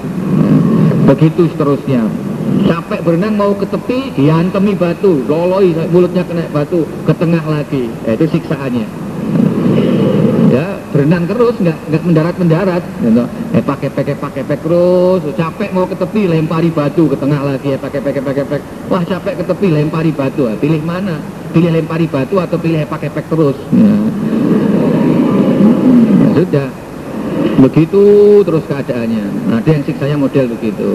Begitu 1.09 1.49
seterusnya. 1.57 2.05
Capek 2.69 3.01
berenang 3.01 3.41
mau 3.41 3.57
ke 3.57 3.65
tepi, 3.65 4.13
diantemi 4.13 4.77
batu, 4.77 5.25
loloi 5.25 5.73
mulutnya 5.89 6.29
kena 6.29 6.45
batu, 6.53 6.85
ke 7.09 7.13
tengah 7.17 7.41
lagi. 7.49 7.89
Eh, 8.05 8.13
itu 8.13 8.29
siksaannya. 8.37 8.85
ya 10.53 10.77
berenang 10.93 11.25
terus 11.25 11.57
nggak 11.57 11.79
nggak 11.89 12.03
mendarat 12.05 12.37
mendarat 12.37 12.83
gitu. 13.01 13.25
eh 13.57 13.65
pakai 13.65 13.89
pakai 13.89 14.15
pakai 14.21 14.43
pakai 14.45 14.61
terus 14.61 15.21
capek 15.33 15.71
mau 15.73 15.89
ke 15.89 15.97
tepi 15.97 16.29
lempari 16.29 16.69
batu 16.69 17.09
ke 17.09 17.17
tengah 17.17 17.41
lagi 17.41 17.73
ya 17.73 17.79
pakai 17.81 18.05
pakai 18.05 18.21
pakai 18.21 18.45
pakai 18.45 18.65
wah 18.93 19.01
capek 19.01 19.41
ke 19.41 19.45
tepi 19.49 19.73
lempari 19.73 20.13
batu 20.13 20.45
ah, 20.45 20.57
pilih 20.61 20.85
mana 20.85 21.25
pilih 21.57 21.73
lempari 21.73 22.05
batu 22.05 22.37
atau 22.37 22.61
pilih 22.61 22.85
pakai 22.85 23.09
pakai 23.09 23.31
terus 23.33 23.57
ya. 23.73 23.97
Ya 25.83 26.31
sudah. 26.43 26.71
Begitu 27.63 28.05
terus 28.43 28.65
keadaannya. 28.67 29.25
Nah, 29.51 29.59
ada 29.63 29.71
yang 29.71 29.85
siksanya 29.87 30.17
model 30.19 30.51
begitu. 30.59 30.91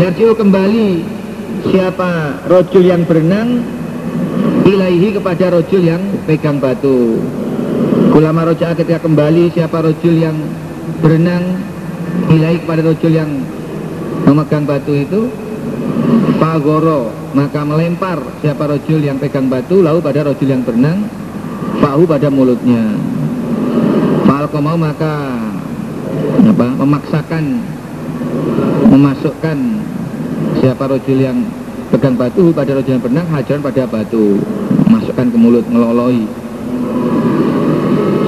Yarjiu 0.00 0.32
kembali. 0.36 0.88
Siapa 1.66 2.10
rojul 2.46 2.84
yang 2.84 3.02
berenang? 3.08 3.64
Ilaihi 4.66 5.14
kepada 5.16 5.56
rojul 5.56 5.82
yang 5.82 6.02
pegang 6.28 6.60
batu. 6.60 7.20
Kulama 8.12 8.48
roja 8.48 8.72
ketika 8.72 9.02
kembali 9.02 9.52
siapa 9.52 9.84
rojul 9.84 10.14
yang 10.16 10.36
berenang 11.04 11.75
ilaihi 12.32 12.62
kepada 12.64 12.80
rojul 12.84 13.12
yang 13.12 13.30
memegang 14.24 14.64
batu 14.64 14.92
itu. 14.92 15.20
Pagoro 16.36 17.10
maka 17.32 17.64
melempar 17.64 18.20
siapa 18.44 18.68
rojul 18.68 19.00
yang 19.00 19.16
pegang 19.16 19.48
batu 19.48 19.80
lalu 19.80 20.04
pada 20.04 20.20
rojul 20.24 20.48
yang 20.48 20.62
berenang 20.62 21.04
Fahu 21.80 22.08
pada 22.08 22.28
mulutnya. 22.32 22.82
Mau 24.56 24.72
maka 24.80 25.36
apa, 26.48 26.68
memaksakan 26.80 27.60
memasukkan 28.88 29.58
siapa 30.64 30.88
rojul 30.88 31.18
yang 31.20 31.44
pegang 31.92 32.16
batu 32.16 32.56
pada 32.56 32.72
rojul 32.72 32.96
yang 32.96 33.04
berenang 33.04 33.28
hajaran 33.28 33.60
pada 33.60 33.84
batu. 33.84 34.40
Masukkan 34.88 35.28
ke 35.28 35.36
mulut 35.36 35.68
ngeloloi. 35.68 36.24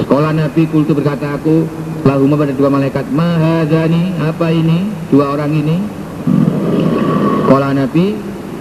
Sekolah 0.05 0.36
Nabi 0.36 0.68
kultu 0.68 0.93
berkata 0.93 1.41
aku 1.41 1.64
lahuma 2.07 2.34
pada 2.38 2.55
dua 2.55 2.68
malaikat 2.70 3.07
mahadani 3.11 4.14
apa 4.22 4.46
ini? 4.53 4.78
Dua 5.11 5.34
orang 5.34 5.51
ini. 5.55 5.76
Sekolah 7.49 7.72
Nabi 7.72 8.07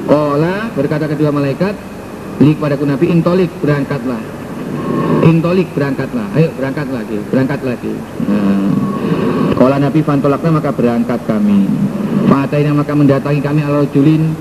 Kola 0.07 0.71
berkata 0.71 1.11
kedua 1.11 1.27
malaikat 1.35 1.75
Li 2.39 2.55
kepada 2.55 2.79
Nabi 2.79 3.05
intolik 3.11 3.51
berangkatlah. 3.59 4.23
Intolik 5.27 5.67
berangkatlah. 5.75 6.31
Ayo 6.39 6.55
berangkat 6.55 6.87
lagi 6.87 7.19
Berangkat 7.27 7.59
lagi. 7.67 7.93
Nah, 8.31 8.71
Kola 9.59 9.77
Nabi 9.81 9.99
fantolakna 10.05 10.49
maka 10.63 10.71
berangkat 10.71 11.19
kami. 11.27 11.67
Fataina 12.31 12.71
maka 12.71 12.93
mendatangi 12.95 13.41
kami 13.43 13.61
al 13.65 13.89
julin 13.91 14.31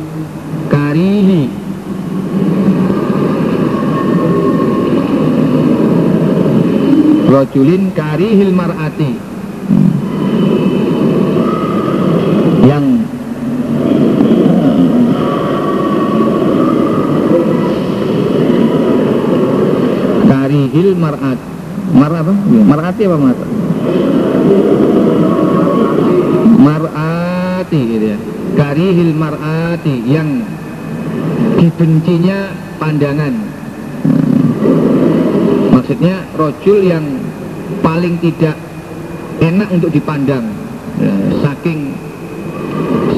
Karihi 0.70 1.65
Rojulin 7.26 7.90
karihil 7.90 8.54
mar'ati. 8.54 9.10
Yang 12.62 12.86
Karihil 20.26 20.90
mar'at. 20.94 21.38
Mar 21.90 22.12
apa? 22.14 22.32
Mar'ati 22.46 23.02
apa 23.10 23.16
mar? 23.18 23.36
Mar'ati 26.62 27.80
gitu 27.90 28.06
ya. 28.14 28.18
Karihil 28.54 29.12
mar'ati 29.18 29.94
Yang 30.06 30.46
dibencinya 31.58 32.54
pandangan 32.78 33.45
maksudnya 35.76 36.24
rojul 36.32 36.80
yang 36.80 37.04
paling 37.84 38.16
tidak 38.24 38.56
enak 39.44 39.68
untuk 39.68 39.92
dipandang. 39.92 40.48
Ya, 40.96 41.12
saking 41.44 41.92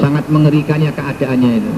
sangat 0.03 0.27
mengerikannya 0.27 0.91
keadaannya 0.91 1.51
itu. 1.63 1.71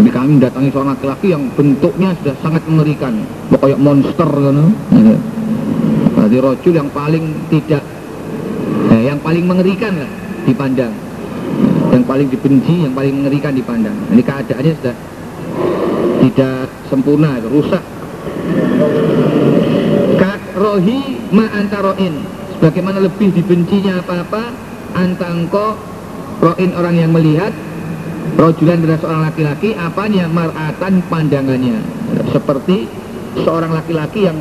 Jadi 0.00 0.10
kami 0.10 0.28
mendatangi 0.40 0.68
seorang 0.74 0.90
laki-laki 0.98 1.26
yang 1.30 1.44
bentuknya 1.54 2.10
sudah 2.18 2.34
sangat 2.42 2.62
mengerikan. 2.66 3.22
Pokoknya 3.54 3.78
monster 3.78 4.26
kan 4.26 4.56
ya. 4.98 5.16
Jadi 6.26 6.36
rojul 6.42 6.74
yang 6.74 6.90
paling 6.90 7.24
tidak 7.54 7.82
eh, 8.90 9.02
yang 9.06 9.18
paling 9.22 9.44
mengerikan 9.46 9.94
lah 9.94 10.10
dipandang. 10.48 10.90
Yang 11.90 12.04
paling 12.06 12.28
dibenci, 12.30 12.74
yang 12.86 12.94
paling 12.94 13.14
mengerikan 13.22 13.52
dipandang. 13.54 13.94
Ini 14.10 14.22
keadaannya 14.22 14.72
sudah 14.82 14.96
tidak 16.20 16.66
sempurna, 16.90 17.38
rusak 17.46 17.82
Kak 20.16 20.40
rohi 20.56 21.20
ma 21.32 21.46
antaroin 21.54 22.14
Sebagaimana 22.56 23.00
lebih 23.00 23.32
dibencinya 23.32 24.02
apa-apa 24.02 24.52
Antangko 24.94 25.78
roin 26.42 26.70
orang 26.76 26.94
yang 26.98 27.10
melihat 27.14 27.52
Rojulan 28.36 28.80
adalah 28.84 28.98
seorang 29.00 29.22
laki-laki 29.32 29.74
Apanya 29.74 30.24
mar'atan 30.30 31.02
pandangannya. 31.08 31.78
Seperti 32.30 32.86
seorang 33.42 33.72
laki-laki 33.74 34.28
yang 34.28 34.38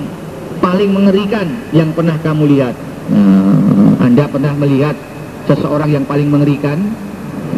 paling 0.60 0.91
mengerikan 0.91 1.47
Yang 1.72 1.89
pernah 1.95 2.18
kamu 2.22 2.43
lihat. 2.57 2.76
Nah, 3.10 4.05
Anda 4.05 4.30
pernah 4.30 4.53
melihat 4.53 4.93
seseorang 5.49 5.89
yang 5.89 6.05
paling 6.05 6.30
mengerikan? 6.30 6.78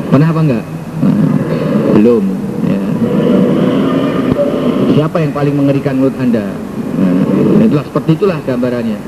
Pernah 0.08 0.28
apa 0.32 0.42
enggak? 0.44 0.66
Belum. 2.00 2.41
Siapa 4.92 5.24
yang 5.24 5.32
paling 5.32 5.56
mengerikan 5.56 5.96
menurut 5.96 6.18
Anda? 6.20 6.52
Nah, 6.52 7.64
itulah 7.64 7.86
seperti 7.88 8.12
itulah 8.20 8.40
gambarannya. 8.44 9.00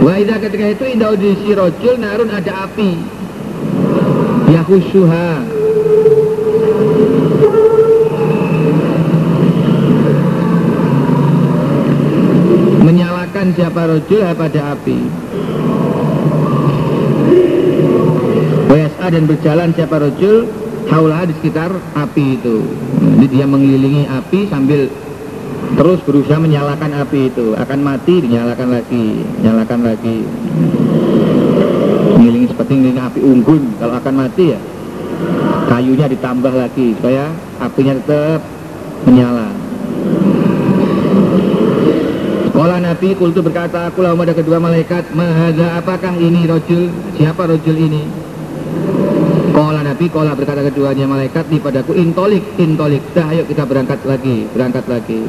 Wah, 0.00 0.16
ketika 0.38 0.66
itu 0.72 0.84
indah 0.94 1.12
si 1.18 1.50
rojul 1.52 1.94
narun 1.98 2.30
ada 2.30 2.70
api. 2.70 2.90
Yahusuha. 4.50 5.30
Menyalakan 12.86 13.46
siapa 13.58 13.80
rojul 13.90 14.22
pada 14.38 14.60
api. 14.78 15.29
WSA 18.70 19.06
dan 19.10 19.24
berjalan 19.26 19.68
siapa 19.74 19.96
rojul 19.98 20.46
haulah 20.90 21.26
di 21.26 21.34
sekitar 21.38 21.70
api 21.94 22.24
itu. 22.38 22.62
Jadi 23.18 23.26
dia 23.30 23.46
mengelilingi 23.46 24.06
api 24.06 24.46
sambil 24.50 24.90
terus 25.74 25.98
berusaha 26.06 26.38
menyalakan 26.38 26.94
api 27.04 27.30
itu. 27.30 27.54
Akan 27.58 27.82
mati 27.82 28.22
dinyalakan 28.22 28.68
lagi 28.70 29.04
nyalakan 29.42 29.80
lagi. 29.86 30.16
Mengelilingi 32.18 32.48
seperti 32.50 32.72
mengelilingi 32.74 33.02
api 33.02 33.20
unggun. 33.22 33.62
Kalau 33.78 33.94
akan 33.98 34.14
mati 34.14 34.44
ya 34.54 34.60
kayunya 35.70 36.10
ditambah 36.10 36.50
lagi 36.50 36.98
supaya 36.98 37.30
apinya 37.62 37.94
tetap 37.94 38.42
menyala 39.06 39.59
Sekolah 42.60 42.76
Nabi 42.76 43.16
kultu 43.16 43.40
berkata 43.40 43.88
aku 43.88 44.04
lah 44.04 44.12
ada 44.12 44.36
kedua 44.36 44.60
malaikat 44.60 45.16
Mahada 45.16 45.80
apakah 45.80 46.12
ini 46.12 46.44
rojul 46.44 46.92
Siapa 47.16 47.48
rojul 47.48 47.72
ini 47.72 48.04
Kola 49.56 49.80
Nabi, 49.80 50.12
kola 50.12 50.36
berkata 50.36 50.60
keduanya 50.68 51.08
malaikat 51.08 51.48
di 51.48 51.56
padaku 51.56 51.96
intolik, 51.96 52.44
intolik. 52.60 53.00
Dah, 53.16 53.32
ayo 53.32 53.48
kita 53.48 53.64
berangkat 53.64 54.04
lagi, 54.04 54.44
berangkat 54.52 54.84
lagi. 54.92 55.24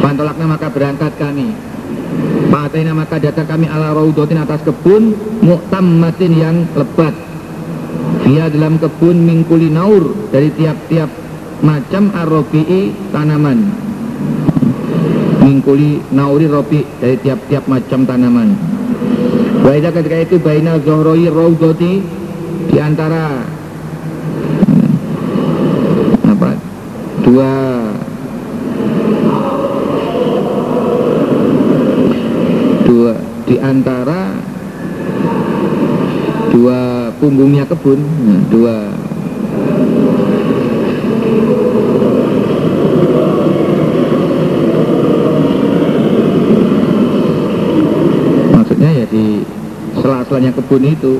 Pantolakna 0.00 0.48
maka 0.48 0.72
berangkat 0.72 1.12
kami. 1.20 1.52
Pataina 2.48 2.96
maka 2.96 3.20
datang 3.20 3.44
kami 3.44 3.68
ala 3.68 3.92
raudotin 3.92 4.40
atas 4.40 4.64
kebun 4.64 5.12
muktammatin 5.44 6.32
yang 6.32 6.56
lebat. 6.72 7.12
Dia 8.24 8.48
dalam 8.48 8.80
kebun 8.80 9.28
mingkuli 9.28 9.68
naur 9.68 10.32
dari 10.32 10.48
tiap-tiap 10.56 11.12
macam 11.60 12.16
arobi'i 12.16 12.96
tanaman. 13.12 13.88
Mingkuli 15.48 16.04
nauri 16.12 16.44
robi 16.44 16.84
dari 17.00 17.16
tiap-tiap 17.24 17.64
macam 17.72 18.04
tanaman. 18.04 18.52
Baida 19.64 19.88
ketika 19.88 20.20
itu 20.20 20.36
baina 20.36 20.76
zohroi 20.76 21.24
raudoti 21.24 22.04
di 22.68 22.76
antara 22.76 23.48
apa 26.28 26.52
dua 27.24 27.52
dua 32.84 33.12
di 33.48 33.56
antara 33.56 34.20
dua 36.52 37.08
punggungnya 37.16 37.64
kebun 37.64 38.04
nah, 38.04 38.40
dua 38.52 38.76
kepalanya 50.38 50.54
kebun 50.54 50.84
itu. 50.86 51.14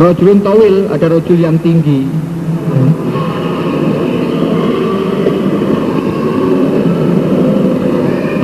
Rojulun 0.00 0.40
tawil 0.40 0.88
ada 0.88 1.06
rojul 1.12 1.36
yang 1.36 1.60
tinggi. 1.60 2.08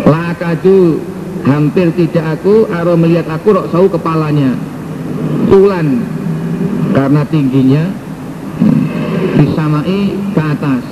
Lakadu 0.05 1.01
hampir 1.49 1.89
tidak 1.97 2.37
aku 2.37 2.69
Aro 2.69 3.01
melihat 3.01 3.33
aku 3.33 3.57
rok 3.57 3.73
sau 3.73 3.89
kepalanya. 3.89 4.53
Tulan 5.49 6.05
Karena 6.93 7.25
tingginya 7.33 7.89
Disamai 9.41 10.13
ke 10.37 10.43
atas. 10.53 10.85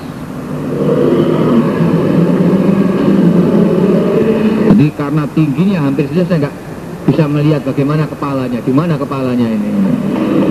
Jadi 4.82 4.99
karena 4.99 5.23
tingginya 5.31 5.78
hampir 5.86 6.11
saja 6.11 6.27
saya 6.27 6.39
nggak 6.43 6.57
bisa 7.03 7.27
melihat 7.27 7.66
bagaimana 7.66 8.07
kepalanya, 8.07 8.59
di 8.62 8.73
mana 8.73 8.95
kepalanya 8.95 9.47
ini. 9.47 9.70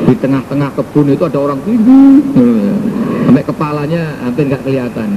Di 0.07 0.15
tengah-tengah 0.19 0.69
kebun 0.76 1.15
itu 1.15 1.23
ada 1.23 1.40
orang 1.40 1.60
tinggi, 1.64 2.03
sampai 3.28 3.44
kepalanya 3.48 4.02
hampir 4.28 4.44
nggak 4.52 4.64
kelihatan. 4.68 5.10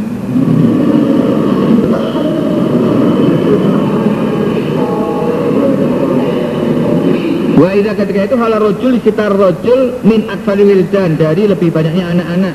Wa 7.54 7.70
ketika 7.70 8.20
itu 8.26 8.36
hala 8.38 8.56
rojul 8.58 8.92
sekitar 8.98 9.30
rojul 9.34 9.98
min 10.06 10.26
akfali 10.30 10.62
wildan 10.62 11.18
dari 11.18 11.50
lebih 11.50 11.70
banyaknya 11.74 12.14
anak-anak. 12.14 12.54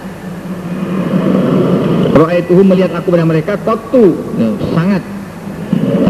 Ra'aituhum 2.20 2.68
melihat 2.68 2.92
aku 3.00 3.16
pada 3.16 3.24
mereka 3.24 3.56
kotu 3.64 4.12
sangat 4.76 5.00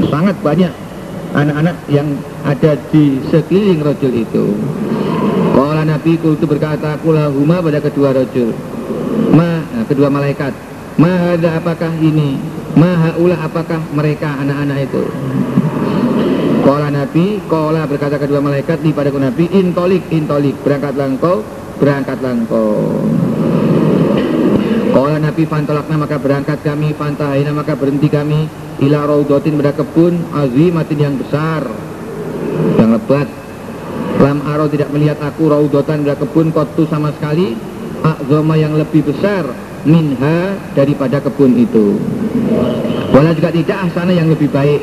sangat 0.09 0.35
banyak 0.41 0.73
anak-anak 1.33 1.75
yang 1.89 2.07
ada 2.45 2.77
di 2.89 3.21
sekeliling 3.29 3.81
rojul 3.85 4.13
itu. 4.13 4.45
Kalau 5.53 5.83
Nabi 5.83 6.15
itu 6.15 6.45
berkata 6.47 6.95
kulahuma 7.03 7.59
pada 7.59 7.79
kedua 7.83 8.15
rojul, 8.15 8.55
ma 9.35 9.59
nah, 9.59 9.83
kedua 9.85 10.07
malaikat, 10.07 10.55
ma 10.95 11.35
ada 11.35 11.59
apakah 11.59 11.91
ini, 11.99 12.39
ma 12.79 12.95
haula 12.95 13.37
apakah 13.43 13.79
mereka 13.91 14.39
anak-anak 14.39 14.87
itu. 14.87 15.03
Kola 16.63 16.91
Nabi, 16.91 17.41
kola 17.49 17.87
berkata 17.89 18.19
kedua 18.21 18.39
malaikat 18.43 18.83
di 18.83 18.93
pada 18.93 19.09
Nabi, 19.09 19.49
intolik, 19.51 20.05
intolik, 20.13 20.55
berangkatlah 20.61 21.07
engkau, 21.17 21.41
berangkatlah 21.81 22.33
engkau. 22.35 22.69
Kola 24.89 25.21
Nabi 25.21 25.45
fantolakna 25.45 25.95
maka 26.01 26.17
berangkat 26.17 26.59
kami, 26.65 26.97
fantahina 26.97 27.53
maka 27.53 27.77
berhenti 27.77 28.09
kami, 28.09 28.49
ila 28.81 29.05
raudotin 29.05 29.55
pada 29.59 29.73
kebun 29.77 30.33
azimatin 30.33 30.99
yang 30.99 31.15
besar, 31.15 31.61
yang 32.79 32.97
lebat. 32.97 33.27
Lam 34.19 34.43
aro 34.43 34.65
tidak 34.67 34.89
melihat 34.91 35.21
aku 35.21 35.47
raudotan 35.47 36.03
pada 36.03 36.17
kebun 36.17 36.49
kotu 36.51 36.89
sama 36.89 37.13
sekali, 37.15 37.53
akzoma 38.01 38.57
yang 38.57 38.75
lebih 38.75 39.05
besar 39.05 39.45
minha 39.85 40.57
daripada 40.73 41.23
kebun 41.23 41.55
itu. 41.55 41.95
Walau 43.13 43.33
juga 43.35 43.53
tidak 43.53 43.77
asana 43.89 44.11
yang 44.11 44.27
lebih 44.27 44.49
baik. 44.51 44.81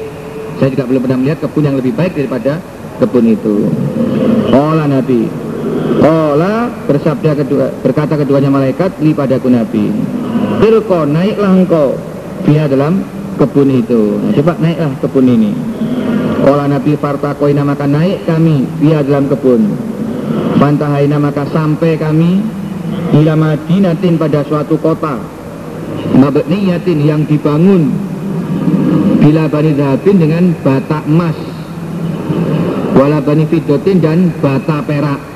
Saya 0.57 0.73
juga 0.73 0.89
belum 0.89 1.05
pernah 1.05 1.19
melihat 1.21 1.39
kebun 1.45 1.65
yang 1.69 1.77
lebih 1.77 1.93
baik 1.93 2.17
daripada 2.17 2.63
kebun 3.03 3.27
itu. 3.29 3.69
Ola 4.55 4.89
Nabi. 4.89 5.46
Ola 6.07 6.71
bersabda 6.87 7.35
kedua, 7.35 7.67
berkata 7.83 8.15
keduanya 8.15 8.53
malaikat 8.53 9.01
li 9.03 9.11
padaku 9.11 9.51
Nabi. 9.51 9.91
Irko 10.63 11.03
naiklah 11.03 11.53
engkau 11.53 11.99
dia 12.47 12.71
dalam 12.71 13.03
kebun 13.37 13.69
itu. 13.75 14.21
Nah, 14.23 14.33
coba 14.37 14.53
naiklah 14.63 14.93
kebun 15.03 15.27
ini. 15.27 15.53
Ola 16.47 16.71
Nabi 16.71 16.95
fartakoina 16.95 17.67
maka 17.67 17.91
naik 17.91 18.23
kami 18.29 18.65
dia 18.79 19.03
dalam 19.03 19.27
kebun. 19.27 19.67
Fantahaina 20.57 21.19
maka 21.19 21.45
sampai 21.51 21.99
kami 21.99 22.41
ila 23.19 23.35
Madinatin 23.35 24.15
pada 24.15 24.47
suatu 24.47 24.79
kota. 24.79 25.19
Mabniyatin 26.17 27.03
yang 27.03 27.27
dibangun 27.27 27.91
bila 29.21 29.51
bani 29.51 29.75
zahabin 29.75 30.17
dengan 30.23 30.45
bata 30.63 31.03
emas 31.03 31.35
wala 32.95 33.19
bani 33.19 33.45
fidotin 33.51 33.99
dan 33.99 34.31
bata 34.39 34.87
perak 34.87 35.36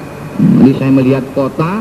jadi 0.60 0.72
saya 0.76 0.90
melihat 0.92 1.24
kota 1.32 1.80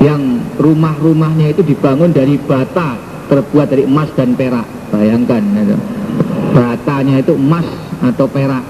yang 0.00 0.40
rumah-rumahnya 0.56 1.52
itu 1.52 1.62
dibangun 1.64 2.12
dari 2.14 2.40
bata 2.40 2.96
terbuat 3.28 3.68
dari 3.68 3.84
emas 3.84 4.08
dan 4.16 4.32
perak. 4.32 4.64
Bayangkan 4.88 5.44
itu. 5.52 5.76
batanya 6.56 7.20
itu 7.20 7.36
emas 7.36 7.68
atau 8.00 8.24
perak. 8.24 8.64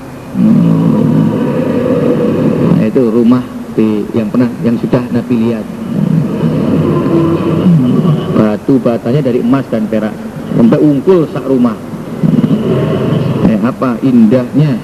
Nah, 2.74 2.84
itu 2.84 3.02
rumah 3.08 3.40
di, 3.78 4.02
yang 4.12 4.26
pernah 4.28 4.50
yang 4.66 4.76
sudah 4.82 5.06
Nabi 5.14 5.34
lihat. 5.46 5.64
Batu 8.34 8.82
batanya 8.82 9.22
dari 9.22 9.38
emas 9.38 9.64
dan 9.70 9.86
perak. 9.86 10.12
Sampai 10.58 10.78
ungkul 10.82 11.30
sak 11.30 11.46
rumah. 11.46 11.78
Eh, 13.46 13.58
apa 13.62 13.96
indahnya 14.02 14.74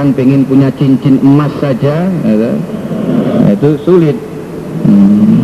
sekarang 0.00 0.16
pengen 0.16 0.48
punya 0.48 0.72
cincin 0.80 1.20
emas 1.20 1.52
saja 1.60 2.08
ya, 2.08 2.52
itu 3.52 3.70
sulit. 3.84 4.16
Hmm. 4.88 5.36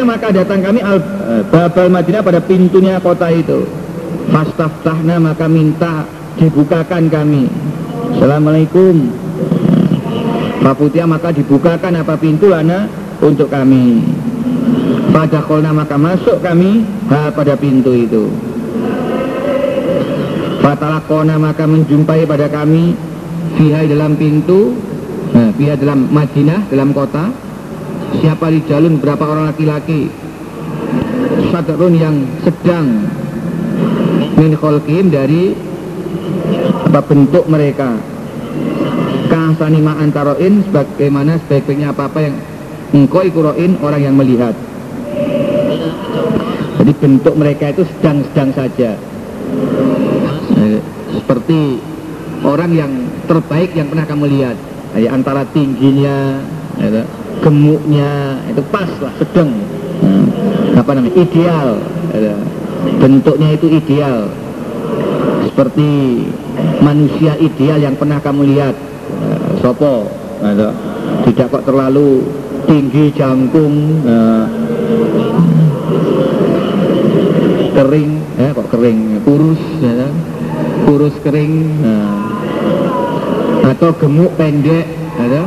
Maka 0.00 0.34
datang 0.34 0.58
kami 0.58 0.82
al 0.82 0.98
eh, 0.98 1.42
Babal 1.54 1.86
Madinah 1.86 2.22
pada 2.22 2.38
pintunya 2.42 2.98
kota 3.02 3.30
itu. 3.30 3.62
Fastaftahna 4.30 5.22
maka 5.22 5.46
minta 5.46 6.06
dibukakan 6.38 7.06
kami. 7.10 7.46
Assalamualaikum. 8.14 9.10
Faputia 10.62 11.06
maka 11.06 11.30
dibukakan 11.30 11.98
apa 11.98 12.14
pintu 12.14 12.50
lana 12.50 12.90
untuk 13.22 13.50
kami 13.50 14.02
pada 15.10 15.42
kolna 15.44 15.70
maka 15.74 15.96
masuk 15.98 16.40
kami 16.40 16.86
ha, 17.10 17.30
pada 17.34 17.54
pintu 17.58 17.92
itu. 17.94 18.30
Fatalakona 20.60 21.40
maka 21.40 21.64
menjumpai 21.64 22.28
pada 22.28 22.46
kami 22.52 22.92
Fihai 23.56 23.90
dalam 23.90 24.14
pintu 24.14 24.76
nah, 25.34 25.50
dalam 25.76 26.06
Madinah, 26.12 26.70
dalam 26.70 26.92
kota. 26.94 27.32
Siapa 28.20 28.50
di 28.50 28.60
jalun 28.66 28.98
berapa 28.98 29.22
orang 29.22 29.54
laki-laki? 29.54 30.10
Sadrun 31.50 31.94
yang 31.94 32.16
sedang 32.42 33.06
Min 34.34 34.56
kholkim 34.56 35.12
dari 35.12 35.52
apa 36.90 37.00
bentuk 37.06 37.44
mereka. 37.46 38.00
Kahsani 39.30 39.78
antaroin 39.84 40.64
sebagaimana 40.66 41.38
sebaik-baiknya 41.44 41.94
apa-apa 41.94 42.18
yang 42.18 42.34
engkau 42.90 43.22
ikuroin 43.22 43.78
orang 43.82 44.00
yang 44.02 44.14
melihat. 44.18 44.54
Jadi 46.80 46.92
bentuk 46.96 47.34
mereka 47.36 47.70
itu 47.70 47.84
sedang-sedang 47.84 48.50
saja. 48.56 48.90
Eh, 50.56 50.80
seperti 51.12 51.76
orang 52.40 52.70
yang 52.72 52.92
terbaik 53.28 53.76
yang 53.76 53.92
pernah 53.92 54.06
kamu 54.08 54.24
lihat. 54.32 54.56
Ya, 54.96 55.14
antara 55.14 55.46
tingginya 55.54 56.40
ya, 56.80 57.04
gemuknya 57.44 58.42
itu 58.50 58.62
pas 58.74 58.90
lah 58.98 59.12
sedang. 59.20 59.54
Hmm, 60.00 60.26
apa 60.74 60.90
namanya? 60.96 61.14
Ideal. 61.14 61.68
Ya, 62.16 62.34
bentuknya 62.98 63.48
itu 63.54 63.66
ideal. 63.70 64.26
Seperti 65.52 65.88
manusia 66.80 67.36
ideal 67.38 67.78
yang 67.78 67.94
pernah 67.94 68.18
kamu 68.18 68.56
lihat. 68.56 68.74
Sopo? 69.60 70.08
Tidak 71.28 71.46
kok 71.52 71.68
terlalu 71.68 72.24
tinggi 72.66 73.12
jangkung 73.14 74.04
nah, 74.04 74.44
kering 77.76 78.12
ya 78.36 78.48
kok 78.52 78.68
kering? 78.72 78.98
Kurus 79.24 79.62
ya, 79.80 80.08
kurus 80.84 81.16
kering 81.24 81.54
nah, 81.80 82.12
atau 83.72 83.90
gemuk 83.96 84.32
pendek 84.36 84.86
ya, 85.20 85.44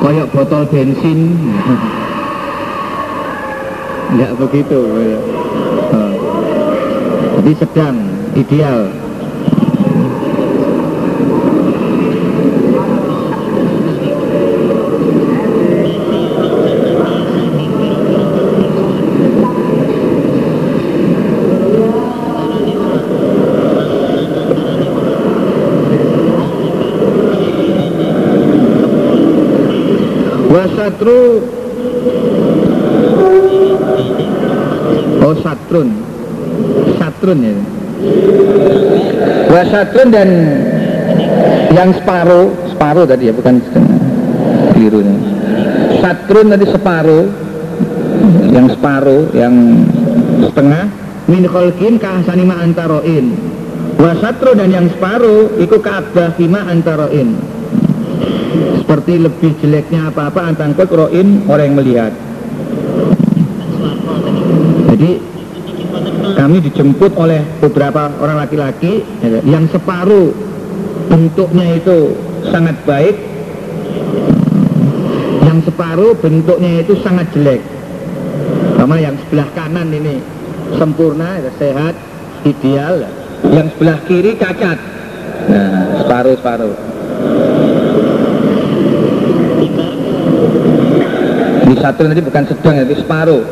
kayak 0.00 0.30
botol 0.30 0.62
bensin. 0.68 1.20
Nggak 4.12 4.36
begitu 4.36 4.80
ya. 5.08 5.20
nah, 5.88 6.12
jadi 7.40 7.52
sedang 7.64 7.96
ideal 8.36 9.01
wasatru 30.62 31.42
Oh 35.22 35.34
satrun. 35.38 35.88
Satrun 36.98 37.38
ya. 37.46 37.54
Wa 39.46 39.62
satrun 39.70 40.08
dan 40.10 40.28
yang 41.70 41.90
separuh. 41.94 42.50
Separuh 42.74 43.06
tadi 43.06 43.30
ya 43.30 43.32
bukan 43.34 43.62
Keliru 44.74 44.98
nih 45.06 45.18
Satrun 46.02 46.50
tadi 46.50 46.66
separuh. 46.66 47.24
Yang 48.50 48.66
separuh 48.78 49.22
Yang 49.30 49.54
setengah. 50.50 50.84
Min 51.30 51.46
kholkin 51.46 52.02
kahsani 52.02 52.42
ma 52.42 52.58
antaroin. 52.66 53.26
Wa 53.94 54.18
satrun 54.18 54.58
dan 54.58 54.74
yang 54.74 54.86
separuh 54.90 55.54
Iku 55.62 55.78
ka'abdahi 55.78 56.44
ma 56.50 56.66
antaroin 56.66 57.51
Seperti 58.92 59.24
lebih 59.24 59.56
jeleknya 59.56 60.12
apa-apa 60.12 60.52
Antangkut 60.52 60.92
roin 60.92 61.48
orang 61.48 61.64
yang 61.64 61.76
melihat 61.80 62.12
jadi 64.92 65.16
kami 66.36 66.60
dijemput 66.60 67.16
oleh 67.16 67.40
beberapa 67.64 68.12
orang 68.20 68.44
laki-laki 68.44 69.00
ya, 69.24 69.40
yang 69.48 69.64
separuh 69.72 70.36
bentuknya 71.08 71.80
itu 71.80 72.12
sangat 72.52 72.76
baik, 72.84 73.16
yang 75.48 75.64
separuh 75.64 76.12
bentuknya 76.20 76.84
itu 76.84 76.92
sangat 77.00 77.32
jelek. 77.32 77.64
Sama 78.76 79.00
yang 79.00 79.16
sebelah 79.24 79.48
kanan 79.56 79.88
ini 79.88 80.20
sempurna, 80.76 81.40
sehat, 81.56 81.96
ideal, 82.44 83.08
yang 83.48 83.72
sebelah 83.72 83.96
kiri 84.04 84.36
cacat. 84.36 84.76
Nah, 85.48 86.04
separuh-separuh. 86.04 86.74
Satu 91.78 92.04
nanti 92.08 92.22
bukan 92.24 92.44
sedang, 92.48 92.74
tapi 92.82 92.94
separuh. 92.98 93.42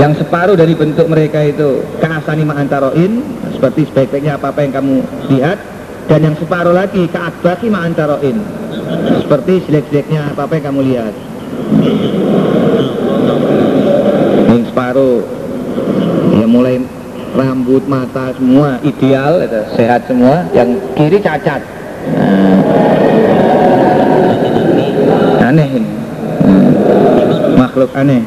Yang 0.00 0.24
separuh 0.24 0.56
dari 0.56 0.72
bentuk 0.72 1.04
mereka 1.12 1.44
itu 1.44 1.84
keasani 2.00 2.40
ma'antaroin 2.48 3.20
seperti 3.52 3.84
sebaik-baiknya 3.92 4.40
apa-apa 4.40 4.64
yang 4.64 4.72
kamu 4.80 4.96
lihat. 5.28 5.58
Dan 6.04 6.20
yang 6.20 6.36
separuh 6.36 6.72
lagi 6.76 7.08
keakbaki 7.08 7.68
ma'antaroin 7.72 8.36
seperti 9.24 9.64
jelek-jeleknya 9.68 10.32
apa-apa 10.32 10.52
yang 10.56 10.64
kamu 10.72 10.80
lihat. 10.88 11.14
Yang 14.52 14.72
separuh 14.72 15.20
ya 16.40 16.46
mulai 16.48 16.80
rambut 17.36 17.84
mata 17.88 18.32
semua 18.36 18.80
ideal 18.84 19.44
sehat 19.76 20.08
semua. 20.08 20.48
Yang 20.56 20.80
kiri 20.96 21.18
cacat. 21.20 21.60
Nah, 25.40 25.48
aneh 25.52 25.68
ini. 25.76 25.93
Makhluk 27.74 27.90
aneh. 27.98 28.22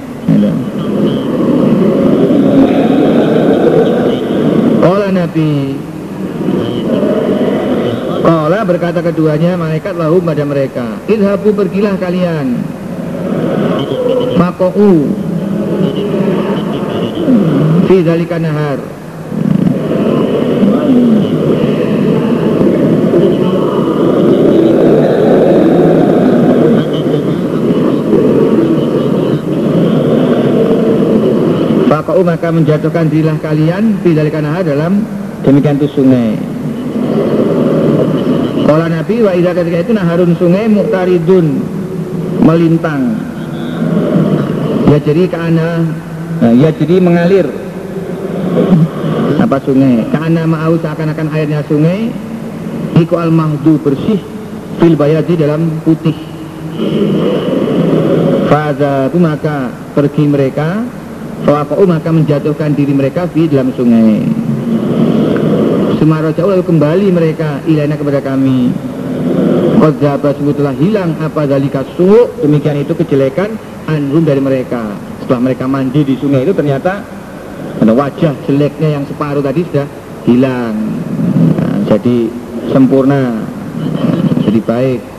Kala 4.83 5.07
Nabi. 5.15 5.51
Kala 8.27 8.59
berkata 8.67 8.99
keduanya 8.99 9.55
malaikat 9.55 9.95
lahu 9.95 10.19
pada 10.19 10.43
mereka 10.43 10.99
Idhabu 11.07 11.55
pergilah 11.55 11.95
kalian 11.95 12.59
Mako'u. 14.35 15.15
Fi 17.87 17.95
dhalika 18.03 18.35
nahar 18.35 18.83
Fakau 32.17 32.33
maka 32.33 32.49
menjatuhkan 32.49 33.13
dirilah 33.13 33.37
kalian 33.45 34.01
Tidak 34.01 34.33
nahar 34.41 34.65
dalam 34.65 35.05
demikian 35.45 35.77
itu 35.77 36.01
sungai. 36.01 36.33
Kala 38.65 38.89
Nabi 38.89 39.21
wa 39.21 39.37
idha 39.37 39.53
ketika 39.53 39.85
itu 39.85 39.93
naharun 39.93 40.33
sungai 40.41 40.65
muktaridun 40.65 41.61
melintang. 42.41 43.21
Ya 44.89 44.97
jadi 44.97 45.29
karena 45.29 45.85
ya 46.57 46.73
jadi 46.73 46.97
mengalir. 46.97 47.45
Apa 49.37 49.61
sungai? 49.61 50.09
Karena 50.09 50.49
mau 50.49 50.73
seakan-akan 50.73 51.27
airnya 51.37 51.61
sungai 51.69 52.09
iku 52.97 53.21
al 53.21 53.29
mahdu 53.29 53.77
bersih 53.77 54.17
fil 54.81 54.97
bayadi 54.97 55.37
dalam 55.37 55.69
putih. 55.85 56.17
Itu 58.57 59.17
maka 59.21 59.69
pergi 59.93 60.23
mereka 60.25 60.96
Fawakau 61.47 61.87
maka 61.87 62.11
menjatuhkan 62.11 62.75
diri 62.75 62.91
mereka 62.91 63.23
di 63.31 63.47
dalam 63.47 63.71
sungai. 63.71 64.19
Semarau 65.95 66.35
jauh 66.35 66.51
lalu 66.51 66.67
kembali 66.67 67.07
mereka 67.07 67.63
ilana 67.63 67.95
kepada 67.95 68.19
kami. 68.19 68.75
Qadzaba 69.79 70.35
sebetulnya 70.35 70.75
hilang 70.75 71.15
apa 71.21 71.47
dalika 71.47 71.85
suhu 71.95 72.43
Demikian 72.43 72.83
itu 72.83 72.91
kejelekan 72.91 73.55
anhum 73.87 74.27
dari 74.27 74.43
mereka. 74.43 74.91
Setelah 75.23 75.47
mereka 75.47 75.71
mandi 75.71 76.03
di 76.03 76.19
sungai 76.19 76.43
itu 76.43 76.51
ternyata 76.51 76.99
Ada 77.79 77.95
wajah 77.95 78.33
jeleknya 78.43 78.99
yang 78.99 79.07
separuh 79.07 79.39
tadi 79.39 79.63
sudah 79.71 79.87
hilang. 80.27 80.75
Nah, 81.63 81.77
Jadi 81.87 82.27
sempurna 82.75 83.47
Jadi 84.43 84.59
baik 84.59 85.16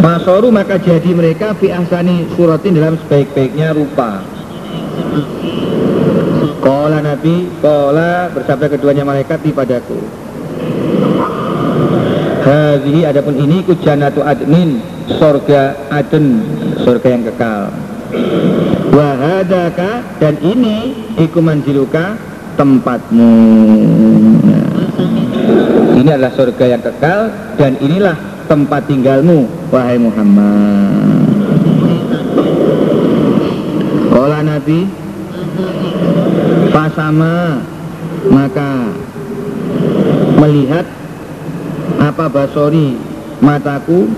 Masoru 0.00 0.48
maka 0.48 0.80
jadi 0.80 1.12
mereka 1.12 1.52
fi 1.60 1.68
ahsani 1.68 2.24
suratin 2.32 2.72
dalam 2.72 2.96
sebaik-baiknya 3.04 3.76
rupa. 3.76 4.24
Kola 6.64 7.04
Nabi, 7.04 7.52
kola 7.60 8.32
bersabda 8.32 8.72
keduanya 8.72 9.04
malaikat 9.04 9.44
di 9.44 9.52
padaku. 9.52 10.00
Hadhihi 12.40 13.04
adapun 13.04 13.36
ini 13.36 13.60
ku 13.60 13.76
jannatu 13.76 14.24
adnin, 14.24 14.80
sorga 15.20 15.76
aden, 15.92 16.48
sorga 16.80 17.08
yang 17.12 17.24
kekal. 17.28 17.68
Wahadaka 18.96 20.16
dan 20.16 20.40
ini 20.40 20.96
iku 21.20 21.44
manziluka 21.44 22.16
tempatmu. 22.56 23.32
Nah, 24.48 24.66
ini 26.00 26.08
adalah 26.08 26.32
surga 26.32 26.64
yang 26.64 26.80
kekal 26.80 27.20
dan 27.60 27.76
inilah 27.84 28.29
tempat 28.50 28.82
tinggalmu 28.90 29.46
wahai 29.70 29.94
Muhammad. 29.94 31.22
Kala 34.10 34.42
Nabi 34.42 34.90
Fasama 36.74 37.62
maka 38.26 38.90
melihat 40.42 40.82
apa 42.02 42.26
basori 42.26 42.98
mataku 43.38 44.10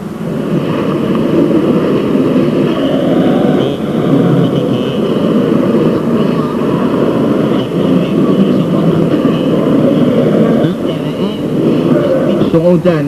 Suudan 12.52 13.06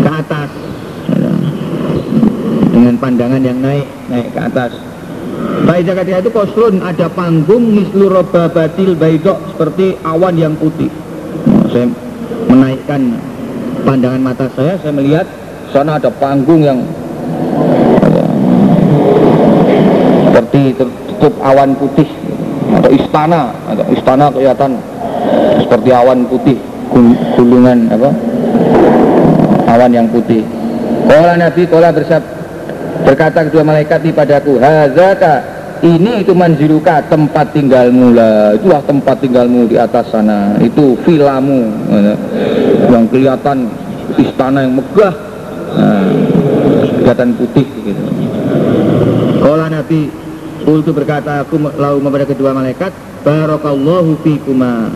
ke 0.00 0.10
atas 0.10 0.50
dengan 2.72 2.89
pandangan 3.00 3.40
yang 3.40 3.58
naik 3.58 3.88
naik 4.12 4.28
ke 4.30 4.40
atas. 4.40 4.72
Baik 5.64 5.92
ketika 5.92 6.18
itu 6.20 6.30
koslun 6.32 6.84
ada 6.84 7.08
panggung 7.08 7.64
mislu 7.72 8.12
roba 8.12 8.52
batil 8.52 8.92
baidok 8.94 9.40
seperti 9.56 9.96
awan 10.04 10.36
yang 10.36 10.54
putih. 10.60 10.92
Saya 11.72 11.88
menaikkan 12.46 13.16
pandangan 13.88 14.20
mata 14.20 14.46
saya 14.52 14.76
saya 14.84 14.92
melihat 14.92 15.26
sana 15.72 15.96
ada 15.96 16.12
panggung 16.12 16.60
yang 16.60 16.84
seperti 20.28 20.76
tertutup 20.76 21.34
awan 21.40 21.72
putih. 21.80 22.08
Atau 22.70 22.90
istana 22.94 23.50
atau 23.66 23.84
istana 23.90 24.30
kelihatan 24.30 24.78
seperti 25.58 25.90
awan 25.90 26.22
putih 26.30 26.54
gul- 26.94 27.18
gulungan 27.34 27.90
apa? 27.90 28.10
Awan 29.70 29.90
yang 29.90 30.06
putih. 30.06 30.42
Kala 31.10 31.34
Nabi 31.34 31.66
Kala 31.66 31.90
bersab 31.90 32.22
berkata 33.10 33.50
kedua 33.50 33.66
malaikat 33.66 34.06
di 34.06 34.14
padaku 34.14 34.62
hazaka 34.62 35.42
ini 35.82 36.22
itu 36.22 36.36
manziluka 36.36 37.02
tempat 37.08 37.56
tinggalmu 37.56 38.12
lah. 38.12 38.52
Itulah 38.52 38.84
tempat 38.84 39.16
tinggalmu 39.24 39.64
di 39.64 39.80
atas 39.80 40.12
sana. 40.12 40.60
Itu 40.60 40.92
vilamu 41.08 41.72
yang 42.92 43.08
kelihatan 43.08 43.64
istana 44.20 44.68
yang 44.68 44.76
megah. 44.76 45.14
Nah, 45.70 46.12
kelihatan 47.00 47.32
putih 47.32 47.64
gitu. 47.80 48.02
Kala 49.40 49.72
Nabi 49.72 50.12
Kultu 50.60 50.92
berkata 50.92 51.40
aku 51.40 51.56
lalu 51.56 51.98
kepada 52.04 52.26
kedua 52.28 52.50
malaikat 52.52 52.92
Barakallahu 53.24 54.20
fikuma. 54.20 54.92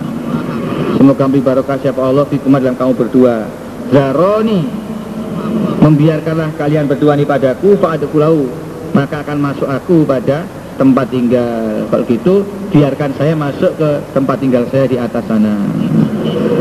Semoga 1.01 1.25
memberi 1.29 1.45
barokah 1.45 1.77
siapa 1.81 2.01
Allah 2.01 2.25
fikuma 2.29 2.61
dalam 2.61 2.77
kamu 2.77 2.93
berdua. 2.93 3.49
Zaroni 3.89 4.84
Membiarkanlah 5.85 6.57
kalian 6.57 6.89
berdua 6.89 7.13
ini 7.13 7.29
padaku 7.29 7.77
Fa'adakulahu 7.77 8.65
maka 8.97 9.21
akan 9.21 9.39
masuk 9.43 9.69
aku 9.69 10.07
pada 10.09 10.47
tempat 10.81 11.11
tinggal. 11.11 11.85
Kalau 11.91 12.05
gitu 12.07 12.35
biarkan 12.71 13.11
saya 13.19 13.35
masuk 13.35 13.75
ke 13.77 13.91
tempat 14.15 14.37
tinggal 14.39 14.65
saya 14.71 14.87
di 14.87 14.97
atas 14.97 15.27
sana. 15.27 15.61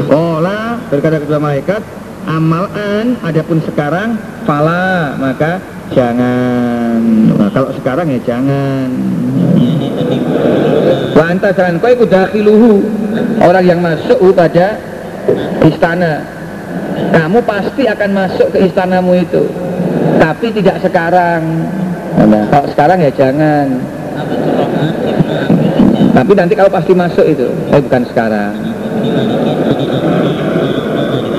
Kola 0.09 0.81
berkata 0.89 1.21
kedua 1.21 1.39
malaikat 1.39 1.81
amalan 2.25 3.15
adapun 3.21 3.61
sekarang 3.63 4.17
fala. 4.49 5.15
Maka 5.21 5.61
jangan. 5.93 6.99
Nah, 7.37 7.49
kalau 7.53 7.69
sekarang 7.77 8.09
ya 8.09 8.19
jangan. 8.25 8.89
Wa 11.13 11.23
anta 11.29 11.53
kau 11.53 11.89
ikut 11.93 12.09
dakhiluhu. 12.09 12.81
Orang 13.45 13.63
yang 13.63 13.79
masuk 13.79 14.17
pada 14.33 14.81
istana 15.61 16.42
kamu 17.13 17.39
pasti 17.45 17.85
akan 17.85 18.09
masuk 18.09 18.47
ke 18.49 18.65
istanamu 18.65 19.13
itu. 19.13 19.45
Tapi 20.17 20.49
tidak 20.49 20.81
sekarang. 20.81 21.41
Nah, 22.17 22.43
kalau 22.49 22.67
sekarang 22.73 22.97
ya 23.05 23.11
jangan. 23.13 23.67
Tapi 26.13 26.31
nanti 26.33 26.53
kalau 26.57 26.73
pasti 26.73 26.93
masuk 26.97 27.25
itu. 27.25 27.47
Eh 27.69 27.81
bukan 27.81 28.03
sekarang. 28.09 28.53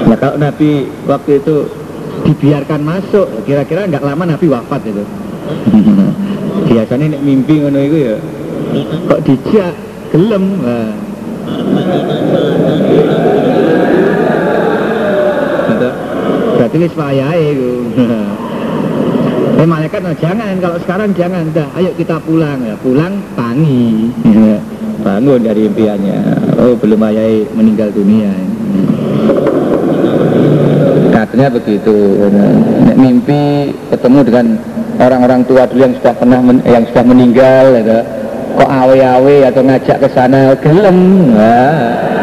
Nah 0.05 0.17
kalau 0.21 0.37
Nabi 0.39 0.87
waktu 1.11 1.43
itu 1.43 1.67
dibiarkan 2.23 2.81
masuk 2.83 3.27
kira-kira 3.43 3.91
nggak 3.91 4.05
lama 4.05 4.25
Nabi 4.31 4.47
wafat 4.47 4.83
itu. 4.87 5.05
Biasanya 6.71 7.19
nek 7.19 7.23
mimpi 7.23 7.61
ngono 7.61 7.81
itu 7.83 7.99
ya 7.99 8.17
kok 9.11 9.21
dijak 9.27 9.75
gelem. 10.15 10.45
Nah. 10.63 10.93
Wis 16.75 16.91
wayahe 16.99 17.55
iku 17.55 17.73
Eh 19.55 19.63
malaikat 19.63 20.03
nah, 20.03 20.11
jangan. 20.19 20.59
Kalau 20.59 20.79
sekarang 20.83 21.15
jangan. 21.15 21.47
Dah 21.55 21.71
ayo 21.79 21.95
kita 21.95 22.19
pulang. 22.27 22.59
Ya 22.67 22.75
pulang 22.83 23.23
tangi 23.39 24.11
ya. 24.27 24.59
bangun 25.07 25.47
dari 25.47 25.71
impiannya. 25.71 26.19
Oh 26.59 26.75
belum 26.75 26.99
ayai 27.07 27.47
meninggal 27.55 27.95
dunia. 27.95 28.35
Katanya 31.15 31.55
begitu 31.55 31.95
mimpi 32.99 33.71
ketemu 33.95 34.19
dengan 34.27 34.47
orang-orang 34.99 35.41
tua 35.47 35.71
dulu 35.71 35.81
yang 35.87 35.95
sudah 36.03 36.15
pernah 36.19 36.41
men- 36.43 36.67
yang 36.67 36.85
sudah 36.91 37.05
meninggal 37.07 37.65
ya. 37.79 38.03
kok 38.55 38.71
awe-awe 38.71 39.37
atau 39.51 39.63
ngajak 39.63 39.97
ke 40.03 40.09
sana 40.11 40.55
gelem. 40.59 40.99
Nah. 41.31 42.14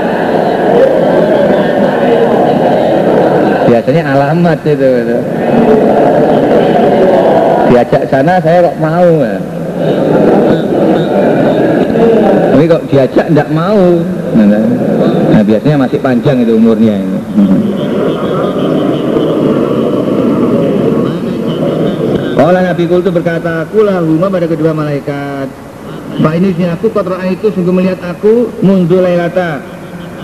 Biasanya 3.82 4.14
alamat 4.14 4.62
itu, 4.62 4.78
itu 4.78 5.18
diajak 7.74 8.04
sana 8.14 8.38
saya 8.38 8.70
kok 8.70 8.78
mau 8.78 9.10
tapi 12.54 12.64
kok 12.70 12.84
diajak 12.94 13.26
tidak 13.34 13.50
mau 13.50 13.82
nah, 14.38 15.42
biasanya 15.42 15.78
masih 15.82 15.98
panjang 15.98 16.46
itu 16.46 16.54
umurnya 16.62 16.94
ini. 16.94 17.20
Kala 22.38 22.62
Nabi 22.66 22.90
Kul 22.90 23.06
itu 23.06 23.14
berkata, 23.14 23.70
Kula 23.70 24.02
huma 24.02 24.26
pada 24.30 24.50
kedua 24.50 24.74
malaikat. 24.74 25.46
Pak 26.26 26.34
ini 26.42 26.54
sini 26.58 26.74
aku 26.74 26.90
kotoran 26.90 27.30
itu 27.30 27.54
sungguh 27.54 27.70
melihat 27.70 28.02
aku 28.02 28.50
mundur 28.66 29.06
lailata 29.06 29.62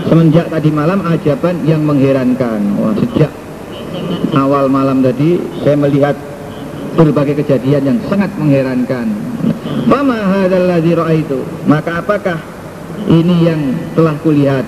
semenjak 0.06 0.46
tadi 0.46 0.70
malam 0.70 1.02
ajaban 1.02 1.62
yang 1.66 1.82
mengherankan. 1.82 2.60
Wah, 2.78 2.94
sejak 2.98 3.30
awal 4.34 4.68
malam 4.68 5.00
tadi 5.00 5.40
saya 5.62 5.76
melihat 5.78 6.16
berbagai 6.98 7.44
kejadian 7.44 7.94
yang 7.94 7.98
sangat 8.10 8.30
mengherankan. 8.36 9.06
Fama 9.88 10.44
itu 11.14 11.40
Maka 11.64 12.02
apakah 12.02 12.38
ini 13.08 13.46
yang 13.46 13.60
telah 13.94 14.16
kulihat? 14.20 14.64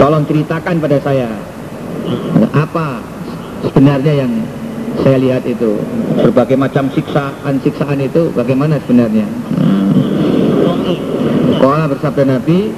Tolong 0.00 0.24
ceritakan 0.26 0.76
pada 0.82 0.98
saya. 1.04 1.30
Apa 2.50 2.98
sebenarnya 3.62 4.26
yang 4.26 4.32
saya 5.04 5.16
lihat 5.22 5.46
itu? 5.46 5.78
Berbagai 6.18 6.58
macam 6.58 6.90
siksaan-siksaan 6.90 8.02
itu 8.02 8.32
bagaimana 8.34 8.82
sebenarnya? 8.82 9.26
Kola 11.62 11.86
bersabda 11.86 12.24
Nabi, 12.26 12.74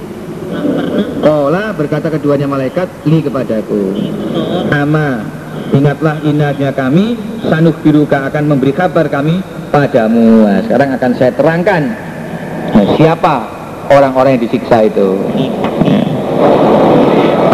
Kola 1.22 1.72
berkata 1.74 2.12
keduanya 2.12 2.46
malaikat, 2.46 2.86
li 3.08 3.24
kepadaku. 3.24 3.96
Ama, 4.70 5.24
ingatlah 5.74 6.20
inatnya 6.22 6.70
kami, 6.70 7.18
sanuh 7.46 7.74
biruka 7.80 8.28
akan 8.28 8.44
memberi 8.54 8.72
kabar 8.76 9.08
kami 9.08 9.40
padamu. 9.72 10.46
Nah, 10.46 10.60
sekarang 10.62 10.94
akan 10.94 11.10
saya 11.18 11.32
terangkan 11.34 11.82
nah, 12.70 12.86
siapa 12.94 13.34
orang-orang 13.90 14.38
yang 14.38 14.42
disiksa 14.46 14.86
itu. 14.86 15.18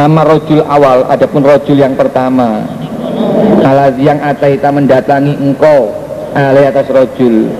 Ama 0.00 0.22
rojul 0.24 0.64
awal, 0.64 1.04
adapun 1.12 1.44
rojul 1.44 1.76
yang 1.76 1.96
pertama. 1.96 2.64
Kalau 3.60 3.88
yang 4.00 4.20
ataita 4.20 4.72
mendatangi 4.72 5.36
engkau 5.36 5.92
alai 6.34 6.70
atas 6.70 6.86
rojul 6.88 7.50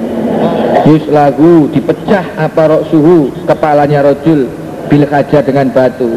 Yus 0.89 1.05
lagu 1.13 1.69
dipecah 1.69 2.25
apa 2.41 2.63
rok 2.71 2.83
suhu 2.89 3.31
kepalanya 3.45 4.01
rojul 4.01 4.49
bil 4.91 5.07
hajar 5.07 5.43
dengan 5.47 5.71
batu. 5.71 6.11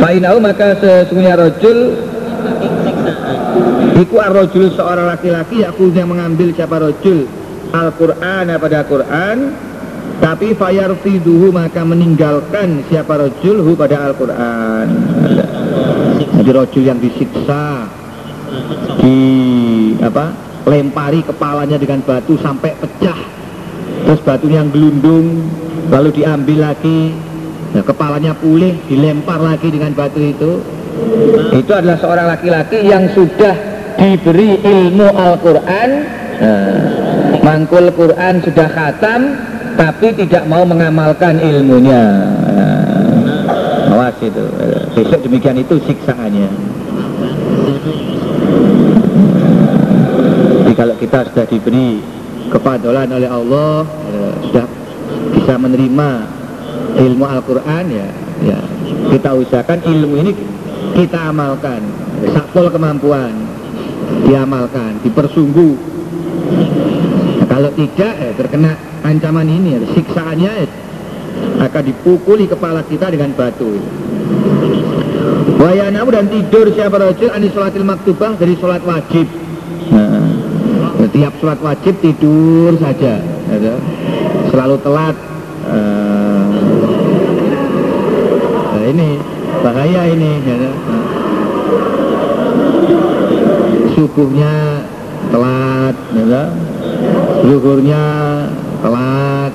Fainau 0.00 0.40
maka 0.40 0.72
sesungguhnya 0.80 1.36
rojul 1.36 1.78
Iku 3.96 4.20
ar-rojul 4.20 4.76
seorang 4.76 5.08
laki-laki 5.08 5.64
Aku 5.64 5.88
yang 5.92 6.12
mengambil 6.12 6.52
siapa 6.56 6.80
rojul. 6.80 7.28
Al-Quran 7.72 8.46
pada 8.56 8.80
Quran. 8.88 9.36
Tapi 10.16 10.56
fayarfiduhu 10.56 11.52
maka 11.52 11.84
meninggalkan 11.84 12.88
siapa 12.88 13.20
rojul 13.20 13.60
hu 13.60 13.76
pada 13.76 14.08
Al-Quran. 14.08 14.86
Jadi 16.40 16.50
rojul 16.52 16.82
yang 16.84 17.00
disiksa 17.00 17.84
Di 19.00 19.18
apa 20.00 20.32
lempari 20.64 21.20
kepalanya 21.20 21.76
dengan 21.76 22.00
batu 22.00 22.34
sampai 22.40 22.72
pecah 22.80 23.35
terus 24.06 24.22
batunya 24.22 24.62
yang 24.62 24.70
gelundung 24.70 25.50
lalu 25.90 26.22
diambil 26.22 26.70
lagi. 26.70 27.10
Nah, 27.74 27.82
kepalanya 27.82 28.32
pulih 28.38 28.78
dilempar 28.86 29.42
lagi 29.42 29.68
dengan 29.68 29.92
batu 29.92 30.22
itu. 30.22 30.62
Itu 31.52 31.76
adalah 31.76 32.00
seorang 32.00 32.26
laki-laki 32.30 32.86
yang 32.86 33.10
sudah 33.12 33.52
diberi 33.98 34.62
ilmu 34.62 35.10
Al-Quran. 35.12 35.90
Nah, 36.36 36.78
mangkul 37.42 37.90
Quran 37.92 38.40
sudah 38.46 38.68
khatam 38.70 39.20
tapi 39.76 40.14
tidak 40.16 40.48
mau 40.48 40.64
mengamalkan 40.64 41.36
ilmunya. 41.42 42.04
Nah, 42.56 43.92
awas 43.92 44.16
itu. 44.24 44.44
Besok 44.96 45.20
demikian 45.26 45.60
itu 45.60 45.76
siksaannya. 45.84 46.48
Jadi 50.64 50.72
kalau 50.72 50.94
kita 50.96 51.18
sudah 51.28 51.44
diberi 51.44 52.00
kepadolan 52.50 53.10
oleh 53.10 53.28
Allah 53.30 53.86
ya, 54.10 54.26
sudah 54.46 54.66
bisa 55.34 55.54
menerima 55.58 56.10
ilmu 56.96 57.24
Al-Quran 57.24 57.84
ya, 57.90 58.08
ya. 58.44 58.58
Kita 59.12 59.32
usahakan 59.34 59.80
ilmu 59.86 60.14
ini 60.20 60.32
kita 60.96 61.30
amalkan 61.30 61.82
sakpol 62.32 62.72
kemampuan 62.72 63.32
diamalkan 64.24 65.02
dipersungguh. 65.02 65.74
Nah, 67.42 67.46
kalau 67.50 67.70
tidak 67.74 68.14
ya, 68.16 68.30
terkena 68.36 68.72
ancaman 69.02 69.46
ini 69.48 69.76
ya, 69.76 69.80
siksaannya 69.92 70.52
ya, 70.62 70.66
akan 71.66 71.82
dipukuli 71.84 72.48
kepala 72.48 72.80
kita 72.86 73.12
dengan 73.12 73.34
batu. 73.34 73.76
Wayanamu 75.56 76.10
dan 76.12 76.26
tidur 76.30 76.70
siapa 76.72 77.00
rajul 77.00 77.32
anis 77.32 77.50
sholatil 77.50 77.86
maktubah 77.86 78.36
dari 78.36 78.54
sholat 78.60 78.84
wajib. 78.84 79.26
Nah, 79.90 80.15
setiap 81.16 81.32
sholat 81.40 81.60
wajib 81.64 81.96
tidur 82.04 82.76
saja. 82.76 83.24
Selalu 84.52 84.76
telat. 84.84 85.16
Uh, 85.64 86.44
nah 88.76 88.84
ini 88.84 89.16
bahaya 89.64 90.12
ini 90.12 90.44
ya, 90.44 90.70
subuhnya 93.96 94.84
telat 95.32 95.96
ya, 96.12 96.44
zuhurnya 97.48 98.04
telat. 98.84 99.54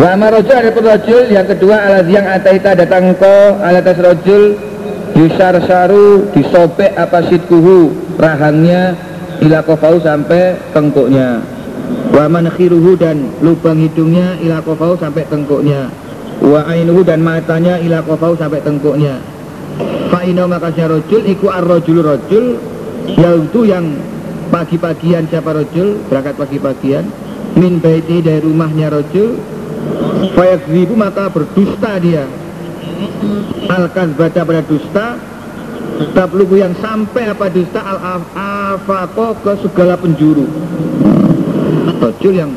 Wama 0.00 0.32
rojul 0.32 0.56
ada 0.56 0.72
rojul 0.72 1.28
yang 1.28 1.44
kedua 1.44 1.76
alat 1.76 2.08
yang 2.08 2.24
ataita 2.24 2.72
datang 2.72 3.12
ko 3.20 3.60
alatas 3.60 4.00
rojul 4.00 4.56
yusar 5.12 5.60
saru 5.68 6.24
disobek 6.32 6.96
apa 6.96 7.20
sidkuhu 7.28 7.92
rahangnya 8.16 8.96
ila 9.44 9.60
kofau 9.60 10.00
sampai 10.00 10.56
tengkuknya 10.72 11.44
wa 12.16 12.24
manakhiruhu 12.32 12.96
dan 12.96 13.28
lubang 13.44 13.76
hidungnya 13.76 14.40
ila 14.40 14.64
kofau 14.64 14.96
sampai 14.96 15.28
tengkuknya 15.28 15.92
wa 16.40 16.64
ainuhu 16.64 17.04
dan 17.04 17.20
matanya 17.20 17.76
ila 17.84 18.00
kofau 18.00 18.32
sampai 18.40 18.64
tengkuknya 18.64 19.20
fa 20.08 20.24
inna 20.24 20.48
makasnya 20.48 20.88
rojul 20.96 21.28
iku 21.28 21.52
ar 21.52 21.60
rojul 21.60 22.00
rojul 22.00 22.56
yaitu 23.20 23.60
yang 23.68 24.00
pagi-pagian 24.48 25.28
siapa 25.28 25.52
rojul 25.52 26.00
berangkat 26.08 26.40
pagi-pagian 26.40 27.04
min 27.52 27.76
baiti 27.84 28.24
dari 28.24 28.40
rumahnya 28.40 28.88
rojul 28.88 29.36
fayakzibu 30.34 30.94
maka 30.96 31.28
berdusta 31.28 32.00
dia. 32.00 32.24
Al 33.70 33.88
baca 33.92 34.40
pada 34.44 34.62
dusta. 34.64 35.06
Tablugu 36.16 36.56
yang 36.56 36.72
sampai 36.80 37.28
apa 37.28 37.52
dusta? 37.52 37.80
Al 37.80 38.24
afako 38.32 39.36
ke 39.44 39.52
segala 39.64 39.94
penjuru. 40.00 40.48
Rojul 42.00 42.34
yang 42.34 42.50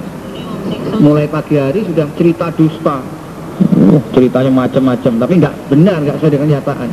mulai 1.03 1.28
pagi 1.28 1.60
hari 1.60 1.84
sudah 1.84 2.07
cerita 2.15 2.48
dusta. 2.56 3.03
Ceritanya 4.15 4.49
macam-macam 4.49 5.14
tapi 5.20 5.34
nggak 5.38 5.56
benar 5.70 5.98
nggak 6.02 6.15
sesuai 6.18 6.32
dengan 6.34 6.48
kenyataan. 6.56 6.90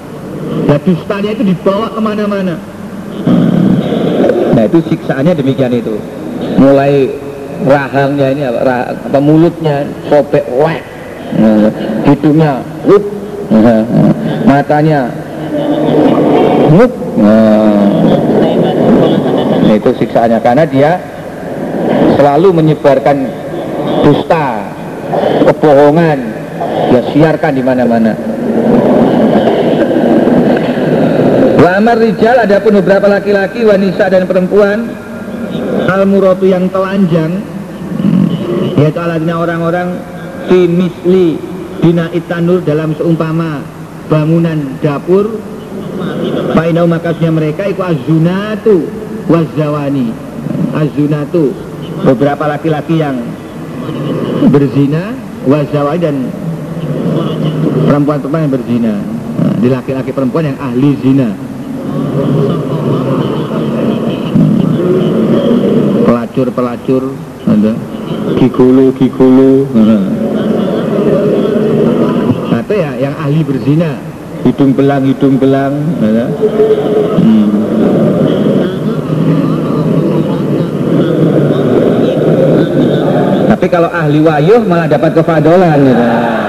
Nah 0.66 0.78
dustanya 0.82 1.30
itu 1.32 1.42
dibawa 1.46 1.86
ke 1.94 2.00
mana-mana. 2.02 2.54
Nah 4.54 4.62
itu 4.66 4.78
siksaannya 4.90 5.32
demikian 5.38 5.72
itu. 5.72 5.94
Mulai 6.58 7.08
rahangnya 7.66 8.26
ini 8.32 8.42
apa, 8.48 8.60
rah, 8.64 8.84
apa 8.94 9.18
mulutnya 9.20 9.84
sobek 10.08 10.46
wek 10.48 10.82
hidungnya 12.08 12.64
up 12.88 13.04
matanya 14.46 15.10
up 16.70 16.92
nah, 17.18 17.90
itu 19.80 19.90
siksaannya. 20.02 20.38
Karena 20.42 20.64
dia 20.66 20.92
selalu 22.18 22.48
menyebarkan 22.62 23.16
dusta 24.04 24.66
kebohongan. 25.48 26.18
Ya 26.90 27.00
siarkan 27.14 27.52
di 27.56 27.62
mana-mana. 27.64 28.12
Wa 31.60 31.70
amar 31.78 31.96
rijal 32.02 32.36
adapun 32.44 32.82
beberapa 32.82 33.06
laki-laki 33.08 33.64
wanita 33.64 34.10
dan 34.10 34.26
perempuan 34.26 34.90
al 35.90 36.02
muratu 36.06 36.46
yang 36.46 36.70
telanjang 36.70 37.42
yaitu 38.80 38.98
aladina 39.00 39.36
orang-orang 39.36 39.88
fi 40.48 40.64
misli 40.64 41.36
bina 41.80 42.08
itanur 42.12 42.64
dalam 42.64 42.96
seumpama 42.96 43.64
bangunan 44.08 44.80
dapur. 44.80 45.40
Fainau 46.56 46.88
makasnya 46.88 47.30
mereka 47.30 47.68
itu 47.68 47.80
azunatu 47.80 48.88
wazawani. 49.28 50.10
Azunatu 50.74 51.52
beberapa 52.04 52.48
laki-laki 52.48 52.98
yang 52.98 53.20
berzina 54.48 55.14
wazawani 55.44 56.00
dan 56.00 56.16
perempuan-perempuan 57.86 58.42
yang 58.48 58.52
berzina. 58.52 58.94
Di 59.60 59.68
laki-laki 59.68 60.10
perempuan 60.16 60.52
yang 60.52 60.58
ahli 60.58 60.90
zina 61.04 61.36
pelacur-pelacur 66.06 67.02
ada 67.46 67.72
gigulu-gigulu 68.36 69.66
atau 72.50 72.74
ya 72.74 72.90
yang 72.98 73.14
ahli 73.18 73.40
berzina 73.42 73.98
hidung 74.46 74.72
belang 74.72 75.02
hidung 75.04 75.36
belang 75.36 75.74
ada. 76.00 76.26
Hmm. 77.20 77.48
tapi 83.50 83.66
kalau 83.68 83.92
ahli 83.92 84.24
wayuh 84.24 84.64
malah 84.64 84.88
dapat 84.88 85.12
kefadolan 85.12 85.84
gitu. 85.84 86.39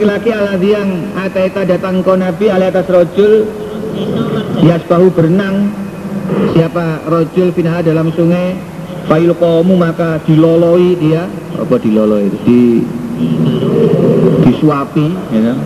Laki-laki 0.00 0.32
aladhi 0.32 0.72
yang 0.72 1.12
ataita 1.12 1.68
datang 1.68 2.00
ke 2.00 2.08
Nabi 2.16 2.48
alai 2.48 2.72
atas 2.72 2.88
rojul. 2.88 3.44
Yasbahu 4.64 5.12
berenang. 5.12 5.76
Siapa 6.56 7.04
rojul 7.04 7.52
finaha 7.52 7.84
dalam 7.84 8.08
sungai? 8.16 8.56
Fail 9.04 9.36
komu 9.36 9.76
maka 9.76 10.16
diloloi 10.24 10.96
dia. 10.96 11.28
Apa 11.52 11.76
diloloi? 11.76 12.32
Di 12.32 12.80
disuapi 14.48 15.06
ya. 15.36 15.52
Kan? 15.52 15.56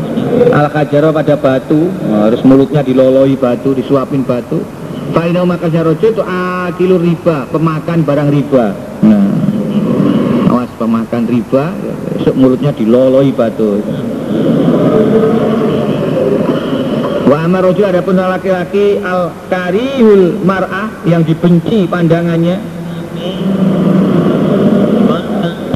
al 0.50 0.66
kajaro 0.74 1.14
pada 1.14 1.38
batu. 1.38 1.94
Nah, 2.02 2.26
harus 2.26 2.42
mulutnya 2.42 2.82
diloloi 2.82 3.38
batu 3.38 3.70
disuapin 3.70 4.26
batu. 4.26 4.66
Fainau 5.14 5.46
maka 5.46 5.70
rojul 5.70 6.10
itu 6.10 6.24
akilur 6.26 6.98
riba 6.98 7.46
pemakan 7.54 8.02
barang 8.02 8.28
riba. 8.34 8.66
Nah 9.06 9.24
awas 10.50 10.70
pemakan 10.74 11.22
riba. 11.30 11.70
Mulutnya 12.34 12.74
diloloi 12.74 13.30
batu 13.30 13.78
Wa 17.24 17.48
amar 17.48 17.64
rojul 17.64 17.88
ada 17.88 18.04
pun 18.04 18.20
laki-laki 18.20 19.00
al 19.00 19.32
karihul 19.48 20.44
mar'ah 20.44 20.92
yang 21.08 21.24
dibenci 21.24 21.88
pandangannya. 21.88 22.60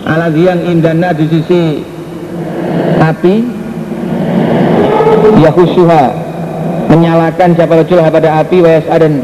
Aladhi 0.05 0.43
yang 0.45 0.61
indana 0.69 1.17
di 1.17 1.25
sisi 1.31 1.63
api. 3.01 3.37
Yahusuha 5.39 6.05
menyalakan 6.93 7.55
siapa 7.57 7.81
rojul 7.81 8.03
pada 8.03 8.43
api 8.43 8.57
wayas'a 8.59 8.97
dan 8.99 9.23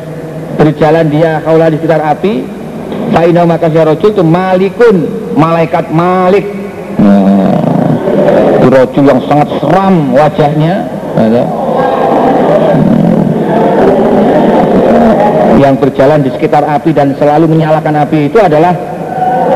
berjalan 0.56 1.06
dia 1.10 1.42
kaulah 1.44 1.68
di 1.68 1.76
sekitar 1.76 2.00
api. 2.00 2.46
Fa'inau 3.12 3.44
maka 3.44 3.68
si 3.68 3.76
rojul 3.76 4.10
itu 4.16 4.22
malikun 4.24 4.96
malaikat 5.36 5.90
malik 5.90 6.46
rojul 8.74 9.04
yang 9.06 9.20
sangat 9.30 9.48
seram 9.62 9.94
wajahnya 10.10 10.74
ada. 11.14 11.42
yang 15.54 15.78
berjalan 15.78 16.20
di 16.26 16.34
sekitar 16.34 16.66
api 16.66 16.90
dan 16.90 17.14
selalu 17.14 17.46
menyalakan 17.46 18.02
api 18.04 18.26
itu 18.26 18.38
adalah 18.42 18.74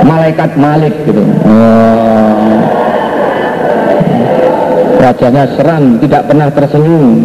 malaikat 0.06 0.54
malik 0.54 0.94
gitu 1.02 1.20
oh. 1.20 2.58
wajahnya 5.02 5.44
seram 5.58 5.98
tidak 5.98 6.22
pernah 6.30 6.48
tersenyum 6.54 7.18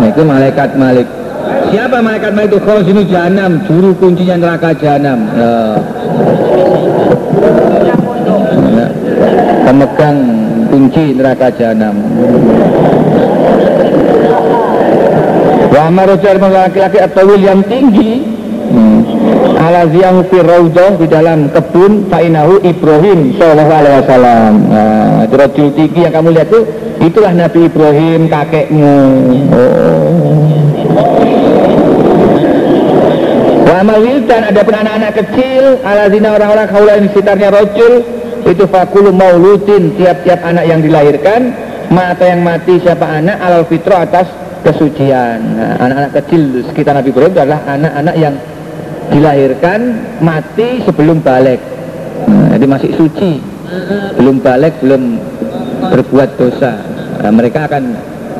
nah 0.00 0.08
itu 0.10 0.22
malaikat 0.26 0.70
malik 0.74 1.06
siapa 1.70 2.02
malaikat 2.02 2.32
malik 2.34 2.52
itu 2.52 2.58
sini 2.84 3.02
jahanam. 3.06 3.62
Juru 3.64 3.94
kuncinya 3.96 4.36
neraka 4.36 4.70
jahanam. 4.76 5.18
Oh. 5.38 5.76
pemegang 9.70 10.18
kunci 10.66 11.14
neraka 11.14 11.46
jahanam. 11.54 11.94
Wa 15.70 15.80
amarojar 15.86 16.36
laki-laki 16.42 16.98
atau 16.98 17.38
yang 17.38 17.62
tinggi 17.62 18.26
hmm. 18.74 19.00
ala 19.54 19.86
ziang 19.94 20.26
firraudah 20.26 20.98
di 20.98 21.06
dalam 21.06 21.46
kebun 21.54 22.10
fa'inahu 22.10 22.66
Ibrahim 22.66 23.38
sallallahu 23.38 23.70
alaihi 23.70 23.96
wasallam. 24.02 24.52
Nah, 24.66 25.22
tinggi 25.54 26.00
yang 26.02 26.14
kamu 26.18 26.34
lihat 26.34 26.50
tuh 26.50 26.66
itulah 26.98 27.30
Nabi 27.30 27.70
Ibrahim 27.70 28.26
kakekmu 28.26 28.96
oh. 29.54 30.29
Wildan 34.30 34.46
ada 34.46 34.62
pun 34.62 34.76
anak-anak 34.78 35.12
kecil 35.18 35.82
ala 35.82 36.06
zina 36.06 36.30
orang-orang 36.30 36.70
kaulah 36.70 37.02
di 37.02 37.10
sekitarnya 37.10 37.50
rojul 37.50 38.06
itu 38.46 38.62
fakulu 38.70 39.10
mauludin 39.10 39.98
tiap-tiap 39.98 40.38
anak 40.46 40.70
yang 40.70 40.78
dilahirkan 40.78 41.50
mata 41.90 42.30
yang 42.30 42.46
mati 42.46 42.78
siapa 42.78 43.10
anak 43.10 43.42
alal 43.42 43.66
fitro 43.66 43.98
atas 43.98 44.30
kesucian. 44.62 45.58
Nah, 45.58 45.82
anak-anak 45.82 46.12
kecil 46.22 46.62
sekitar 46.62 46.94
Nabi 46.94 47.10
Ibrahim 47.10 47.34
adalah 47.34 47.60
anak-anak 47.74 48.14
yang 48.22 48.34
dilahirkan 49.10 49.80
mati 50.22 50.78
sebelum 50.86 51.26
balik. 51.26 51.58
Nah, 52.30 52.54
jadi 52.54 52.66
masih 52.70 52.90
suci. 52.94 53.42
Belum 54.14 54.38
balik 54.38 54.78
belum 54.78 55.18
berbuat 55.90 56.38
dosa. 56.38 56.78
Nah, 57.18 57.34
mereka 57.34 57.66
akan 57.66 57.82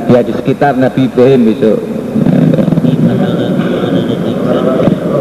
ya 0.06 0.22
di 0.22 0.38
sekitar 0.38 0.78
Nabi 0.78 1.10
Ibrahim 1.10 1.50
besok 1.50 1.99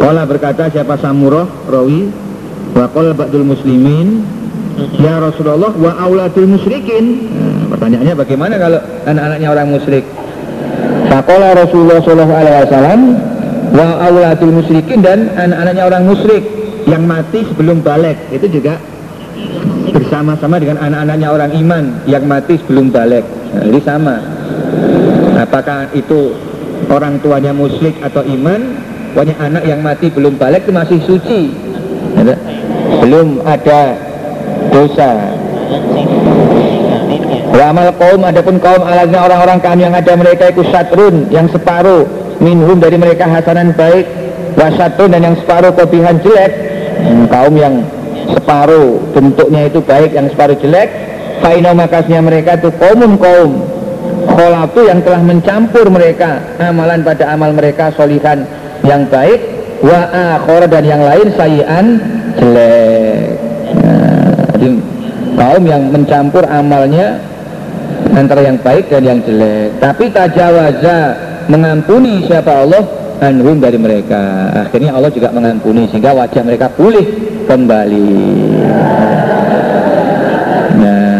Kala 0.10 0.26
berkata 0.26 0.73
siapa 0.73 0.98
Samurah? 0.98 1.69
Rawi. 1.69 2.10
Wa 2.73 2.90
qala 2.90 3.14
ba'dul 3.14 3.45
muslimin. 3.45 4.26
Ya 4.98 5.22
Rasulullah 5.22 5.69
wa 5.69 6.02
auladul 6.02 6.49
musyrikin. 6.49 7.30
Nah, 7.30 7.77
pertanyaannya 7.77 8.18
bagaimana 8.18 8.57
kalau 8.57 8.81
anak-anaknya 9.06 9.48
orang 9.53 9.69
musyrik? 9.69 10.02
Faqala 11.14 11.53
Rasulullah 11.53 12.02
sallallahu 12.02 12.34
alaihi 12.41 12.57
wasallam 12.57 13.02
wa 13.69 13.88
auladul 14.10 14.53
musyrikin 14.57 15.06
dan 15.06 15.30
anak-anaknya 15.38 15.84
orang 15.86 16.03
musyrik 16.10 16.41
yang 16.90 17.06
mati 17.06 17.45
sebelum 17.45 17.86
balik. 17.86 18.18
Itu 18.34 18.49
juga 18.49 18.81
bersama-sama 19.94 20.57
dengan 20.57 20.90
anak-anaknya 20.90 21.27
orang 21.30 21.52
iman 21.53 21.84
yang 22.10 22.26
mati 22.26 22.57
sebelum 22.65 22.90
balik. 22.90 23.30
Nah, 23.53 23.61
ini 23.61 23.77
sama. 23.86 24.18
Apakah 25.38 25.94
itu 25.94 26.34
orang 26.90 27.22
tuanya 27.22 27.53
muslim 27.53 27.94
atau 28.02 28.26
iman 28.26 28.90
pokoknya 29.14 29.36
anak 29.41 29.64
yang 29.65 29.81
mati 29.81 30.07
belum 30.14 30.38
balik 30.38 30.65
itu 30.65 30.73
masih 30.73 30.99
suci. 31.06 31.40
Belum 33.02 33.41
ada 33.45 33.98
dosa. 34.69 35.11
Wa 37.49 37.73
amal 37.73 37.90
kaum 37.98 38.22
adapun 38.23 38.56
kaum 38.61 38.81
alasnya 38.86 39.19
orang-orang 39.19 39.60
kami 39.60 39.81
yang 39.90 39.95
ada 39.98 40.14
mereka 40.14 40.53
itu 40.53 40.61
satrun 40.69 41.27
yang 41.34 41.49
separuh. 41.49 42.06
Minhum 42.40 42.80
dari 42.80 42.95
mereka 42.95 43.27
hasanan 43.27 43.76
baik 43.76 44.07
wasatun 44.56 45.11
dan 45.11 45.22
yang 45.27 45.36
separuh 45.36 45.76
kopihan 45.76 46.15
jelek. 46.23 46.52
Hmm, 46.99 47.27
kaum 47.27 47.56
yang 47.56 47.84
separuh 48.31 48.99
bentuknya 49.11 49.68
itu 49.68 49.80
baik 49.84 50.15
yang 50.15 50.31
separuh 50.31 50.56
jelek. 50.61 50.88
Fainau 51.40 51.72
makasnya 51.76 52.19
mereka 52.19 52.60
itu 52.60 52.69
kaum 52.80 53.15
kaum 53.15 53.52
kholafu 54.27 54.88
yang 54.88 54.99
telah 55.03 55.22
mencampur 55.23 55.86
mereka 55.88 56.44
amalan 56.60 57.03
pada 57.03 57.31
amal 57.31 57.52
mereka 57.56 57.91
solihan 57.95 58.44
yang 58.84 59.07
baik 59.07 59.39
wa 59.80 59.99
akhor 60.35 60.68
dan 60.68 60.84
yang 60.84 61.01
lain 61.03 61.27
sayian 61.35 61.85
jelek. 62.35 63.35
Nah, 63.80 64.34
jadi 64.56 64.69
kaum 65.39 65.64
yang 65.64 65.84
mencampur 65.91 66.43
amalnya 66.47 67.19
antara 68.15 68.43
yang 68.43 68.60
baik 68.60 68.91
dan 68.91 69.03
yang 69.03 69.19
jelek. 69.23 69.80
Tapi 69.80 70.11
tajawaza 70.11 70.97
mengampuni 71.47 72.27
siapa 72.27 72.51
Allah 72.64 72.84
anhum 73.19 73.60
dari 73.60 73.80
mereka. 73.80 74.51
Akhirnya 74.68 74.95
Allah 74.95 75.11
juga 75.11 75.31
mengampuni 75.31 75.88
sehingga 75.91 76.15
wajah 76.15 76.43
mereka 76.43 76.72
pulih 76.72 77.06
kembali 77.47 78.10